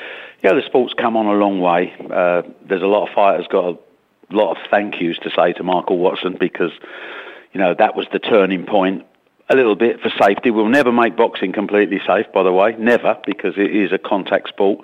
yeah, 0.43 0.55
the 0.55 0.63
sport's 0.63 0.95
come 0.95 1.17
on 1.17 1.27
a 1.27 1.33
long 1.35 1.61
way. 1.61 1.93
Uh, 2.11 2.43
there's 2.65 2.83
a 2.83 2.87
lot 2.87 3.09
of 3.09 3.15
fighters 3.15 3.47
got 3.49 3.65
a 3.75 3.79
lot 4.35 4.53
of 4.57 4.59
thank 4.71 5.01
yous 5.01 5.19
to 5.19 5.31
say 5.31 5.53
to 5.55 5.63
Michael 5.63 5.99
Watson 5.99 6.37
because 6.39 6.73
you 7.53 7.61
know 7.61 7.75
that 7.75 7.95
was 7.97 8.07
the 8.13 8.19
turning 8.19 8.65
point. 8.65 9.05
A 9.53 9.55
little 9.55 9.77
bit 9.77 10.01
for 10.01 10.09
safety. 10.19 10.51
We'll 10.51 10.69
never 10.71 10.91
make 10.91 11.15
boxing 11.15 11.53
completely 11.53 12.01
safe, 12.07 12.25
by 12.33 12.43
the 12.43 12.53
way, 12.53 12.75
never, 12.79 13.19
because 13.27 13.53
it 13.59 13.77
is 13.77 13.93
a 13.93 13.99
contact 13.99 14.49
sport. 14.49 14.83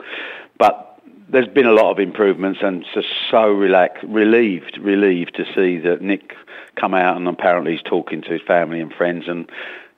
But 0.59 1.01
there's 1.31 1.49
been 1.49 1.65
a 1.65 1.73
lot 1.73 1.91
of 1.91 1.99
improvements, 1.99 2.61
and 2.63 2.85
just 2.93 3.09
so 3.31 3.49
relaxed, 3.51 4.05
relieved, 4.05 4.77
relieved 4.77 5.37
to 5.37 5.47
see 5.55 5.79
that 5.79 6.03
Nick 6.03 6.35
come 6.77 6.93
out 6.93 7.17
and 7.17 7.27
apparently 7.27 7.73
he's 7.73 7.83
talking 7.83 8.21
to 8.21 8.29
his 8.29 8.43
family 8.43 8.79
and 8.79 8.93
friends 8.93 9.25
and 9.27 9.51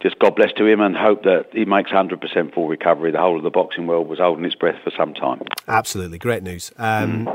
just 0.03 0.19
God 0.19 0.35
bless 0.35 0.53
to 0.55 0.67
him 0.67 0.81
and 0.81 0.97
hope 0.97 1.25
that 1.25 1.47
he 1.53 1.65
makes 1.67 1.91
100% 1.91 2.55
full 2.55 2.69
recovery. 2.69 3.11
The 3.11 3.19
whole 3.19 3.37
of 3.37 3.43
the 3.43 3.51
boxing 3.51 3.87
world 3.87 4.09
was 4.09 4.19
holding 4.19 4.45
its 4.47 4.55
breath 4.55 4.81
for 4.83 4.91
some 4.97 5.13
time. 5.13 5.43
Absolutely, 5.69 6.19
great 6.19 6.43
news. 6.43 6.73
Um, 6.79 7.29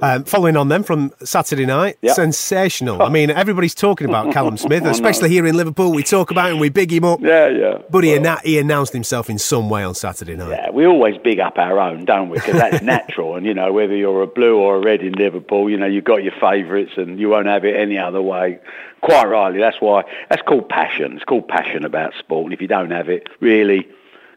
um, 0.00 0.24
following 0.24 0.56
on 0.56 0.68
then 0.68 0.82
from 0.82 1.12
Saturday 1.22 1.66
night, 1.66 1.98
Yep. 2.02 2.14
sensational. 2.16 3.02
I 3.02 3.08
mean, 3.16 3.30
everybody's 3.30 3.74
talking 3.74 4.08
about 4.08 4.32
Callum 4.32 4.56
Smith, 4.56 4.84
especially 4.86 5.28
here 5.28 5.46
in 5.46 5.56
Liverpool. 5.56 5.92
We 5.92 6.02
talk 6.02 6.30
about 6.30 6.50
him, 6.52 6.58
we 6.58 6.68
big 6.70 6.90
him 6.92 7.04
up. 7.04 7.20
Yeah, 7.20 7.48
yeah. 7.48 7.78
But 7.90 8.04
he, 8.04 8.10
Well- 8.10 8.18
anna- 8.26 8.40
he 8.44 8.58
announced 8.58 8.92
himself 8.94 9.28
in 9.28 9.38
some 9.38 9.68
way 9.68 9.84
on 9.84 9.94
Saturday 9.94 10.36
night. 10.36 10.50
Yeah, 10.50 10.70
we 10.70 10.86
always 10.86 11.16
big 11.18 11.38
up 11.38 11.58
our 11.58 11.78
own, 11.78 12.04
don't 12.06 12.30
we? 12.30 12.38
Because 12.38 12.54
that's 12.54 12.82
natural. 12.96 13.36
And, 13.36 13.44
you 13.44 13.52
know, 13.54 13.72
whether 13.72 13.94
you're 13.94 14.22
a 14.22 14.26
blue 14.26 14.56
or 14.56 14.76
a 14.76 14.80
red 14.80 15.02
in 15.02 15.12
Liverpool, 15.12 15.68
you 15.70 15.76
know, 15.76 15.86
you've 15.86 16.04
got 16.04 16.22
your 16.24 16.34
favourites 16.40 16.92
and 16.96 17.18
you 17.18 17.28
won't 17.28 17.46
have 17.46 17.64
it 17.64 17.76
any 17.76 17.98
other 17.98 18.22
way. 18.22 18.58
Quite 19.02 19.28
rightly. 19.28 19.60
That's 19.60 19.80
why, 19.80 20.04
that's 20.28 20.42
called 20.42 20.68
passion. 20.68 21.16
It's 21.16 21.24
called 21.24 21.48
passion 21.48 21.84
about 21.84 22.14
sport. 22.18 22.44
And 22.44 22.52
if 22.52 22.60
you 22.60 22.68
don't 22.68 22.90
have 22.90 23.08
it, 23.08 23.28
really 23.40 23.88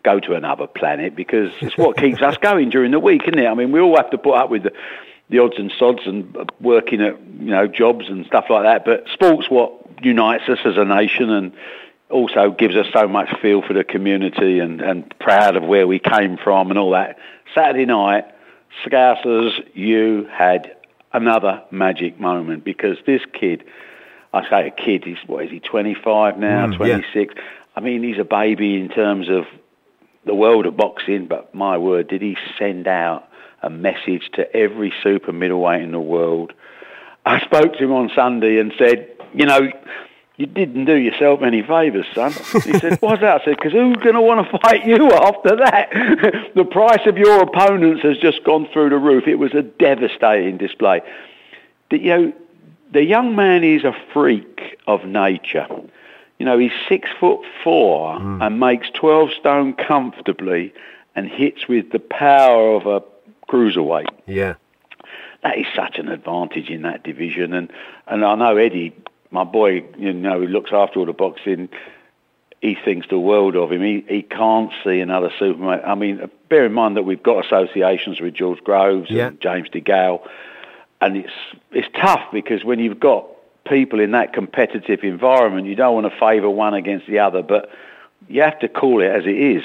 go 0.03 0.19
to 0.19 0.33
another 0.35 0.67
planet 0.67 1.15
because 1.15 1.51
it's 1.61 1.77
what 1.77 1.97
keeps 1.97 2.21
us 2.21 2.37
going 2.37 2.69
during 2.69 2.91
the 2.91 2.99
week, 2.99 3.23
isn't 3.23 3.39
it? 3.39 3.47
I 3.47 3.53
mean, 3.53 3.71
we 3.71 3.79
all 3.79 3.95
have 3.95 4.09
to 4.11 4.17
put 4.17 4.35
up 4.35 4.49
with 4.49 4.63
the, 4.63 4.73
the 5.29 5.39
odds 5.39 5.55
and 5.57 5.71
sods 5.77 6.01
and 6.05 6.35
uh, 6.37 6.45
working 6.59 7.01
at, 7.01 7.19
you 7.39 7.51
know, 7.51 7.67
jobs 7.67 8.07
and 8.09 8.25
stuff 8.25 8.45
like 8.49 8.63
that. 8.63 8.85
But 8.85 9.05
sport's 9.11 9.49
what 9.49 9.73
unites 10.01 10.47
us 10.47 10.59
as 10.65 10.77
a 10.77 10.85
nation 10.85 11.29
and 11.29 11.53
also 12.09 12.51
gives 12.51 12.75
us 12.75 12.87
so 12.93 13.07
much 13.07 13.29
feel 13.39 13.61
for 13.61 13.73
the 13.73 13.83
community 13.83 14.59
and, 14.59 14.81
and 14.81 15.13
proud 15.19 15.55
of 15.55 15.63
where 15.63 15.87
we 15.87 15.99
came 15.99 16.37
from 16.37 16.69
and 16.69 16.79
all 16.79 16.91
that. 16.91 17.17
Saturday 17.53 17.85
night, 17.85 18.25
Scousers, 18.85 19.51
you 19.73 20.27
had 20.31 20.75
another 21.13 21.61
magic 21.71 22.19
moment 22.19 22.63
because 22.63 22.97
this 23.05 23.21
kid, 23.33 23.63
I 24.33 24.49
say 24.49 24.67
a 24.67 24.71
kid, 24.71 25.03
he's, 25.05 25.17
what 25.25 25.45
is 25.45 25.51
he, 25.51 25.59
25 25.59 26.37
now, 26.37 26.67
Mm, 26.67 26.71
yeah. 26.73 26.77
26? 26.77 27.33
I 27.75 27.79
mean, 27.79 28.03
he's 28.03 28.19
a 28.19 28.23
baby 28.23 28.75
in 28.75 28.89
terms 28.89 29.29
of 29.29 29.45
the 30.25 30.35
world 30.35 30.65
of 30.65 30.77
boxing, 30.77 31.27
but 31.27 31.53
my 31.55 31.77
word, 31.77 32.07
did 32.09 32.21
he 32.21 32.37
send 32.57 32.87
out 32.87 33.29
a 33.61 33.69
message 33.69 34.29
to 34.33 34.55
every 34.55 34.93
super 35.03 35.31
middleweight 35.31 35.81
in 35.81 35.91
the 35.91 35.99
world. 35.99 36.53
I 37.25 37.39
spoke 37.41 37.73
to 37.73 37.83
him 37.83 37.91
on 37.91 38.09
Sunday 38.15 38.59
and 38.59 38.73
said, 38.77 39.09
you 39.33 39.45
know, 39.45 39.71
you 40.37 40.45
didn't 40.45 40.85
do 40.85 40.95
yourself 40.95 41.41
any 41.41 41.61
favours, 41.61 42.05
son. 42.15 42.31
He 42.31 42.79
said, 42.79 42.97
why's 43.01 43.19
that? 43.19 43.41
I 43.41 43.45
said, 43.45 43.57
because 43.57 43.73
who's 43.73 43.97
going 43.97 44.15
to 44.15 44.21
want 44.21 44.49
to 44.49 44.57
fight 44.59 44.85
you 44.85 45.09
after 45.11 45.57
that? 45.57 45.89
the 46.55 46.63
price 46.63 47.05
of 47.05 47.17
your 47.17 47.41
opponents 47.41 48.01
has 48.03 48.17
just 48.17 48.43
gone 48.45 48.67
through 48.71 48.89
the 48.89 48.97
roof. 48.97 49.27
It 49.27 49.35
was 49.35 49.53
a 49.53 49.61
devastating 49.63 50.57
display. 50.57 51.01
You 51.91 51.99
know, 51.99 52.33
the 52.91 53.03
young 53.03 53.35
man 53.35 53.63
is 53.63 53.83
a 53.83 53.95
freak 54.13 54.77
of 54.87 55.05
nature. 55.05 55.67
You 56.39 56.45
know, 56.45 56.57
he's 56.57 56.71
six 56.87 57.09
foot 57.19 57.41
four 57.63 58.17
hmm. 58.17 58.41
and 58.41 58.59
makes 58.59 58.89
12 58.91 59.31
stone 59.33 59.73
comfortably 59.73 60.73
and 61.15 61.27
hits 61.27 61.67
with 61.67 61.91
the 61.91 61.99
power 61.99 62.75
of 62.75 62.85
a 62.85 63.03
cruiserweight 63.51 64.07
Yeah. 64.25 64.53
that 65.43 65.57
is 65.57 65.65
such 65.75 65.97
an 65.97 66.07
advantage 66.07 66.69
in 66.69 66.83
that 66.83 67.03
division. 67.03 67.53
And 67.53 67.71
and 68.07 68.23
I 68.23 68.35
know 68.35 68.55
Eddie, 68.57 68.93
my 69.31 69.43
boy, 69.43 69.83
you 69.97 70.13
know, 70.13 70.39
who 70.39 70.47
looks 70.47 70.71
after 70.73 70.99
all 70.99 71.05
the 71.05 71.13
boxing. 71.13 71.69
He 72.61 72.75
thinks 72.75 73.07
the 73.07 73.17
world 73.19 73.55
of 73.55 73.71
him. 73.71 73.81
He 73.81 74.03
he 74.07 74.21
can't 74.21 74.71
see 74.83 74.99
another 74.99 75.31
Superman. 75.39 75.81
I 75.85 75.95
mean, 75.95 76.29
bear 76.49 76.65
in 76.65 76.73
mind 76.73 76.97
that 76.97 77.03
we've 77.03 77.21
got 77.23 77.45
associations 77.45 78.19
with 78.21 78.33
George 78.33 78.61
Groves 78.63 79.09
Yeah. 79.09 79.27
and 79.27 79.39
James 79.41 79.69
DeGale, 79.69 80.21
and 81.01 81.17
it's 81.17 81.33
it's 81.71 81.87
tough 81.99 82.21
because 82.31 82.63
when 82.63 82.79
you've 82.79 82.99
got 82.99 83.25
people 83.65 83.99
in 83.99 84.11
that 84.11 84.33
competitive 84.33 85.03
environment, 85.03 85.67
you 85.67 85.75
don't 85.75 85.93
want 85.93 86.11
to 86.11 86.19
favour 86.19 86.49
one 86.49 86.73
against 86.73 87.07
the 87.07 87.19
other, 87.19 87.41
but 87.41 87.69
you 88.27 88.41
have 88.41 88.59
to 88.59 88.67
call 88.67 89.01
it 89.01 89.07
as 89.07 89.25
it 89.25 89.37
is 89.37 89.63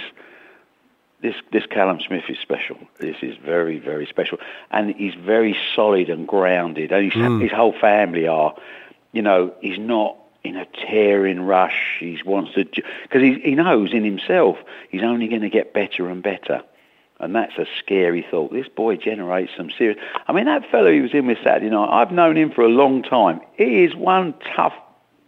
this 1.25 1.35
this 1.53 1.65
Callum 1.67 2.01
Smith 2.07 2.25
is 2.29 2.39
special. 2.39 2.77
This 2.99 3.17
is 3.23 3.37
very 3.39 3.79
very 3.79 4.07
special, 4.07 4.39
and 4.71 4.95
he's 4.95 5.15
very 5.15 5.57
solid 5.75 6.11
and 6.11 6.29
grounded. 6.29 6.93
And 6.93 7.11
his, 7.11 7.15
hmm. 7.15 7.41
his 7.41 7.51
whole 7.51 7.73
family 7.73 8.29
are, 8.29 8.55
you 9.13 9.23
know, 9.23 9.55
he's 9.61 9.79
not 9.79 10.17
in 10.45 10.57
a 10.57 10.67
tearing 10.67 11.41
rush. 11.41 11.97
He 11.99 12.21
wants 12.25 12.53
to 12.55 12.65
because 12.65 13.23
he 13.23 13.41
he 13.41 13.55
knows 13.55 13.93
in 13.93 14.05
himself 14.05 14.59
he's 14.91 15.03
only 15.03 15.27
going 15.27 15.41
to 15.41 15.49
get 15.49 15.73
better 15.73 16.11
and 16.11 16.23
better. 16.23 16.63
And 17.21 17.35
that's 17.35 17.57
a 17.59 17.65
scary 17.79 18.27
thought. 18.29 18.53
This 18.53 18.67
boy 18.69 18.97
generates 18.97 19.53
some 19.57 19.71
serious. 19.79 19.99
I 20.27 20.33
mean, 20.33 20.47
that 20.47 20.69
fellow 20.71 20.93
he 20.93 21.01
was 21.01 21.15
in 21.15 21.27
with 21.27 21.39
Saturday 21.45 21.71
night. 21.71 21.89
I've 21.91 22.11
known 22.11 22.37
him 22.37 22.51
for 22.51 22.63
a 22.63 22.69
long 22.69 23.03
time. 23.03 23.41
He 23.55 23.85
is 23.85 23.95
one 23.95 24.35
tough, 24.57 24.73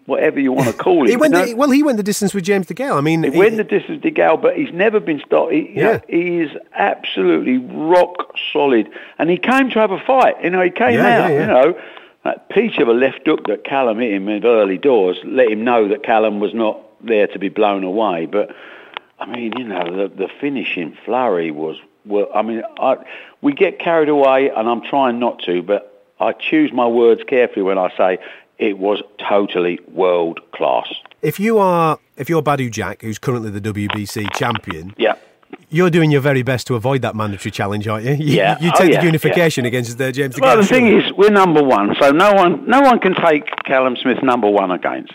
whatever 0.07 0.41
you 0.41 0.51
want 0.53 0.67
to 0.69 0.75
call 0.75 1.03
him. 1.05 1.11
He 1.11 1.17
went 1.17 1.33
you 1.35 1.41
know? 1.41 1.47
the, 1.47 1.55
well, 1.55 1.71
he 1.71 1.85
went 1.85 1.97
the 1.97 2.03
distance 2.03 2.35
with 2.35 2.43
James 2.45 2.67
De 2.67 2.75
DeGale. 2.75 2.97
I 2.99 3.01
mean, 3.03 3.23
He 3.23 3.31
he- 3.31 3.39
went 3.39 3.57
the 3.57 3.65
distance 3.65 4.03
to 4.03 4.11
Gal, 4.11 4.37
but 4.37 4.57
he's 4.57 4.73
never 4.73 4.99
been 4.99 5.21
stopped. 5.25 5.53
He, 5.53 5.71
Yeah. 5.77 6.01
he 6.09 6.41
is 6.41 6.51
absolutely 6.75 7.59
rock 7.59 8.35
solid, 8.53 8.91
and 9.19 9.31
he 9.31 9.37
came 9.39 9.71
to 9.71 9.79
have 9.79 9.93
a 9.93 10.01
fight. 10.01 10.35
You 10.43 10.51
know, 10.51 10.63
he 10.63 10.71
came 10.71 10.95
Yeah, 10.95 11.25
out. 11.25 11.31
yeah, 11.31 11.35
yeah. 11.37 11.41
You 11.41 11.47
know, 11.47 11.79
that 12.25 12.49
peach 12.51 12.79
of 12.79 12.89
a 12.89 12.93
left 12.95 13.21
hook 13.25 13.47
that 13.47 13.63
Callum 13.65 14.01
hit 14.01 14.13
him 14.13 14.29
in 14.29 14.45
early 14.45 14.77
doors 14.79 15.17
let 15.25 15.49
him 15.53 15.63
know 15.63 15.87
that 15.89 16.03
Callum 16.03 16.41
was 16.41 16.53
not 16.53 16.81
there 17.07 17.29
to 17.29 17.39
be 17.39 17.49
blown 17.49 17.85
away. 17.85 18.27
But 18.27 18.51
I 19.19 19.27
mean, 19.27 19.53
you 19.57 19.65
know, 19.65 19.85
the 19.85 20.09
the 20.09 20.29
finishing 20.41 20.97
flurry 21.05 21.51
was. 21.51 21.77
Well, 22.05 22.29
I 22.35 22.43
mean, 22.43 22.63
I, 22.79 22.97
we 23.43 23.53
get 23.53 23.81
carried 23.81 24.09
away, 24.09 24.49
and 24.51 24.69
I'm 24.69 24.81
trying 24.83 25.19
not 25.19 25.41
to, 25.47 25.61
but 25.63 26.05
I 26.21 26.33
choose 26.33 26.73
my 26.73 26.87
words 26.87 27.23
carefully 27.27 27.63
when 27.63 27.79
I 27.79 27.93
say 27.97 28.19
it 28.59 28.79
was 28.79 29.03
totally 29.19 29.81
world 29.89 30.39
class. 30.53 30.87
if 31.23 31.41
you 31.41 31.59
are 31.59 31.99
if 32.17 32.29
you're 32.31 32.43
Badou 32.43 32.71
Jack, 32.71 33.03
who's 33.03 33.19
currently 33.19 33.51
the 33.51 33.61
WBC 33.61 34.33
champion, 34.35 34.95
Yeah. 34.97 35.15
you're 35.69 35.91
doing 35.91 36.11
your 36.13 36.21
very 36.21 36.43
best 36.43 36.67
to 36.69 36.75
avoid 36.77 37.03
that 37.03 37.17
mandatory 37.17 37.51
challenge, 37.51 37.89
aren't 37.89 38.05
you? 38.05 38.13
You, 38.25 38.37
Yeah. 38.37 38.57
you 38.61 38.71
Oh, 38.73 38.79
take 38.79 38.93
yeah, 38.93 39.01
the 39.01 39.07
unification 39.07 39.65
against 39.67 40.01
uh, 40.01 40.13
James 40.13 40.39
Well, 40.41 40.57
the 40.59 40.65
thing 40.65 40.87
is, 40.87 41.13
we're 41.15 41.31
number 41.31 41.63
one, 41.63 41.95
so 42.01 42.13
no 42.13 42.33
one, 42.35 42.65
no 42.69 42.81
one 42.83 43.01
can 43.01 43.15
take 43.17 43.45
Callum 43.65 43.97
Smith 43.97 44.23
number 44.23 44.49
one 44.49 44.71
against. 44.71 45.13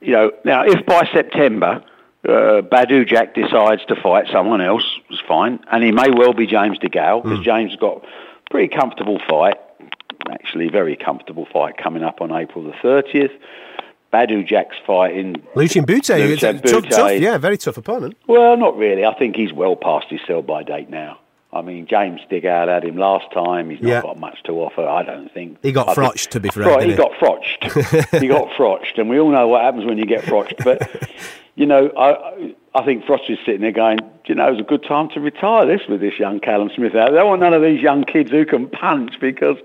You 0.00 0.12
know, 0.12 0.32
now 0.44 0.64
if 0.64 0.84
by 0.86 1.06
September 1.12 1.84
uh, 2.28 2.62
Badou 2.62 3.06
Jack 3.06 3.34
decides 3.34 3.84
to 3.86 3.96
fight 3.96 4.26
someone 4.30 4.60
else, 4.60 4.84
it's 5.08 5.20
fine, 5.26 5.58
and 5.72 5.82
he 5.82 5.90
may 5.92 6.10
well 6.10 6.32
be 6.34 6.46
James 6.46 6.78
DeGale 6.78 7.22
because 7.22 7.40
James 7.44 7.70
has 7.72 7.80
got 7.80 8.04
a 8.04 8.50
pretty 8.50 8.68
comfortable 8.74 9.18
fight, 9.28 9.56
actually 10.30 10.68
very 10.68 10.96
comfortable 10.96 11.46
fight 11.52 11.76
coming 11.76 12.02
up 12.02 12.20
on 12.20 12.30
April 12.32 12.64
the 12.64 12.74
thirtieth. 12.82 13.32
Badou 14.12 14.44
Jack's 14.44 14.76
fighting 14.84 15.36
Lucian 15.54 15.84
Bute, 15.84 15.98
it's 15.98 16.10
a 16.10 16.18
Lucian 16.18 16.60
tough, 16.62 16.88
tough, 16.88 17.12
yeah, 17.20 17.38
very 17.38 17.56
tough 17.56 17.76
opponent. 17.76 18.16
well, 18.26 18.56
not 18.56 18.76
really. 18.76 19.04
I 19.04 19.14
think 19.14 19.36
he's 19.36 19.52
well 19.52 19.76
past 19.76 20.06
his 20.10 20.20
sell-by 20.26 20.64
date 20.64 20.90
now. 20.90 21.18
I 21.52 21.62
mean, 21.62 21.86
James 21.86 22.20
DeGale 22.30 22.68
had 22.68 22.84
him 22.84 22.96
last 22.96 23.32
time. 23.32 23.70
He's 23.70 23.80
not 23.80 23.88
Yeah. 23.88 24.02
got 24.02 24.18
much 24.18 24.42
to 24.44 24.52
offer, 24.52 24.86
I 24.86 25.02
don't 25.04 25.32
think. 25.32 25.58
He 25.62 25.70
got 25.72 25.88
I 25.88 25.94
think- 25.94 26.06
frotched, 26.06 26.30
to 26.32 26.40
be 26.40 26.48
fair, 26.48 26.64
Right, 26.64 26.82
he 26.84 26.90
he? 26.90 26.96
got 26.96 27.12
frotched. 27.18 27.64
he 28.20 28.26
got 28.28 28.48
frotched, 28.56 28.98
and 28.98 29.08
we 29.08 29.18
all 29.20 29.30
know 29.30 29.46
what 29.48 29.62
happens 29.62 29.84
when 29.84 29.96
you 29.98 30.06
get 30.06 30.22
frotched. 30.24 30.56
But, 30.64 30.88
you 31.60 31.66
know, 31.66 31.90
I, 31.94 32.54
I 32.74 32.84
think 32.86 33.04
Frost 33.04 33.24
is 33.28 33.38
sitting 33.44 33.60
there 33.60 33.70
going, 33.70 33.98
"Do 33.98 34.06
you 34.28 34.34
know, 34.34 34.50
it's 34.50 34.60
a 34.60 34.64
good 34.64 34.82
time 34.82 35.10
to 35.10 35.20
retire 35.20 35.66
this 35.66 35.82
with 35.86 36.00
this 36.00 36.18
young 36.18 36.40
Callum 36.40 36.70
Smith 36.74 36.94
out. 36.94 37.10
They 37.10 37.16
don't 37.18 37.28
want 37.28 37.42
none 37.42 37.52
of 37.52 37.60
these 37.60 37.82
young 37.82 38.02
kids 38.04 38.30
who 38.30 38.46
can 38.46 38.66
punch 38.70 39.20
because... 39.20 39.58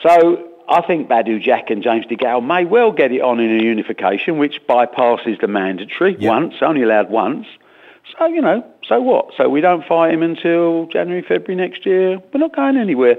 So 0.00 0.48
I 0.68 0.80
think 0.82 1.08
Badou 1.08 1.42
Jack 1.42 1.70
and 1.70 1.82
James 1.82 2.06
DeGale 2.06 2.46
may 2.46 2.64
well 2.64 2.92
get 2.92 3.10
it 3.10 3.20
on 3.20 3.40
in 3.40 3.60
a 3.60 3.64
unification, 3.64 4.38
which 4.38 4.64
bypasses 4.68 5.40
the 5.40 5.48
mandatory 5.48 6.16
Yeah. 6.20 6.30
once, 6.30 6.54
only 6.62 6.82
allowed 6.84 7.10
once. 7.10 7.48
So, 8.16 8.26
you 8.26 8.40
know, 8.40 8.64
so 8.86 9.00
what? 9.02 9.32
So 9.36 9.48
we 9.48 9.60
don't 9.60 9.84
fight 9.84 10.14
him 10.14 10.22
until 10.22 10.86
January, 10.86 11.22
February 11.22 11.56
next 11.56 11.84
year. 11.84 12.22
We're 12.32 12.38
not 12.38 12.54
going 12.54 12.76
anywhere. 12.76 13.16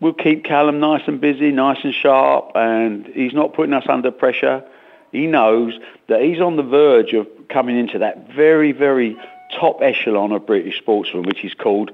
We'll 0.00 0.14
keep 0.14 0.44
Callum 0.44 0.80
nice 0.80 1.02
and 1.06 1.20
busy, 1.20 1.52
nice 1.52 1.84
and 1.84 1.92
sharp, 1.92 2.52
and 2.54 3.06
he's 3.08 3.34
not 3.34 3.52
putting 3.52 3.74
us 3.74 3.84
under 3.90 4.10
pressure. 4.10 4.64
He 5.12 5.26
knows 5.26 5.78
that 6.08 6.22
he's 6.22 6.40
on 6.40 6.56
the 6.56 6.62
verge 6.62 7.12
of 7.12 7.26
coming 7.52 7.78
into 7.78 7.98
that 7.98 8.30
very, 8.34 8.72
very 8.72 9.16
top 9.58 9.80
echelon 9.82 10.32
of 10.32 10.46
British 10.46 10.78
sportsman, 10.78 11.24
which 11.24 11.44
is 11.44 11.54
called 11.54 11.90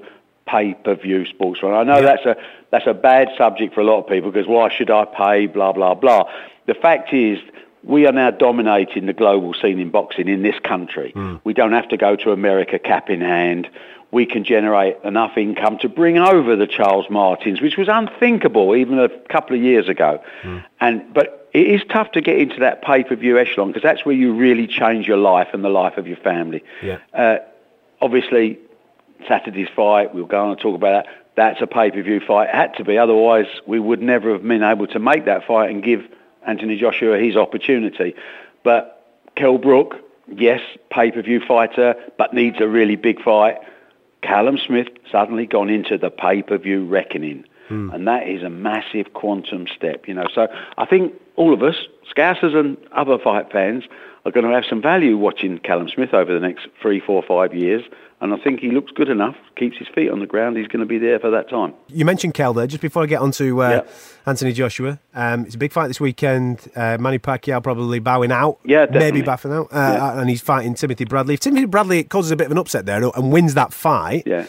pay-per-view 0.47 1.25
sportsman. 1.25 1.73
I 1.73 1.83
know 1.83 2.01
that's 2.01 2.25
a 2.25 2.35
that's 2.71 2.87
a 2.87 2.93
bad 2.93 3.29
subject 3.37 3.73
for 3.73 3.81
a 3.81 3.83
lot 3.83 3.99
of 3.99 4.07
people 4.07 4.31
because 4.31 4.47
why 4.47 4.69
should 4.75 4.89
I 4.89 5.05
pay? 5.05 5.45
Blah 5.47 5.73
blah 5.73 5.93
blah. 5.93 6.23
The 6.65 6.73
fact 6.73 7.13
is, 7.13 7.39
we 7.83 8.07
are 8.07 8.11
now 8.11 8.31
dominating 8.31 9.05
the 9.05 9.13
global 9.13 9.53
scene 9.53 9.79
in 9.79 9.89
boxing 9.89 10.27
in 10.27 10.41
this 10.41 10.59
country. 10.63 11.11
Hmm. 11.11 11.35
We 11.43 11.53
don't 11.53 11.73
have 11.73 11.87
to 11.89 11.97
go 11.97 12.15
to 12.17 12.31
America 12.31 12.79
cap 12.79 13.09
in 13.09 13.21
hand. 13.21 13.69
We 14.11 14.25
can 14.25 14.43
generate 14.43 14.97
enough 15.03 15.37
income 15.37 15.77
to 15.79 15.89
bring 15.89 16.17
over 16.17 16.55
the 16.55 16.65
Charles 16.65 17.05
Martins, 17.11 17.61
which 17.61 17.77
was 17.77 17.87
unthinkable 17.87 18.75
even 18.75 18.97
a 18.97 19.09
couple 19.31 19.55
of 19.55 19.61
years 19.61 19.87
ago. 19.87 20.21
Hmm. 20.41 20.57
And 20.79 21.13
but 21.13 21.38
it 21.59 21.67
is 21.67 21.81
tough 21.89 22.11
to 22.13 22.21
get 22.21 22.37
into 22.37 22.59
that 22.61 22.81
pay-per-view 22.81 23.37
echelon 23.37 23.67
because 23.67 23.83
that's 23.83 24.05
where 24.05 24.15
you 24.15 24.33
really 24.33 24.65
change 24.65 25.07
your 25.07 25.17
life 25.17 25.49
and 25.51 25.63
the 25.63 25.69
life 25.69 25.97
of 25.97 26.07
your 26.07 26.17
family. 26.17 26.63
Yeah. 26.81 26.99
Uh, 27.13 27.37
obviously, 28.01 28.57
Saturday's 29.27 29.67
fight, 29.75 30.15
we'll 30.15 30.25
go 30.25 30.41
on 30.41 30.51
and 30.51 30.59
talk 30.59 30.75
about 30.75 31.03
that. 31.03 31.13
That's 31.35 31.61
a 31.61 31.67
pay-per-view 31.67 32.21
fight. 32.21 32.47
It 32.49 32.55
had 32.55 32.73
to 32.75 32.85
be, 32.85 32.97
otherwise 32.97 33.47
we 33.67 33.79
would 33.79 34.01
never 34.01 34.31
have 34.31 34.43
been 34.43 34.63
able 34.63 34.87
to 34.87 34.99
make 34.99 35.25
that 35.25 35.45
fight 35.45 35.69
and 35.69 35.83
give 35.83 36.07
Anthony 36.47 36.77
Joshua 36.77 37.17
his 37.17 37.35
opportunity. 37.35 38.15
But 38.63 39.05
Kell 39.35 39.57
Brook, 39.57 39.95
yes, 40.33 40.61
pay-per-view 40.91 41.41
fighter, 41.45 41.95
but 42.17 42.33
needs 42.33 42.61
a 42.61 42.67
really 42.67 42.95
big 42.95 43.21
fight. 43.21 43.57
Callum 44.21 44.57
Smith 44.57 44.87
suddenly 45.11 45.45
gone 45.45 45.69
into 45.69 45.97
the 45.97 46.09
pay-per-view 46.09 46.85
reckoning. 46.85 47.43
And 47.93 48.07
that 48.07 48.27
is 48.27 48.41
a 48.41 48.49
massive 48.49 49.13
quantum 49.13 49.67
step, 49.67 50.07
you 50.07 50.15
know. 50.15 50.25
So 50.33 50.47
I 50.79 50.85
think 50.87 51.13
all 51.39 51.53
of 51.53 51.63
us, 51.63 51.75
Scousers 52.15 52.53
and 52.55 52.77
other 52.91 53.17
fight 53.17 53.51
fans, 53.51 53.85
are 54.25 54.31
going 54.31 54.45
to 54.45 54.53
have 54.53 54.65
some 54.69 54.81
value 54.81 55.17
watching 55.17 55.57
Callum 55.59 55.87
Smith 55.89 56.13
over 56.13 56.33
the 56.33 56.45
next 56.45 56.67
three, 56.81 56.99
four, 56.99 57.23
five 57.23 57.53
years. 57.53 57.83
And 58.21 58.33
I 58.33 58.37
think 58.37 58.59
he 58.59 58.69
looks 58.69 58.91
good 58.91 59.07
enough, 59.07 59.37
keeps 59.55 59.77
his 59.77 59.87
feet 59.87 60.09
on 60.11 60.19
the 60.19 60.25
ground. 60.25 60.57
He's 60.57 60.67
going 60.67 60.81
to 60.81 60.85
be 60.85 60.97
there 60.97 61.19
for 61.19 61.29
that 61.31 61.49
time. 61.49 61.73
You 61.87 62.03
mentioned 62.03 62.33
Kell 62.33 62.53
there. 62.53 62.67
Just 62.67 62.81
before 62.81 63.03
I 63.03 63.05
get 63.05 63.21
on 63.21 63.31
to 63.31 63.63
uh, 63.63 63.69
Yeah. 63.69 63.81
Anthony 64.25 64.51
Joshua, 64.51 64.99
um, 65.15 65.45
it's 65.45 65.55
a 65.55 65.57
big 65.57 65.71
fight 65.71 65.87
this 65.87 66.01
weekend. 66.01 66.69
Uh, 66.75 66.97
Manny 66.99 67.17
Pacquiao 67.17 67.63
probably 67.63 67.99
bowing 67.99 68.33
out. 68.33 68.59
Yeah, 68.65 68.87
maybe 68.91 69.21
definitely. 69.21 69.21
bowing 69.21 69.55
out. 69.55 69.67
Uh, 69.71 69.93
Yeah. 70.15 70.19
And 70.19 70.29
he's 70.29 70.41
fighting 70.41 70.73
Timothy 70.73 71.05
Bradley. 71.05 71.35
If 71.35 71.39
Timothy 71.39 71.63
Bradley 71.65 72.03
causes 72.03 72.31
a 72.31 72.35
bit 72.35 72.47
of 72.47 72.51
an 72.51 72.57
upset 72.57 72.85
there 72.85 73.01
and 73.01 73.31
wins 73.31 73.53
that 73.53 73.71
fight, 73.71 74.23
Yeah. 74.25 74.43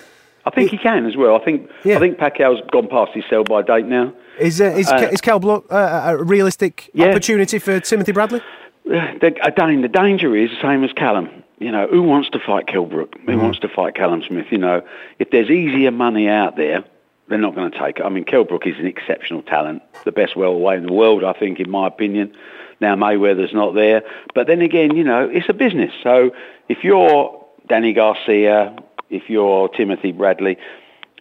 I 0.53 0.55
think 0.55 0.71
he 0.71 0.79
can 0.79 1.07
as 1.07 1.17
well. 1.17 1.37
I 1.37 1.45
think 1.45 1.69
Yeah. 1.85 1.97
I 1.97 2.01
think 2.01 2.19
Pacquiao's 2.19 2.61
gone 2.73 2.89
past 2.89 3.13
his 3.13 3.25
sell-by 3.31 3.63
date 3.63 3.87
now. 3.87 4.13
is, 4.39 4.61
uh, 4.61 4.65
is, 4.65 4.91
Uh, 4.91 5.09
is 5.13 5.21
Kell 5.21 5.39
Brook 5.39 5.67
uh, 5.71 6.03
a 6.19 6.25
realistic 6.25 6.91
Yeah. 6.95 7.09
opportunity 7.09 7.59
for 7.59 7.79
Timothy 7.81 8.13
Bradley? 8.13 8.41
The, 8.85 9.35
again, 9.43 9.83
the 9.83 9.89
danger 9.89 10.35
is 10.35 10.51
the 10.51 10.61
same 10.61 10.83
as 10.85 10.93
Callum. 10.93 11.29
You 11.59 11.71
know, 11.71 11.87
who 11.89 12.03
wants 12.03 12.31
to 12.31 12.39
fight 12.39 12.67
Kell 12.67 12.87
Brook? 12.87 13.15
Who 13.27 13.33
Mm-hmm. 13.33 13.43
wants 13.43 13.59
to 13.61 13.69
fight 13.69 13.95
Callum 13.95 14.23
Smith? 14.27 14.47
You 14.51 14.59
know, 14.59 14.83
if 15.19 15.31
there's 15.31 15.51
easier 15.51 15.91
money 15.91 16.27
out 16.29 16.57
there, 16.57 16.83
they're 17.29 17.39
not 17.39 17.55
going 17.55 17.71
to 17.71 17.79
take 17.79 17.99
it. 18.01 18.05
I 18.05 18.09
mean, 18.09 18.25
Kell 18.25 18.45
Brook 18.45 18.67
is 18.67 18.79
an 18.79 18.87
exceptional 18.87 19.43
talent, 19.43 19.83
the 20.05 20.11
best 20.13 20.35
welterweight 20.37 20.79
in 20.79 20.87
the 20.87 20.93
world, 20.93 21.23
I 21.23 21.33
think, 21.35 21.61
in 21.61 21.71
my 21.71 21.87
opinion. 21.87 22.33
Now 22.81 22.97
Mayweather's 22.97 23.53
not 23.53 23.75
there, 23.75 24.03
but 24.35 24.47
then 24.47 24.63
again, 24.63 24.97
you 24.97 25.05
know, 25.05 25.29
it's 25.29 25.49
a 25.51 25.53
business. 25.53 25.93
So 26.03 26.31
if 26.71 26.83
you're 26.83 27.37
Danny 27.69 27.93
Garcia, 27.93 28.75
if 29.11 29.29
you're 29.29 29.69
Timothy 29.69 30.13
Bradley, 30.13 30.57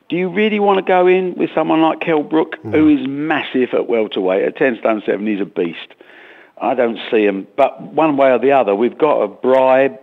do 0.10 0.16
you 0.16 0.30
really 0.30 0.60
want 0.60 0.78
to 0.78 0.84
go 0.84 1.08
in 1.08 1.36
with 1.36 1.50
someone 1.54 1.82
like 1.82 2.00
Kell 2.00 2.24
Brook, 2.24 2.56
hmm. 2.62 2.72
who 2.72 2.90
is 2.90 3.08
massive 3.08 3.74
at 3.74 3.88
welterweight? 3.88 4.44
At 4.44 4.58
10 4.58 4.78
stone 4.80 5.04
7, 5.06 5.26
he's 5.26 5.42
a 5.42 5.46
beast. 5.46 5.94
I 6.62 6.74
don't 6.74 7.00
see 7.12 7.24
him. 7.24 7.48
But 7.56 7.82
one 7.82 8.18
way 8.18 8.32
or 8.32 8.40
the 8.40 8.52
other, 8.52 8.76
we've 8.76 8.98
got 8.98 9.20
to 9.22 9.28
bribe, 9.28 9.98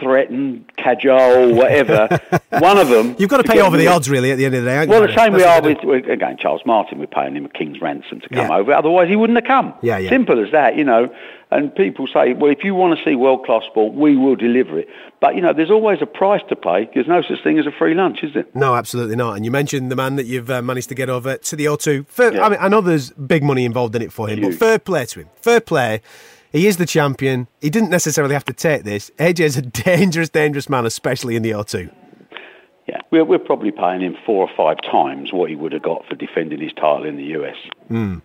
threaten, 0.00 0.64
cajole, 0.76 1.54
whatever. 1.54 2.08
one 2.58 2.78
of 2.78 2.88
them. 2.88 3.16
You've 3.18 3.28
got 3.28 3.38
to 3.38 3.50
pay 3.50 3.60
over 3.60 3.76
the 3.76 3.88
odds, 3.88 4.08
really, 4.08 4.30
at 4.30 4.36
the 4.36 4.46
end 4.46 4.54
of 4.54 4.64
the 4.64 4.70
day. 4.70 4.86
Well, 4.86 5.02
you, 5.02 5.08
the 5.08 5.16
same 5.16 5.32
we 5.32 5.42
are 5.42 5.60
with, 5.60 6.08
again, 6.08 6.36
Charles 6.38 6.62
Martin. 6.64 6.98
We're 6.98 7.06
paying 7.06 7.36
him 7.36 7.44
a 7.44 7.48
king's 7.48 7.80
ransom 7.80 8.20
to 8.20 8.28
come 8.28 8.48
Yeah. 8.48 8.56
over. 8.56 8.72
Otherwise, 8.72 9.08
he 9.08 9.16
wouldn't 9.16 9.36
have 9.36 9.46
come. 9.46 9.74
Yeah, 9.82 9.98
yeah. 9.98 10.10
Simple 10.10 10.42
as 10.44 10.52
that, 10.52 10.76
you 10.76 10.84
know. 10.84 11.14
And 11.50 11.74
people 11.74 12.06
say, 12.06 12.32
well, 12.32 12.50
if 12.50 12.64
you 12.64 12.74
want 12.74 12.98
to 12.98 13.04
see 13.04 13.14
world-class 13.14 13.62
sport, 13.70 13.94
we 13.94 14.16
will 14.16 14.34
deliver 14.34 14.78
it. 14.78 14.88
But, 15.20 15.36
you 15.36 15.40
know, 15.42 15.52
there's 15.52 15.70
always 15.70 15.98
a 16.02 16.06
price 16.06 16.40
to 16.48 16.56
pay. 16.56 16.88
There's 16.94 17.06
no 17.06 17.22
such 17.22 17.42
thing 17.44 17.58
as 17.58 17.66
a 17.66 17.70
free 17.70 17.94
lunch, 17.94 18.20
is 18.22 18.34
there? 18.34 18.44
No, 18.54 18.74
absolutely 18.74 19.14
not. 19.16 19.36
And 19.36 19.44
you 19.44 19.50
mentioned 19.50 19.90
the 19.90 19.96
man 19.96 20.16
that 20.16 20.26
you've 20.26 20.50
uh, 20.50 20.62
managed 20.62 20.88
to 20.88 20.94
get 20.94 21.08
over 21.08 21.36
to 21.36 21.56
the 21.56 21.66
O2. 21.66 22.06
Fair, 22.08 22.34
Yeah. 22.34 22.44
I 22.44 22.48
mean, 22.48 22.58
I 22.60 22.68
know 22.68 22.80
there's 22.80 23.10
big 23.12 23.42
money 23.44 23.64
involved 23.64 23.94
in 23.94 24.02
it 24.02 24.12
for 24.12 24.28
him, 24.28 24.38
Huge. 24.40 24.58
but 24.58 24.66
fair 24.66 24.78
play 24.78 25.06
to 25.06 25.20
him. 25.20 25.28
Fair 25.36 25.60
play. 25.60 26.00
He 26.50 26.66
is 26.66 26.76
the 26.76 26.86
champion. 26.86 27.46
He 27.60 27.70
didn't 27.70 27.90
necessarily 27.90 28.34
have 28.34 28.44
to 28.46 28.52
take 28.52 28.84
this. 28.84 29.10
AJ's 29.18 29.56
a 29.56 29.62
dangerous, 29.84 30.28
dangerous 30.30 30.68
man, 30.68 30.86
especially 30.86 31.36
in 31.36 31.42
the 31.42 31.50
O2. 31.50 31.90
Yeah, 32.88 32.98
we're, 33.10 33.24
we're 33.24 33.38
probably 33.38 33.70
paying 33.70 34.00
him 34.02 34.16
four 34.26 34.48
or 34.48 34.50
five 34.56 34.76
times 34.90 35.32
what 35.32 35.48
he 35.50 35.56
would 35.56 35.72
have 35.72 35.82
got 35.82 36.04
for 36.06 36.14
defending 36.16 36.60
his 36.60 36.72
title 36.74 37.04
in 37.04 37.16
the 37.16 37.24
US. 37.38 37.56
It's 37.90 38.20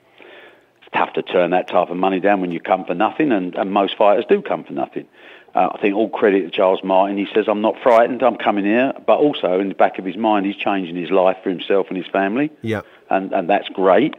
tough 0.94 1.14
to 1.14 1.22
turn 1.22 1.52
that 1.52 1.68
type 1.68 1.90
of 1.90 1.98
money 1.98 2.20
down 2.20 2.42
when 2.42 2.52
you 2.52 2.60
come 2.60 2.86
for 2.86 2.94
nothing, 2.94 3.32
and, 3.32 3.56
and 3.56 3.72
most 3.72 3.98
fighters 3.98 4.26
do 4.28 4.42
come 4.42 4.64
for 4.64 4.74
nothing. 4.74 5.08
Uh, 5.56 5.70
I 5.74 5.82
think 5.82 5.96
all 5.96 6.10
credit 6.10 6.42
to 6.44 6.52
Charles 6.52 6.84
Martin. 6.84 7.18
He 7.18 7.28
says, 7.34 7.46
I'm 7.48 7.62
not 7.62 7.76
frightened, 7.82 8.22
I'm 8.22 8.36
coming 8.38 8.66
here. 8.66 8.94
But 9.08 9.18
also, 9.18 9.60
in 9.60 9.70
the 9.70 9.76
back 9.76 9.98
of 9.98 10.06
his 10.06 10.16
mind, 10.16 10.46
he's 10.46 10.56
changing 10.56 10.96
his 10.96 11.10
life 11.10 11.38
for 11.42 11.50
himself 11.50 11.88
and 11.90 11.98
his 11.98 12.06
family. 12.08 12.52
Yeah. 12.62 12.82
And, 13.10 13.32
and 13.34 13.50
that's 13.50 13.68
great. 13.70 14.14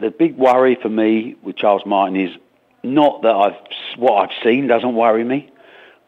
The 0.00 0.10
big 0.10 0.36
worry 0.36 0.76
for 0.80 0.88
me 0.88 1.36
with 1.42 1.56
Charles 1.56 1.82
Martin 1.84 2.16
is 2.18 2.34
not 2.82 3.22
that 3.22 3.34
I've, 3.34 3.98
what 3.98 4.22
I've 4.22 4.36
seen 4.42 4.66
doesn't 4.66 4.94
worry 4.94 5.24
me. 5.24 5.50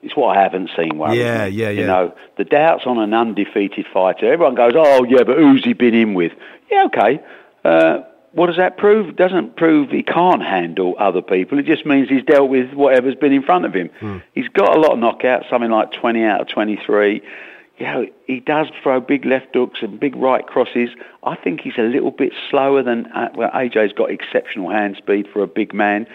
It's 0.02 0.16
what 0.16 0.36
I 0.36 0.42
haven't 0.42 0.70
seen 0.76 0.96
worries 0.98 1.18
Yeah, 1.18 1.48
me. 1.48 1.54
yeah, 1.56 1.70
You 1.70 1.80
yeah. 1.80 1.86
know, 1.86 2.14
the 2.38 2.44
doubts 2.44 2.84
on 2.86 2.98
an 2.98 3.12
undefeated 3.12 3.86
fighter. 3.92 4.32
Everyone 4.32 4.54
goes, 4.54 4.72
oh, 4.76 5.04
yeah, 5.04 5.24
but 5.24 5.36
who's 5.36 5.64
he 5.64 5.72
been 5.72 5.94
in 5.94 6.14
with? 6.14 6.32
Yeah, 6.70 6.84
okay. 6.86 7.20
Uh, 7.64 7.98
what 8.36 8.48
does 8.48 8.56
that 8.58 8.76
prove? 8.76 9.08
It 9.08 9.16
doesn't 9.16 9.56
prove 9.56 9.88
he 9.88 10.02
can't 10.02 10.42
handle 10.42 10.94
other 10.98 11.22
people. 11.22 11.58
It 11.58 11.64
just 11.64 11.86
means 11.86 12.10
he's 12.10 12.22
dealt 12.22 12.50
with 12.50 12.74
whatever's 12.74 13.14
been 13.14 13.32
in 13.32 13.42
front 13.42 13.64
of 13.64 13.72
him. 13.72 13.88
Hmm. 13.98 14.18
He's 14.34 14.48
got 14.48 14.76
a 14.76 14.78
lot 14.78 14.92
of 14.92 14.98
knockouts, 14.98 15.48
something 15.48 15.70
like 15.70 15.90
20 15.92 16.22
out 16.22 16.42
of 16.42 16.48
23. 16.48 17.22
You 17.78 17.86
know, 17.86 18.06
he 18.26 18.40
does 18.40 18.66
throw 18.82 19.00
big 19.00 19.24
left 19.24 19.54
hooks 19.54 19.78
and 19.80 19.98
big 19.98 20.14
right 20.16 20.46
crosses. 20.46 20.90
I 21.24 21.34
think 21.36 21.62
he's 21.62 21.78
a 21.78 21.82
little 21.82 22.10
bit 22.10 22.34
slower 22.50 22.82
than 22.82 23.06
uh, 23.06 23.30
well, 23.34 23.50
AJ's 23.52 23.94
got 23.94 24.10
exceptional 24.10 24.70
hand 24.70 24.96
speed 24.98 25.26
for 25.32 25.42
a 25.42 25.46
big 25.46 25.72
man. 25.72 26.06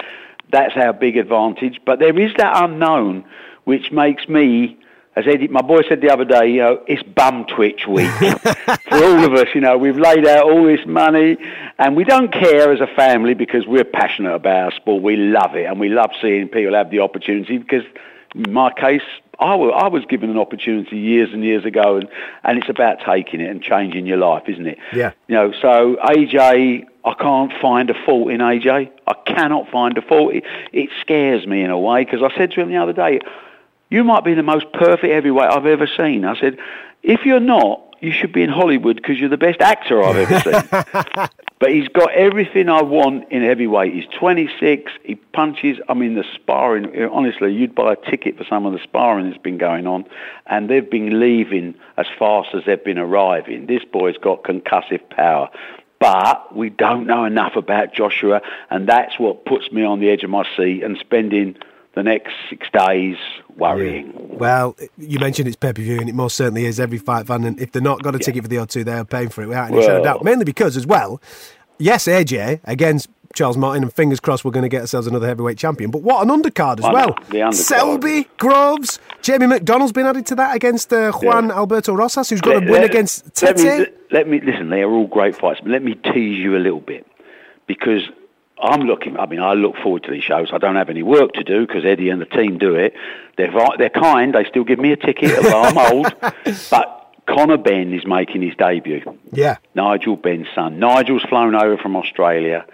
That's 0.52 0.76
our 0.76 0.94
big 0.94 1.18
advantage. 1.18 1.80
But 1.84 1.98
there 1.98 2.18
is 2.20 2.32
that 2.38 2.64
unknown, 2.64 3.26
which 3.64 3.92
makes 3.92 4.30
me, 4.30 4.78
as 5.16 5.26
Eddie, 5.28 5.50
my 5.50 5.62
boy 5.62 5.82
said 5.90 6.00
the 6.00 6.10
other 6.10 6.24
day, 6.24 6.52
you 6.52 6.60
know, 6.60 6.82
it's 6.88 7.04
bum 7.04 7.46
twitch 7.46 7.86
week 7.86 8.10
for 8.12 8.96
all 8.96 9.24
of 9.26 9.34
us. 9.34 9.48
You 9.54 9.60
know, 9.60 9.78
we've 9.78 9.98
laid 9.98 10.26
out 10.26 10.50
all 10.50 10.64
this 10.64 10.86
money, 10.86 11.38
and 11.78 11.98
we 11.98 12.06
don't 12.06 12.32
care 12.32 12.72
as 12.72 12.80
a 12.80 12.88
family 12.88 13.34
because 13.34 13.68
we're 13.68 13.84
passionate 13.84 14.34
about 14.34 14.66
our 14.66 14.72
sport. 14.72 15.04
We 15.04 15.18
love 15.18 15.56
it, 15.56 15.66
and 15.66 15.80
we 15.80 15.90
love 15.90 16.12
seeing 16.22 16.48
people 16.48 16.74
have 16.76 16.92
the 16.92 17.00
opportunity. 17.00 17.58
Because 17.58 17.84
in 18.36 18.54
my 18.54 18.72
case, 18.72 19.02
I 19.38 19.54
I 19.56 19.90
was 19.90 20.06
given 20.06 20.30
an 20.30 20.38
opportunity 20.38 20.98
years 20.98 21.34
and 21.34 21.44
years 21.44 21.66
ago, 21.66 21.98
and, 21.98 22.08
and 22.46 22.58
it's 22.60 22.70
about 22.70 23.00
taking 23.06 23.42
it 23.42 23.50
and 23.50 23.62
changing 23.62 24.06
your 24.06 24.18
life, 24.18 24.44
isn't 24.48 24.66
it? 24.66 24.78
Yeah. 24.94 25.12
You 25.28 25.36
know, 25.36 25.52
so 25.62 25.98
AJ, 26.06 26.86
I 27.04 27.14
can't 27.16 27.52
find 27.62 27.90
a 27.90 28.06
fault 28.06 28.32
in 28.32 28.40
AJ. 28.40 28.92
I 29.08 29.14
cannot 29.26 29.70
find 29.70 29.98
a 29.98 30.02
fault. 30.02 30.36
It, 30.36 30.46
it 30.72 30.90
scares 31.02 31.46
me 31.46 31.64
in 31.64 31.70
a 31.70 31.78
way 31.78 32.06
because 32.06 32.22
I 32.24 32.34
said 32.38 32.52
to 32.52 32.62
him 32.62 32.70
the 32.70 32.78
other 32.78 32.94
day, 32.94 33.20
you 33.92 34.04
might 34.04 34.24
be 34.24 34.34
the 34.34 34.42
most 34.42 34.72
perfect 34.74 35.14
heavyweight 35.14 35.52
I've 35.52 35.68
ever 35.68 35.86
seen. 35.86 36.26
I 36.26 36.40
said, 36.40 36.58
if 37.04 37.26
you're 37.26 37.42
not, 37.42 37.92
you 38.00 38.12
should 38.12 38.32
be 38.32 38.42
in 38.42 38.50
Hollywood 38.50 38.96
because 38.96 39.20
you're 39.20 39.30
the 39.30 39.38
best 39.38 39.62
actor 39.62 40.02
I've 40.02 40.32
ever 40.32 40.40
seen. 40.40 41.28
but 41.60 41.72
he's 41.72 41.90
got 41.90 42.12
everything 42.14 42.70
I 42.70 42.82
want 42.82 43.32
in 43.32 43.44
heavyweight. 43.44 43.94
He's 43.94 44.08
26. 44.18 44.92
He 45.04 45.16
punches. 45.16 45.78
I 45.90 45.94
mean, 45.94 46.16
the 46.16 46.24
sparring. 46.34 47.04
Honestly, 47.12 47.54
you'd 47.54 47.76
buy 47.76 47.94
a 47.94 48.10
ticket 48.10 48.38
for 48.38 48.46
some 48.46 48.66
of 48.66 48.74
the 48.74 48.80
sparring 48.80 49.30
that's 49.30 49.42
been 49.42 49.60
going 49.60 49.86
on, 49.86 50.06
and 50.48 50.70
they've 50.70 50.90
been 50.90 51.20
leaving 51.20 51.76
as 51.98 52.08
fast 52.18 52.50
as 52.56 52.64
they've 52.66 52.84
been 52.84 52.98
arriving. 52.98 53.68
This 53.68 53.84
boy's 53.84 54.18
got 54.18 54.44
concussive 54.44 55.08
power. 55.10 55.50
But 56.00 56.56
we 56.56 56.72
don't 56.72 57.06
know 57.06 57.26
enough 57.26 57.56
about 57.56 57.94
Joshua, 57.94 58.42
and 58.72 58.88
that's 58.90 59.20
what 59.20 59.46
puts 59.46 59.72
me 59.72 59.84
on 59.84 60.00
the 60.00 60.10
edge 60.10 60.24
of 60.24 60.32
my 60.32 60.48
seat 60.58 60.82
and 60.82 60.98
spending 60.98 61.58
the 61.94 62.04
next 62.04 62.34
six 62.50 62.68
days 62.72 63.18
worrying. 63.58 64.14
Well, 64.38 64.76
you 64.98 65.20
mentioned 65.20 65.48
it's 65.48 65.56
pay 65.58 65.74
per 65.74 65.82
view, 65.82 66.00
and 66.00 66.10
it 66.10 66.16
most 66.16 66.36
certainly 66.36 66.66
is. 66.66 66.80
Every 66.80 66.98
fight 66.98 67.28
fan, 67.28 67.44
and 67.44 67.60
if 67.60 67.72
they're 67.72 67.82
not 67.82 68.02
got 68.04 68.16
a 68.16 68.20
ticket 68.20 68.44
for 68.44 68.48
the 68.48 68.58
odd 68.58 68.70
two, 68.70 68.84
they 68.84 68.94
are 68.94 69.06
paying 69.06 69.30
for 69.30 69.44
it 69.44 69.48
without 69.48 69.72
any 69.72 69.82
shadow 69.82 69.98
of 70.00 70.04
doubt. 70.04 70.24
Mainly 70.24 70.46
because, 70.46 70.76
as 70.78 70.88
well, 70.88 71.22
yes, 71.78 72.06
AJ 72.08 72.60
against 72.64 73.08
Charles 73.36 73.56
Martin, 73.56 73.84
and 73.84 73.94
fingers 73.94 74.20
crossed 74.20 74.44
we're 74.44 74.52
going 74.52 74.64
to 74.64 74.70
get 74.70 74.82
ourselves 74.82 75.08
another 75.08 75.28
heavyweight 75.28 75.58
champion. 75.58 75.92
But 75.92 76.02
what 76.02 76.22
an 76.28 76.30
undercard 76.30 76.80
as 76.80 76.92
well. 76.92 77.14
undercard. 77.14 77.54
Selby, 77.54 78.28
Groves, 78.38 79.00
Jamie 79.22 79.46
McDonnell's 79.46 79.92
been 79.94 80.06
added 80.06 80.26
to 80.28 80.36
that 80.36 80.56
against 80.56 80.92
uh, 80.92 81.12
Juan 81.14 81.48
Yeah. 81.48 81.56
Alberto 81.56 81.94
Rosas, 81.94 82.30
who's 82.30 82.42
got 82.42 82.58
a 82.58 82.60
win 82.60 82.72
let- 82.72 82.84
against 82.86 83.42
let 83.44 83.58
me, 83.58 83.86
let 84.12 84.28
me 84.28 84.42
listen. 84.42 84.70
They 84.70 84.82
are 84.82 84.92
all 84.92 85.08
great 85.08 85.36
fights, 85.36 85.60
but 85.62 85.72
let 85.72 85.84
me 85.84 85.94
tease 85.96 86.40
you 86.40 86.58
a 86.58 86.60
little 86.60 86.82
bit 86.82 87.06
because 87.68 88.02
I'm 88.62 88.82
looking. 88.82 89.18
I 89.18 89.26
mean, 89.26 89.40
I 89.42 89.54
look 89.54 89.76
forward 89.78 90.04
to 90.04 90.12
these 90.12 90.24
shows. 90.24 90.50
I 90.54 90.58
don't 90.58 90.76
have 90.76 90.90
any 90.90 91.04
work 91.04 91.34
to 91.34 91.44
do 91.44 91.66
because 91.66 91.84
Eddie 91.86 92.10
and 92.10 92.22
the 92.22 92.26
team 92.26 92.58
do 92.58 92.76
it. 92.76 92.94
They're 93.38 93.52
they're 93.78 93.90
kind. 93.90 94.34
They 94.34 94.46
still 94.46 94.64
give 94.64 94.80
me 94.80 94.92
a 94.92 94.98
ticket, 94.98 95.38
although 95.38 95.62
I'm 95.64 95.78
old. 95.94 96.14
But 96.70 97.16
Conor 97.28 97.58
Benn 97.58 97.94
is 97.94 98.06
making 98.06 98.42
his 98.42 98.56
debut. 98.56 99.02
yeah. 99.32 99.58
Nigel 99.76 100.16
Benn's 100.16 100.48
son. 100.54 100.80
Nigel's 100.80 101.24
flown 101.24 101.56
over 101.56 101.78
from 101.78 101.96
Australia, 101.96 102.66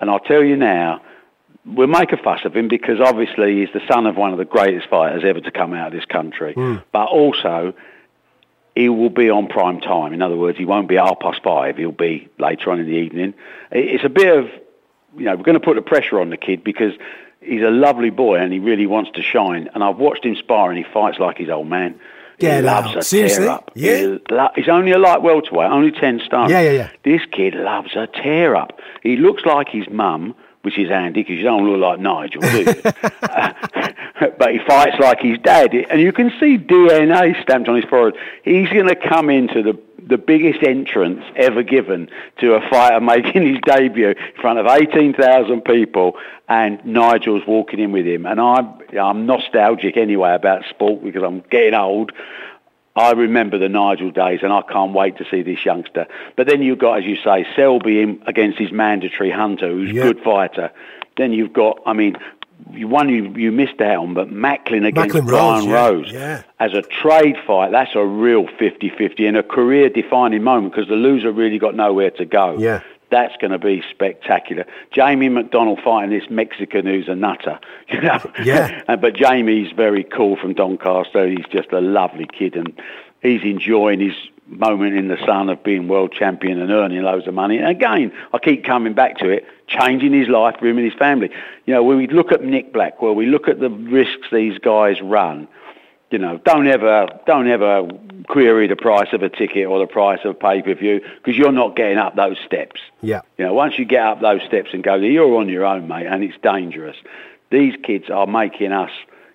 and 0.00 0.10
I'll 0.10 0.18
tell 0.20 0.42
you 0.42 0.56
now, 0.56 1.02
we'll 1.66 1.86
make 1.88 2.12
a 2.12 2.16
fuss 2.16 2.40
of 2.44 2.56
him 2.56 2.68
because 2.68 3.00
obviously 3.00 3.58
he's 3.60 3.68
the 3.74 3.82
son 3.92 4.06
of 4.06 4.16
one 4.16 4.32
of 4.32 4.38
the 4.38 4.44
greatest 4.44 4.88
fighters 4.88 5.22
ever 5.24 5.40
to 5.40 5.50
come 5.50 5.74
out 5.74 5.88
of 5.88 5.92
this 5.92 6.06
country. 6.06 6.54
Hmm. 6.54 6.76
But 6.92 7.06
also, 7.06 7.74
he 8.74 8.88
will 8.88 9.10
be 9.10 9.28
on 9.28 9.48
prime 9.48 9.80
time. 9.80 10.12
In 10.12 10.22
other 10.22 10.36
words, 10.36 10.56
he 10.56 10.64
won't 10.64 10.88
be 10.88 10.96
at 10.96 11.04
half 11.04 11.20
past 11.20 11.42
five. 11.42 11.76
He'll 11.76 11.92
be 11.92 12.28
later 12.38 12.70
on 12.70 12.78
in 12.80 12.86
the 12.86 12.92
evening. 12.92 13.34
It's 13.72 14.04
a 14.04 14.08
bit 14.08 14.36
of, 14.38 14.48
you 15.18 15.24
know, 15.24 15.36
we're 15.36 15.42
going 15.42 15.58
to 15.58 15.64
put 15.64 15.74
the 15.76 15.82
pressure 15.82 16.20
on 16.20 16.30
the 16.30 16.36
kid 16.36 16.64
because 16.64 16.92
he's 17.40 17.62
a 17.62 17.70
lovely 17.70 18.10
boy 18.10 18.36
and 18.36 18.52
he 18.52 18.58
really 18.58 18.86
wants 18.86 19.10
to 19.14 19.22
shine. 19.22 19.68
And 19.74 19.82
I've 19.82 19.96
watched 19.96 20.24
him 20.24 20.36
spar 20.36 20.70
and 20.70 20.78
he 20.78 20.84
fights 20.92 21.18
like 21.18 21.38
his 21.38 21.48
old 21.48 21.68
man. 21.68 21.98
Get 22.38 22.58
he 22.58 22.62
loves 22.62 22.88
out. 22.88 22.96
a 22.98 23.02
Seriously? 23.02 23.44
tear 23.44 23.50
up. 23.50 23.70
Yeah? 23.74 24.16
Lo- 24.30 24.50
he's 24.54 24.68
only 24.68 24.92
a 24.92 24.98
light 24.98 25.22
welterweight, 25.22 25.70
only 25.70 25.90
10 25.90 26.20
stone. 26.24 26.50
Yeah, 26.50 26.60
yeah, 26.60 26.70
yeah. 26.70 26.90
This 27.02 27.22
kid 27.32 27.54
loves 27.54 27.96
a 27.96 28.06
tear 28.06 28.54
up. 28.54 28.78
He 29.02 29.16
looks 29.16 29.44
like 29.44 29.68
his 29.68 29.88
mum, 29.90 30.36
which 30.62 30.78
is 30.78 30.88
handy 30.88 31.22
because 31.22 31.36
you 31.36 31.42
don't 31.44 31.68
look 31.68 31.80
like 31.80 31.98
Nigel, 31.98 32.42
do 32.42 32.58
you? 32.62 32.74
Uh, 33.22 33.52
but 34.38 34.52
he 34.52 34.58
fights 34.66 34.96
like 35.00 35.20
his 35.20 35.38
dad, 35.38 35.74
and 35.74 36.00
you 36.00 36.12
can 36.12 36.30
see 36.38 36.58
DNA 36.58 37.40
stamped 37.42 37.68
on 37.68 37.76
his 37.76 37.84
forehead. 37.84 38.14
He's 38.44 38.68
going 38.68 38.88
to 38.88 38.96
come 38.96 39.30
into 39.30 39.62
the 39.62 39.74
the 40.08 40.18
biggest 40.18 40.62
entrance 40.62 41.22
ever 41.36 41.62
given 41.62 42.08
to 42.38 42.54
a 42.54 42.68
fighter 42.68 43.00
making 43.14 43.46
his 43.46 43.58
debut 43.64 44.08
in 44.08 44.40
front 44.40 44.58
of 44.58 44.66
18,000 44.66 45.62
people, 45.62 46.16
and 46.48 46.84
Nigel's 46.84 47.46
walking 47.46 47.78
in 47.78 47.92
with 47.92 48.06
him. 48.06 48.26
And 48.26 48.40
I'm 48.40 48.78
I'm 48.98 49.26
nostalgic 49.26 49.96
anyway 49.96 50.34
about 50.34 50.64
sport 50.70 51.04
because 51.04 51.22
I'm 51.22 51.40
getting 51.50 51.74
old. 51.74 52.12
I 52.96 53.12
remember 53.12 53.58
the 53.58 53.68
Nigel 53.68 54.10
days, 54.10 54.40
and 54.42 54.52
I 54.52 54.62
can't 54.62 54.92
wait 54.92 55.18
to 55.18 55.24
see 55.30 55.42
this 55.42 55.64
youngster. 55.64 56.08
But 56.36 56.48
then 56.48 56.62
you've 56.62 56.80
got, 56.80 56.98
as 56.98 57.04
you 57.04 57.16
say, 57.16 57.46
Selby 57.54 58.00
in 58.00 58.20
against 58.26 58.58
his 58.58 58.72
mandatory 58.72 59.30
Hunter, 59.30 59.68
who's 59.68 59.90
a 59.90 59.92
good 59.92 60.20
fighter. 60.24 60.72
Then 61.16 61.32
you've 61.32 61.52
got, 61.52 61.80
I 61.86 61.92
mean, 61.92 62.16
one 62.66 63.08
you, 63.08 63.32
you 63.36 63.52
missed 63.52 63.80
out 63.80 63.98
on, 64.02 64.14
but 64.14 64.30
Macklin 64.30 64.84
against 64.84 65.14
Macklin 65.14 65.26
Brian 65.26 65.68
Rose, 65.68 65.68
yeah, 65.68 65.86
Rose. 65.86 66.12
yeah. 66.12 66.42
As 66.60 66.74
a 66.74 66.82
trade 66.82 67.36
fight, 67.46 67.70
that's 67.70 67.94
a 67.94 68.04
real 68.04 68.44
50-50 68.46 69.28
and 69.28 69.36
a 69.36 69.42
career-defining 69.42 70.42
moment 70.42 70.72
because 70.74 70.88
the 70.88 70.96
loser 70.96 71.32
really 71.32 71.58
got 71.58 71.74
nowhere 71.74 72.10
to 72.12 72.24
go. 72.24 72.58
Yeah. 72.58 72.82
That's 73.10 73.34
going 73.40 73.52
to 73.52 73.58
be 73.58 73.82
spectacular. 73.90 74.66
Jamie 74.92 75.30
McDonnell 75.30 75.82
fighting 75.82 76.10
this 76.10 76.28
Mexican 76.28 76.84
who's 76.84 77.08
a 77.08 77.14
nutter. 77.14 77.58
You 77.88 78.02
know? 78.02 78.30
Yeah. 78.44 78.82
But 79.00 79.14
Jamie's 79.14 79.72
very 79.72 80.04
cool 80.04 80.36
from 80.36 80.52
Doncaster. 80.52 81.26
He's 81.26 81.46
just 81.50 81.72
a 81.72 81.80
lovely 81.80 82.26
kid, 82.26 82.54
and 82.54 82.78
he's 83.22 83.42
enjoying 83.42 84.00
his 84.00 84.14
moment 84.48 84.96
in 84.96 85.08
the 85.08 85.18
sun 85.26 85.48
of 85.48 85.62
being 85.62 85.88
world 85.88 86.12
champion 86.12 86.60
and 86.60 86.70
earning 86.70 87.02
loads 87.02 87.26
of 87.26 87.34
money. 87.34 87.58
And 87.58 87.68
again, 87.68 88.12
I 88.32 88.38
keep 88.38 88.64
coming 88.64 88.94
back 88.94 89.18
to 89.18 89.28
it, 89.28 89.46
changing 89.66 90.12
his 90.12 90.28
life 90.28 90.56
for 90.58 90.66
him 90.66 90.78
and 90.78 90.90
his 90.90 90.98
family. 90.98 91.30
You 91.66 91.74
know, 91.74 91.82
when 91.82 91.98
we 91.98 92.06
look 92.06 92.32
at 92.32 92.42
Nick 92.42 92.72
Blackwell, 92.72 93.14
we 93.14 93.26
look 93.26 93.48
at 93.48 93.60
the 93.60 93.70
risks 93.70 94.28
these 94.32 94.58
guys 94.58 95.00
run. 95.02 95.48
You 96.10 96.18
know, 96.18 96.38
don't 96.38 96.66
ever, 96.66 97.06
don't 97.26 97.48
ever 97.48 97.86
query 98.28 98.66
the 98.66 98.76
price 98.76 99.08
of 99.12 99.22
a 99.22 99.28
ticket 99.28 99.66
or 99.66 99.78
the 99.78 99.86
price 99.86 100.20
of 100.24 100.40
pay 100.40 100.62
per 100.62 100.74
view 100.74 101.02
because 101.16 101.36
you're 101.36 101.52
not 101.52 101.76
getting 101.76 101.98
up 101.98 102.16
those 102.16 102.38
steps. 102.46 102.80
Yeah. 103.02 103.20
You 103.36 103.44
know, 103.44 103.52
once 103.52 103.78
you 103.78 103.84
get 103.84 104.02
up 104.02 104.22
those 104.22 104.40
steps 104.42 104.70
and 104.72 104.82
go, 104.82 104.94
you're 104.94 105.36
on 105.36 105.50
your 105.50 105.66
own, 105.66 105.86
mate, 105.86 106.06
and 106.06 106.24
it's 106.24 106.38
dangerous. 106.42 106.96
These 107.50 107.74
kids 107.82 108.08
are 108.08 108.26
making 108.26 108.72
us, 108.72 108.90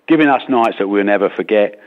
giving 0.08 0.28
us 0.28 0.42
nights 0.48 0.78
that 0.78 0.88
we'll 0.88 1.04
never 1.04 1.30
forget, 1.30 1.80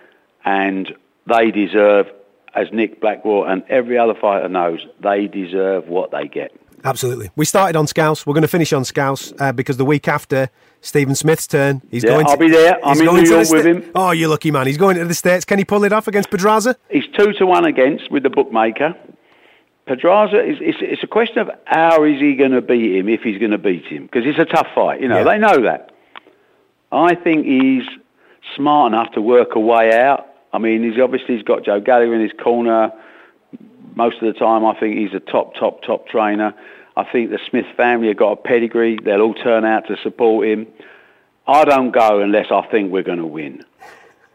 and 0.45 0.95
they 1.27 1.51
deserve, 1.51 2.07
as 2.55 2.67
Nick 2.71 2.99
Blackwell 3.01 3.45
and 3.45 3.63
every 3.69 3.97
other 3.97 4.13
fighter 4.13 4.47
knows, 4.49 4.85
they 5.01 5.27
deserve 5.27 5.87
what 5.87 6.11
they 6.11 6.27
get. 6.27 6.51
Absolutely. 6.83 7.31
We 7.35 7.43
started 7.45 7.75
on 7.75 7.87
Scouse. 7.87 8.25
We're 8.25 8.33
going 8.35 8.43
to 8.43 8.47
finish 8.47 8.71
on 8.71 8.85
Scouse 8.85 9.33
uh, 9.39 9.51
because 9.51 9.77
the 9.77 9.83
week 9.85 10.07
after 10.07 10.49
Stephen 10.81 11.15
Smith's 11.15 11.47
turn, 11.47 11.81
he's 11.89 12.03
Yeah, 12.03 12.11
going. 12.11 12.25
To, 12.25 12.31
I'll 12.31 12.37
be 12.37 12.49
there. 12.49 12.77
I'm 12.85 12.99
in 12.99 13.05
going 13.05 13.23
New 13.23 13.29
York 13.29 13.49
with 13.49 13.61
Sta- 13.61 13.69
him. 13.69 13.91
Oh, 13.95 14.11
you're 14.11 14.29
lucky 14.29 14.51
man! 14.51 14.67
He's 14.67 14.77
going 14.77 14.95
to 14.97 15.03
the 15.05 15.15
states. 15.15 15.43
Can 15.43 15.57
he 15.57 15.65
pull 15.65 15.83
it 15.85 15.91
off 15.91 16.07
against 16.07 16.29
Pedraza? 16.29 16.77
He's 16.89 17.05
two 17.17 17.33
to 17.33 17.45
one 17.47 17.65
against 17.65 18.11
with 18.11 18.21
the 18.23 18.29
bookmaker. 18.29 18.93
Pedraza 19.87 20.43
is 20.43 20.57
it's, 20.61 20.77
it's 20.81 21.03
a 21.03 21.07
question 21.07 21.39
of 21.39 21.49
how 21.65 22.03
is 22.03 22.19
he 22.19 22.35
going 22.35 22.51
to 22.51 22.61
beat 22.61 22.95
him 22.95 23.09
if 23.09 23.21
he's 23.21 23.39
going 23.39 23.51
to 23.51 23.57
beat 23.57 23.85
him 23.85 24.03
because 24.03 24.25
it's 24.25 24.39
a 24.39 24.45
tough 24.45 24.67
fight. 24.75 25.01
You 25.01 25.07
know 25.07 25.17
Yeah. 25.19 25.23
they 25.23 25.37
know 25.39 25.61
that. 25.63 25.91
I 26.91 27.15
think 27.15 27.45
he's 27.45 27.83
smart 28.55 28.93
enough 28.93 29.11
to 29.13 29.21
work 29.21 29.55
a 29.55 29.59
way 29.59 29.97
out. 29.99 30.27
I 30.53 30.59
mean, 30.59 30.83
he's 30.83 30.99
obviously 31.01 31.35
he's 31.35 31.43
got 31.43 31.63
Joe 31.63 31.79
Gallagher 31.79 32.13
in 32.15 32.21
his 32.21 32.31
corner. 32.41 32.91
Most 33.95 34.21
of 34.21 34.33
the 34.33 34.39
time, 34.39 34.65
I 34.65 34.79
think 34.79 34.97
he's 34.97 35.13
a 35.13 35.19
top, 35.19 35.55
top, 35.55 35.83
top 35.83 36.07
trainer. 36.07 36.53
I 36.95 37.03
think 37.03 37.29
the 37.29 37.39
Smith 37.49 37.65
family 37.75 38.07
have 38.07 38.17
got 38.17 38.31
a 38.31 38.35
pedigree. 38.35 38.97
They'll 39.03 39.21
all 39.21 39.33
turn 39.33 39.65
out 39.65 39.87
to 39.87 39.97
support 40.01 40.47
him. 40.47 40.67
I 41.47 41.63
don't 41.63 41.91
go 41.91 42.21
unless 42.21 42.47
I 42.51 42.65
think 42.67 42.91
we're 42.91 43.03
going 43.03 43.19
to 43.19 43.25
win. 43.25 43.63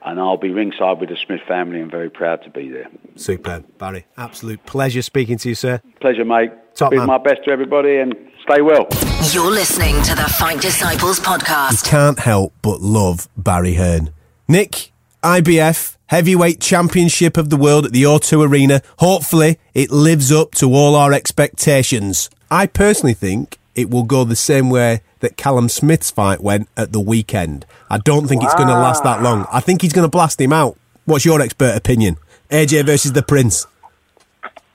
And 0.05 0.19
I'll 0.19 0.37
be 0.37 0.51
ringside 0.51 0.99
with 0.99 1.11
the 1.11 1.17
Smith 1.17 1.43
family 1.47 1.81
and 1.81 1.91
very 1.91 2.11
proud 2.11 2.43
to 2.43 2.51
be 2.51 2.69
there. 2.69 2.89
Superb, 3.15 3.67
Barry. 3.79 4.07
Absolute 4.17 4.65
pleasure 4.67 5.03
speaking 5.03 5.39
to 5.39 5.49
you, 5.51 5.55
sir. 5.55 5.81
Pleasure, 6.01 6.25
mate. 6.25 6.51
Top 6.75 6.91
Bid 6.91 6.99
man. 6.99 7.07
my 7.07 7.19
best 7.19 7.45
to 7.45 7.51
everybody 7.51 7.99
and 7.99 8.15
stay 8.43 8.63
well. 8.63 8.89
You're 9.31 9.51
listening 9.51 10.03
to 10.03 10.15
the 10.15 10.25
Fight 10.39 10.61
Disciples 10.61 11.21
podcast. 11.21 11.85
Can't 11.89 12.19
help 12.19 12.53
but 12.63 12.81
love 12.81 13.29
Barry 13.37 13.75
Hearn. 13.75 14.11
Nick, 14.49 14.93
IBF 15.23 15.97
Heavyweight 16.13 16.61
Championship 16.61 17.39
of 17.39 17.49
the 17.49 17.57
World 17.57 17.87
at 17.87 17.93
the 17.93 18.03
O2 18.03 18.47
Arena. 18.47 18.83
Hopefully, 18.99 19.59
it 19.73 19.91
lives 19.91 20.31
up 20.31 20.51
to 20.57 20.75
all 20.75 20.95
our 20.95 21.11
expectations. 21.11 22.29
I 22.51 22.67
personally 22.67 23.15
think 23.15 23.59
it 23.75 23.89
will 23.89 24.03
go 24.03 24.23
the 24.25 24.37
same 24.37 24.69
way 24.69 25.01
that 25.21 25.39
Callum 25.39 25.71
Smith's 25.71 26.11
fight 26.11 26.43
went 26.43 26.69
at 26.77 26.93
the 26.93 27.01
weekend. 27.01 27.65
I 27.89 27.97
don't 27.97 28.27
think 28.27 28.45
it's 28.45 28.53
going 28.53 28.69
to 28.69 28.75
last 28.75 29.03
that 29.05 29.23
long. 29.23 29.47
I 29.51 29.61
think 29.61 29.81
he's 29.81 29.95
going 29.95 30.05
to 30.05 30.11
blast 30.11 30.39
him 30.39 30.53
out. 30.53 30.77
What's 31.07 31.25
your 31.25 31.41
expert 31.41 31.75
opinion? 31.75 32.19
AJ 32.51 32.85
versus 32.85 33.15
the 33.15 33.23
Prince. 33.23 33.67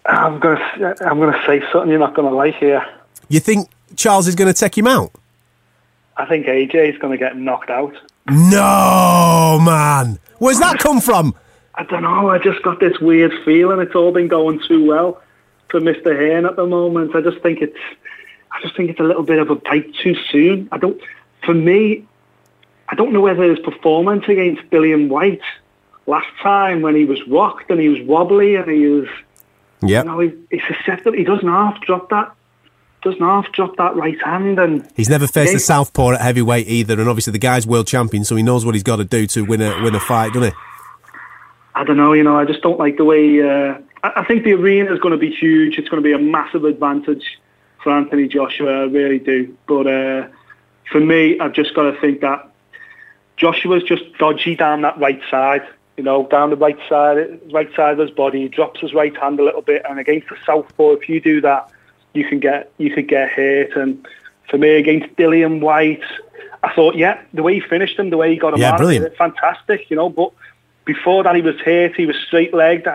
I'm 0.08 0.40
gonna 0.40 0.96
I'm 1.02 1.20
gonna 1.20 1.40
say 1.46 1.62
something 1.72 1.92
you're 1.92 2.00
not 2.00 2.16
gonna 2.16 2.34
like 2.34 2.56
here. 2.56 2.84
You 3.30 3.42
think 3.42 3.70
Charles 3.96 4.28
is 4.28 4.34
going 4.34 4.52
to 4.52 4.60
take 4.60 4.76
him 4.76 4.88
out? 4.88 5.12
I 6.18 6.26
think 6.26 6.48
AJ 6.48 6.96
is 6.96 6.98
gonna 6.98 7.18
get 7.18 7.38
knocked 7.38 7.70
out. 7.70 7.94
No, 8.26 9.60
man. 9.64 10.18
Where's 10.40 10.60
that 10.60 10.80
come 10.80 11.02
from? 11.02 11.36
I 11.76 11.84
don't 11.84 12.04
know. 12.04 12.30
I 12.30 12.40
just 12.40 12.62
got 12.64 12.80
this 12.80 13.00
weird 13.00 13.34
feeling. 13.46 13.80
It's 13.80 13.96
all 13.96 14.12
been 14.12 14.28
going 14.28 14.60
too 14.68 14.86
well 14.86 15.22
for 15.70 15.80
Mr. 15.80 16.16
Hearn 16.16 16.46
at 16.46 16.56
the 16.56 16.66
moment. 16.66 17.16
I 17.16 17.22
just 17.22 17.40
think 17.42 17.62
it's, 17.62 17.78
I 18.52 18.62
just 18.62 18.76
think 18.76 18.90
it's 18.90 19.00
a 19.00 19.04
little 19.04 19.24
bit 19.24 19.40
of 19.40 19.50
a 19.50 19.56
bite 19.56 19.94
too 19.96 20.16
soon. 20.32 20.70
I 20.72 20.78
don't. 20.78 21.00
For 21.44 21.54
me, 21.54 22.06
I 22.90 22.96
don't 22.96 23.14
know 23.14 23.22
whether 23.22 23.44
his 23.44 23.60
performance 23.60 24.26
against 24.28 24.64
Dillian 24.72 25.08
Whyte 25.10 25.42
last 26.08 26.28
time 26.42 26.82
when 26.82 26.96
he 26.96 27.06
was 27.06 27.20
rocked 27.28 27.70
and 27.70 27.80
he 27.80 27.90
was 27.90 28.02
wobbly 28.08 28.56
and 28.56 28.70
he 28.72 28.88
was, 28.88 29.08
Yeah. 29.82 30.00
you 30.00 30.06
know, 30.06 30.20
he, 30.20 30.32
he's 30.50 30.62
susceptible. 30.68 31.18
He 31.18 31.24
doesn't 31.26 31.48
half 31.48 31.80
drop 31.82 32.10
that, 32.10 32.32
doesn't 33.02 33.22
half 33.22 33.52
drop 33.52 33.78
that 33.78 33.96
right 33.96 34.22
hand 34.24 34.60
and. 34.60 34.90
He's 34.96 35.10
never 35.10 35.28
faced 35.28 35.54
a 35.54 35.60
southpaw 35.60 36.12
at 36.12 36.22
heavyweight 36.22 36.68
either, 36.68 37.00
and 37.00 37.10
obviously 37.10 37.32
the 37.32 37.40
guy's 37.40 37.68
world 37.68 37.88
champion, 37.88 38.24
so 38.24 38.36
he 38.36 38.44
knows 38.44 38.66
what 38.66 38.76
he's 38.76 38.84
got 38.84 38.98
to 38.98 39.06
do 39.06 39.28
to 39.28 39.44
win 39.44 39.62
a 39.62 39.82
win 39.84 39.96
a 39.96 40.00
fight, 40.00 40.34
doesn't 40.34 40.52
he? 40.52 40.58
I 41.76 41.84
don't 41.84 41.98
know, 41.98 42.14
you 42.14 42.24
know, 42.24 42.38
I 42.38 42.46
just 42.46 42.62
don't 42.62 42.80
like 42.80 42.98
the 42.98 43.06
way. 43.06 43.42
Uh, 43.42 43.78
I, 44.04 44.22
I 44.22 44.26
think 44.26 44.44
the 44.44 44.54
arena 44.54 44.92
is 44.92 45.00
going 45.00 45.12
to 45.12 45.18
be 45.18 45.30
huge. 45.30 45.78
It's 45.78 45.90
going 45.90 46.02
to 46.02 46.08
be 46.08 46.14
a 46.14 46.20
massive 46.20 46.66
advantage 46.66 47.24
for 47.84 47.92
Anthony 47.92 48.28
Joshua. 48.28 48.82
I 48.82 48.84
really 48.86 49.20
do. 49.20 49.56
But 49.68 49.86
uh, 49.88 50.28
for 50.92 51.00
me, 51.00 51.40
I've 51.40 51.54
just 51.54 51.76
got 51.76 51.92
to 51.92 52.02
think 52.02 52.22
that 52.22 52.50
Joshua's 53.38 53.84
just 53.84 54.04
dodgy 54.18 54.56
down 54.56 54.82
that 54.82 54.98
right 54.98 55.22
side. 55.30 55.62
You 55.98 56.04
know, 56.04 56.28
down 56.28 56.52
the 56.52 56.56
right 56.56 56.78
side, 56.90 57.40
right 57.52 57.74
side 57.76 57.94
of 57.94 58.00
his 58.00 58.12
body. 58.12 58.44
He 58.44 58.48
drops 58.50 58.80
his 58.80 58.94
right 58.94 59.16
hand 59.18 59.40
a 59.40 59.44
little 59.44 59.64
bit, 59.64 59.84
and 59.90 60.00
against 60.00 60.30
the 60.30 60.38
southpaw, 60.46 60.92
if 60.92 61.10
you 61.10 61.20
do 61.20 61.42
that, 61.42 61.72
you 62.18 62.26
can 62.28 62.40
get 62.40 62.72
you 62.78 62.94
could 62.94 63.08
get 63.08 63.32
hit. 63.32 63.76
And 63.78 64.06
for 64.50 64.58
me, 64.58 64.72
against 64.78 65.16
Dillian 65.16 65.62
Whyte, 65.62 66.04
I 66.64 66.74
thought, 66.74 66.96
yeah, 66.96 67.22
the 67.34 67.44
way 67.44 67.54
he 67.56 67.60
finished 67.62 67.98
him, 68.00 68.10
the 68.10 68.18
way 68.18 68.32
he 68.32 68.38
got 68.38 68.54
him 68.54 68.60
Yeah, 68.60 68.72
out, 68.74 68.78
brilliant. 68.78 69.16
fantastic. 69.16 69.90
You 69.90 69.96
know, 69.98 70.10
but 70.10 70.32
before 70.86 71.24
that 71.24 71.36
he 71.36 71.42
was 71.42 71.56
hit. 71.64 71.96
he 71.96 72.06
was 72.06 72.16
straight 72.28 72.54
legged. 72.54 72.88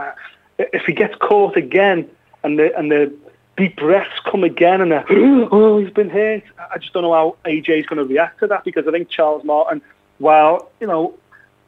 If 0.59 0.83
he 0.85 0.93
gets 0.93 1.15
caught 1.17 1.57
again 1.57 2.09
and 2.45 2.59
the 2.59 2.77
and 2.77 2.91
the 2.91 3.13
deep 3.57 3.77
breaths 3.77 4.19
come 4.31 4.45
again 4.45 4.81
and 4.81 4.91
the, 4.93 5.05
oh 5.53 5.79
he's 5.79 5.91
been 5.93 6.11
hit. 6.11 6.43
I 6.75 6.79
just 6.79 6.93
don't 6.93 7.03
know 7.03 7.13
how 7.13 7.37
AJ 7.45 7.81
is 7.81 7.87
going 7.87 7.99
to 7.99 8.05
react 8.05 8.41
to 8.41 8.47
that 8.49 8.65
because 8.65 8.87
I 8.89 8.91
think 8.91 9.09
Charles 9.09 9.45
Martin, 9.45 9.83
while 10.19 10.71
you 10.81 10.87
know, 10.87 11.15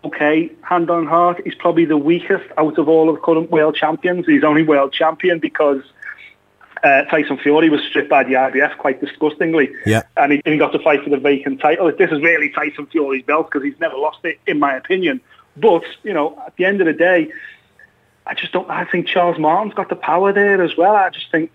okay, 0.05 0.51
hand 0.63 0.91
on 0.91 1.07
heart, 1.07 1.41
he's 1.45 1.55
probably 1.55 1.85
the 1.85 1.97
weakest 1.99 2.45
out 2.59 2.79
of 2.79 2.89
all 2.89 3.09
of 3.11 3.21
current 3.23 3.51
world 3.51 3.75
champions. 3.77 4.27
He's 4.27 4.45
only 4.45 4.63
world 4.63 4.93
champion 4.93 5.39
because. 5.39 5.83
Uh, 6.85 7.03
Tyson 7.07 7.39
Fury 7.39 7.71
was 7.71 7.81
stripped 7.83 8.11
by 8.11 8.23
the 8.23 8.35
IBF 8.35 8.77
quite 8.77 9.01
disgustingly, 9.01 9.71
Yeah. 9.87 10.03
and 10.19 10.33
he, 10.33 10.43
and 10.45 10.53
he 10.53 10.59
got 10.59 10.73
to 10.73 10.79
fight 10.79 11.03
for 11.03 11.09
the 11.09 11.17
vacant 11.17 11.59
title. 11.61 11.91
This 11.91 12.11
is 12.13 12.21
really 12.21 12.51
Tyson 12.51 12.85
Fury's 12.87 13.25
belt 13.25 13.51
because 13.51 13.65
he's 13.65 13.81
never 13.81 13.97
lost 13.97 14.19
it, 14.25 14.39
in 14.47 14.59
my 14.59 14.75
opinion. 14.77 15.21
But 15.57 15.83
you 16.03 16.13
know, 16.13 16.39
at 16.47 16.55
the 16.57 16.67
end 16.67 16.81
of 16.83 16.87
the 16.87 16.93
day, 16.93 17.33
I 18.27 18.35
just 18.35 18.53
don't. 18.53 18.69
I 18.71 18.85
think 18.85 19.07
Charles 19.07 19.39
Martin's 19.39 19.75
got 19.75 19.89
the 19.89 19.97
power 19.97 20.33
there 20.33 20.63
as 20.63 20.77
well. 20.77 20.95
I 20.95 21.09
just 21.11 21.31
think 21.31 21.51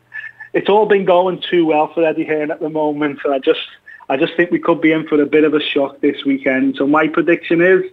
it's 0.54 0.68
all 0.70 0.88
been 0.88 1.06
going 1.06 1.42
too 1.42 1.66
well 1.68 1.94
for 1.94 2.04
Eddie 2.04 2.24
Hearn 2.26 2.50
at 2.50 2.60
the 2.60 2.70
moment, 2.70 3.20
and 3.24 3.34
I 3.34 3.38
just, 3.40 3.60
I 4.10 4.18
just 4.18 4.36
think 4.36 4.50
we 4.50 4.58
could 4.60 4.82
be 4.82 4.92
in 4.92 5.08
for 5.08 5.22
a 5.22 5.26
bit 5.28 5.44
of 5.44 5.54
a 5.54 5.60
shock 5.62 6.00
this 6.02 6.26
weekend. 6.26 6.76
So 6.78 6.88
my 6.88 7.08
prediction 7.08 7.62
is. 7.62 7.84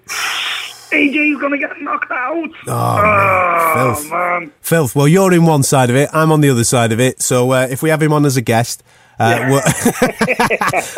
AJ's 0.91 1.41
gonna 1.41 1.59
get 1.59 1.81
knocked 1.81 2.11
out. 2.11 2.49
man, 2.67 3.75
filth. 3.95 4.11
man. 4.11 4.53
Filth. 4.61 4.95
Well, 4.97 5.09
you're 5.09 5.33
in 5.33 5.45
one 5.45 5.63
side 5.63 5.91
of 5.91 5.97
it. 5.97 6.09
I'm 6.13 6.31
on 6.33 6.41
the 6.41 6.51
other 6.51 6.65
side 6.65 6.93
of 6.93 7.01
it. 7.01 7.21
So 7.23 7.51
uh, 7.53 7.67
if 7.71 7.83
we 7.83 7.91
have 7.91 8.03
him 8.03 8.13
on 8.13 8.25
as 8.25 8.37
a 8.37 8.41
guest, 8.43 8.83
uh, 9.19 9.47
we'll- 9.49 9.63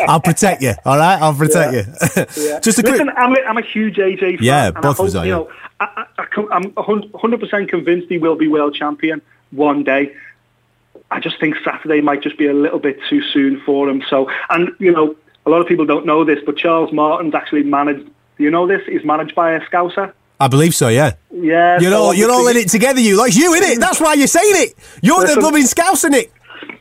I'll 0.07 0.19
protect 0.21 0.61
you. 0.61 0.73
All 0.85 0.97
right, 0.97 1.19
I'll 1.21 1.33
protect 1.33 1.73
you. 1.73 1.83
Yeah. 2.43 2.59
Just 2.61 2.79
a 2.79 2.83
quick. 2.83 2.93
Listen, 2.93 3.09
I'm 3.15 3.33
a, 3.35 3.39
I'm 3.47 3.57
a 3.57 3.61
huge 3.61 3.95
AJ 3.95 4.19
fan. 4.19 4.37
Yeah, 4.41 4.71
both 4.71 4.99
of 4.99 5.05
us 5.07 5.15
are, 5.15 5.25
You 5.25 5.31
know, 5.31 5.51
I, 5.79 5.85
I, 6.17 6.21
I, 6.21 6.25
com- 6.25 6.49
I'm 6.51 6.63
100% 6.71 7.69
convinced 7.69 8.07
he 8.09 8.17
will 8.17 8.35
be 8.35 8.47
world 8.47 8.75
champion 8.75 9.21
one 9.51 9.83
day. 9.83 10.15
I 11.11 11.19
just 11.19 11.39
think 11.39 11.55
Saturday 11.63 12.01
might 12.01 12.21
just 12.21 12.37
be 12.37 12.47
a 12.47 12.53
little 12.53 12.79
bit 12.79 12.99
too 13.09 13.21
soon 13.23 13.61
for 13.65 13.89
him. 13.89 14.03
So, 14.09 14.29
and 14.49 14.69
you 14.79 14.91
know, 14.91 15.15
a 15.45 15.49
lot 15.49 15.61
of 15.61 15.67
people 15.67 15.85
don't 15.85 16.05
know 16.05 16.23
this, 16.23 16.39
but 16.45 16.57
Charles 16.57 16.91
Martin's 16.93 17.33
actually 17.33 17.63
managed. 17.63 18.07
You 18.39 18.49
know 18.49 18.65
this? 18.65 18.81
He's 18.87 19.03
managed 19.03 19.35
by 19.35 19.51
a 19.51 19.59
Scouser. 19.61 20.13
I 20.39 20.47
believe 20.47 20.73
so. 20.73 20.87
Yeah. 20.87 21.13
Yeah, 21.31 21.79
You're 21.81 21.91
so 21.91 22.01
all 22.01 22.13
you're 22.13 22.31
all 22.31 22.47
in 22.47 22.55
it 22.57 22.69
together. 22.69 22.99
You 23.01 23.17
like 23.17 23.35
you 23.35 23.53
in 23.53 23.63
it. 23.63 23.79
That's 23.79 23.99
why 23.99 24.13
you're 24.13 24.27
saying 24.27 24.55
it. 24.55 24.75
You're 25.03 25.27
the 25.27 25.35
blooming 25.39 25.63
scouser, 25.63 26.09
Nick. 26.09 26.31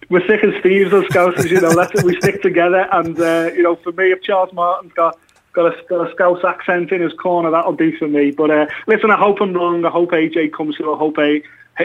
we're 0.09 0.27
sick 0.27 0.43
as 0.45 0.55
thieves 0.63 0.93
as 0.95 1.03
Scousers, 1.05 1.51
you 1.51 1.61
know. 1.61 1.71
Let's 1.71 2.03
we 2.05 2.17
stick 2.21 2.41
together, 2.41 2.87
and 2.93 3.19
uh, 3.21 3.51
you 3.55 3.63
know, 3.65 3.75
for 3.77 3.93
me, 3.93 4.13
if 4.13 4.23
Charles 4.23 4.53
Martin's 4.53 4.93
got 4.93 5.19
got 5.53 5.75
a 5.75 5.83
got 5.89 6.09
a 6.09 6.13
Scouse 6.15 6.45
accent 6.45 6.93
in 6.93 7.01
his 7.01 7.13
corner, 7.15 7.51
that'll 7.51 7.73
do 7.75 7.97
for 7.99 8.07
me. 8.07 8.31
But 8.31 8.51
uh, 8.53 8.67
listen, 8.87 9.11
I 9.11 9.17
hope 9.19 9.41
I'm 9.41 9.53
wrong. 9.53 9.85
I 9.85 9.91
hope 9.91 10.11
AJ 10.13 10.53
comes 10.53 10.77
through. 10.77 10.95
I 10.95 10.99
hope 10.99 11.19
A, 11.19 11.43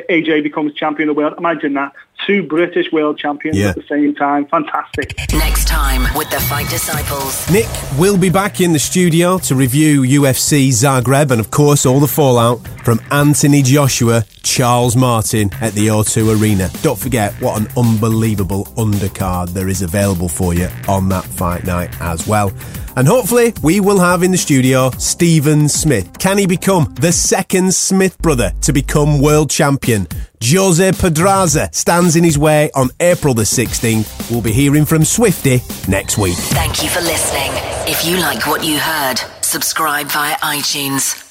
AJ 0.09 0.43
becomes 0.43 0.73
champion 0.73 1.09
of 1.09 1.15
the 1.15 1.21
world. 1.21 1.35
Imagine 1.37 1.73
that 1.73 1.91
two 2.25 2.43
British 2.43 2.91
world 2.91 3.17
champions 3.17 3.57
Yeah. 3.57 3.69
at 3.69 3.75
the 3.75 3.83
same 3.89 4.15
time. 4.15 4.45
Fantastic. 4.47 5.15
Next 5.33 5.67
time 5.67 6.01
with 6.15 6.29
the 6.29 6.39
Fight 6.39 6.69
Disciples. 6.69 7.49
Nick 7.51 7.67
will 7.97 8.17
be 8.17 8.29
back 8.29 8.61
in 8.61 8.73
the 8.73 8.79
studio 8.79 9.37
to 9.39 9.55
review 9.55 10.01
UFC 10.03 10.69
Zagreb 10.69 11.31
and, 11.31 11.39
of 11.39 11.51
course, 11.51 11.85
all 11.85 11.99
the 11.99 12.07
fallout 12.07 12.59
from 12.83 13.01
Anthony 13.11 13.61
Joshua, 13.61 14.23
Charles 14.43 14.95
Martin 14.95 15.49
at 15.61 15.73
the 15.73 15.87
O2 15.87 16.39
Arena. 16.41 16.69
Don't 16.81 16.97
forget 16.99 17.33
what 17.41 17.59
an 17.59 17.67
unbelievable 17.77 18.65
undercard 18.77 19.49
there 19.49 19.67
is 19.69 19.81
available 19.81 20.29
for 20.29 20.53
you 20.53 20.67
on 20.87 21.09
that 21.09 21.23
fight 21.25 21.65
night 21.65 21.89
as 22.01 22.25
well. 22.27 22.51
And 22.95 23.07
hopefully, 23.07 23.53
we 23.63 23.79
will 23.79 23.97
have 23.99 24.21
in 24.21 24.29
the 24.29 24.37
studio 24.37 24.91
Stephen 24.99 25.67
Smith. 25.67 26.19
Can 26.19 26.37
he 26.37 26.45
become 26.45 26.93
the 26.99 27.11
second 27.11 27.73
Smith 27.73 28.19
brother 28.19 28.53
to 28.61 28.71
become 28.71 29.19
world 29.19 29.49
champion? 29.83 30.07
Jose 30.41 30.91
Pedraza 30.93 31.69
stands 31.71 32.15
in 32.15 32.23
his 32.23 32.37
way 32.37 32.69
on 32.75 32.89
April 32.99 33.33
the 33.33 33.43
16th. 33.43 34.31
We'll 34.31 34.41
be 34.41 34.51
hearing 34.51 34.85
from 34.85 35.05
Swifty 35.05 35.61
next 35.87 36.17
week. 36.17 36.35
Thank 36.35 36.83
you 36.83 36.89
for 36.89 37.01
listening. 37.01 37.51
If 37.87 38.05
you 38.05 38.17
like 38.17 38.45
what 38.47 38.63
you 38.63 38.79
heard, 38.79 39.15
subscribe 39.41 40.07
via 40.07 40.35
iTunes 40.37 41.22